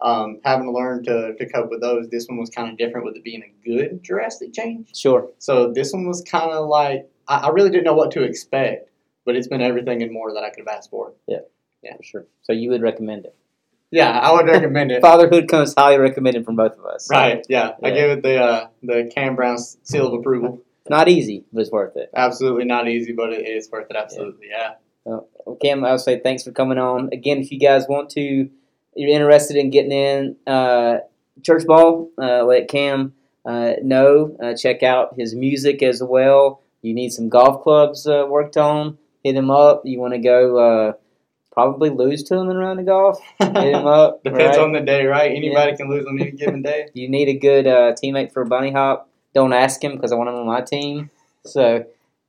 um, 0.00 0.40
having 0.44 0.66
to 0.66 0.72
learn 0.72 1.04
to, 1.04 1.34
to 1.34 1.48
cope 1.48 1.70
with 1.70 1.80
those. 1.80 2.08
This 2.08 2.26
one 2.26 2.38
was 2.38 2.50
kind 2.50 2.70
of 2.70 2.76
different 2.76 3.06
with 3.06 3.16
it 3.16 3.24
being 3.24 3.42
a 3.42 3.68
good 3.68 4.02
drastic 4.02 4.52
change. 4.52 4.96
Sure. 4.96 5.30
So 5.38 5.72
this 5.72 5.92
one 5.92 6.06
was 6.06 6.22
kind 6.22 6.50
of 6.50 6.68
like 6.68 7.08
I, 7.28 7.36
I 7.36 7.48
really 7.48 7.70
didn't 7.70 7.84
know 7.84 7.94
what 7.94 8.10
to 8.12 8.22
expect, 8.22 8.90
but 9.24 9.36
it's 9.36 9.48
been 9.48 9.62
everything 9.62 10.02
and 10.02 10.12
more 10.12 10.32
that 10.34 10.44
I 10.44 10.50
could 10.50 10.64
have 10.66 10.76
asked 10.76 10.90
for. 10.90 11.12
For 11.96 12.02
sure. 12.02 12.24
So 12.42 12.52
you 12.52 12.70
would 12.70 12.82
recommend 12.82 13.26
it. 13.26 13.34
Yeah, 13.90 14.10
I 14.18 14.32
would 14.32 14.46
recommend 14.46 14.90
it. 14.90 15.00
Fatherhood 15.10 15.48
comes 15.48 15.74
highly 15.76 15.98
recommended 15.98 16.44
from 16.44 16.56
both 16.56 16.72
of 16.78 16.84
us. 16.84 17.06
So 17.06 17.14
Right? 17.14 17.46
Yeah, 17.48 17.72
I 17.82 17.88
Yeah. 17.88 17.94
gave 17.94 18.10
it 18.18 18.22
the 18.22 18.36
uh, 18.42 18.66
the 18.82 19.10
Cam 19.14 19.36
Brown 19.36 19.58
seal 19.58 20.06
of 20.08 20.14
approval. 20.14 20.62
Not 20.88 21.08
easy, 21.08 21.44
but 21.52 21.60
it's 21.62 21.70
worth 21.70 21.96
it. 21.96 22.10
Absolutely 22.14 22.64
not 22.64 22.88
easy, 22.88 23.12
but 23.12 23.32
it 23.32 23.46
is 23.46 23.68
worth 23.70 23.90
it. 23.90 23.96
Absolutely, 23.96 24.48
yeah. 24.50 24.74
Well, 25.04 25.28
Cam, 25.62 25.84
I'll 25.84 25.98
say 25.98 26.18
thanks 26.20 26.42
for 26.44 26.52
coming 26.52 26.78
on. 26.78 27.10
Again, 27.12 27.38
if 27.38 27.50
you 27.50 27.58
guys 27.58 27.86
want 27.88 28.10
to, 28.10 28.48
you're 28.94 29.10
interested 29.10 29.56
in 29.56 29.70
getting 29.70 29.92
in 29.92 30.36
uh, 30.46 30.98
church 31.42 31.64
ball, 31.66 32.10
uh, 32.20 32.44
let 32.44 32.68
Cam 32.68 33.14
uh, 33.44 33.74
know. 33.82 34.36
Uh, 34.42 34.54
check 34.56 34.82
out 34.82 35.14
his 35.16 35.34
music 35.34 35.82
as 35.82 36.02
well. 36.02 36.62
You 36.82 36.94
need 36.94 37.10
some 37.10 37.28
golf 37.28 37.62
clubs 37.62 38.06
uh, 38.06 38.24
worked 38.28 38.56
on, 38.56 38.98
hit 39.24 39.34
him 39.36 39.50
up. 39.50 39.82
You 39.84 39.98
want 40.00 40.14
to 40.14 40.18
go 40.20 40.58
uh, 40.58 40.92
probably 41.56 41.88
lose 41.88 42.22
to 42.22 42.36
him 42.36 42.50
in 42.50 42.56
a 42.56 42.58
round 42.58 42.78
of 42.78 42.84
golf, 42.84 43.18
hit 43.38 43.48
him 43.48 43.86
up. 43.86 44.22
Depends 44.24 44.58
right? 44.58 44.64
on 44.64 44.72
the 44.72 44.80
day, 44.80 45.06
right? 45.06 45.32
Anybody 45.34 45.74
can 45.74 45.88
lose 45.88 46.04
on 46.06 46.20
any 46.20 46.30
given 46.30 46.60
day. 46.60 46.88
you 46.94 47.08
need 47.08 47.28
a 47.28 47.38
good 47.38 47.66
uh, 47.66 47.94
teammate 47.94 48.30
for 48.30 48.42
a 48.42 48.46
bunny 48.46 48.70
hop, 48.70 49.08
don't 49.34 49.54
ask 49.54 49.82
him 49.82 49.96
because 49.96 50.12
I 50.12 50.16
want 50.16 50.28
him 50.28 50.34
on 50.34 50.46
my 50.46 50.60
team. 50.60 51.10
So, 51.46 51.86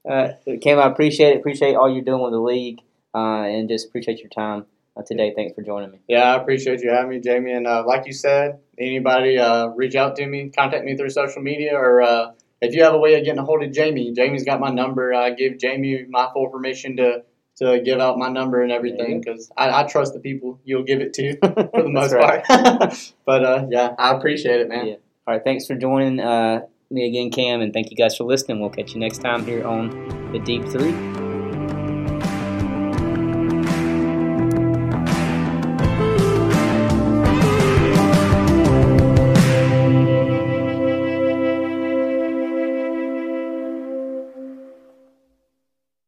uh, 0.10 0.30
Cam, 0.62 0.80
I 0.80 0.88
appreciate 0.88 1.34
it. 1.34 1.40
Appreciate 1.40 1.76
all 1.76 1.94
you're 1.94 2.06
doing 2.06 2.24
with 2.24 2.32
the 2.32 2.40
league, 2.40 2.80
uh, 3.14 3.44
and 3.44 3.68
just 3.68 3.88
appreciate 3.90 4.20
your 4.20 4.30
time 4.30 4.66
uh, 4.96 5.02
today. 5.02 5.34
Thanks 5.36 5.54
for 5.54 5.62
joining 5.62 5.92
me. 5.92 6.00
Yeah, 6.08 6.34
I 6.34 6.42
appreciate 6.42 6.80
you 6.82 6.92
having 6.92 7.10
me, 7.10 7.20
Jamie. 7.20 7.52
And 7.52 7.68
uh, 7.68 7.84
like 7.86 8.08
you 8.08 8.14
said, 8.14 8.60
anybody 8.80 9.38
uh, 9.38 9.68
reach 9.68 9.96
out 9.96 10.16
to 10.16 10.26
me, 10.26 10.52
contact 10.56 10.86
me 10.86 10.96
through 10.96 11.10
social 11.10 11.42
media, 11.42 11.76
or 11.76 12.02
uh, 12.02 12.32
if 12.62 12.74
you 12.74 12.84
have 12.84 12.94
a 12.94 12.98
way 12.98 13.16
of 13.16 13.26
getting 13.26 13.40
a 13.40 13.44
hold 13.44 13.62
of 13.62 13.74
Jamie, 13.74 14.14
Jamie's 14.14 14.46
got 14.46 14.62
my 14.62 14.70
number. 14.70 15.14
I 15.14 15.32
give 15.32 15.58
Jamie 15.58 16.06
my 16.10 16.30
full 16.34 16.48
permission 16.48 16.96
to 16.96 17.24
to 17.58 17.82
give 17.82 18.00
out 18.00 18.18
my 18.18 18.30
number 18.30 18.62
and 18.62 18.72
everything 18.72 19.20
because 19.20 19.52
I, 19.58 19.82
I 19.82 19.84
trust 19.84 20.14
the 20.14 20.20
people 20.20 20.60
you'll 20.64 20.84
give 20.84 21.02
it 21.02 21.14
to 21.14 21.38
for 21.42 21.84
the 21.84 21.90
most 21.90 22.14
part. 22.14 22.46
but 23.26 23.44
uh, 23.44 23.66
yeah, 23.70 23.96
I 23.98 24.16
appreciate 24.16 24.62
it, 24.62 24.70
man. 24.70 24.88
Yeah. 24.88 24.96
All 25.26 25.34
right, 25.34 25.44
thanks 25.44 25.66
for 25.66 25.76
joining 25.76 26.20
uh, 26.20 26.62
me 26.90 27.08
again, 27.08 27.32
Cam, 27.32 27.62
and 27.62 27.74
thank 27.74 27.92
you 27.92 27.98
guys 27.98 28.16
for 28.16 28.24
listening. 28.24 28.62
We'll 28.62 28.70
catch 28.70 28.94
you 28.94 29.00
next 29.00 29.20
time 29.20 29.46
here 29.46 29.66
on 29.66 30.32
the 30.32 30.40
Deep 30.40 30.66
Three. 30.66 31.27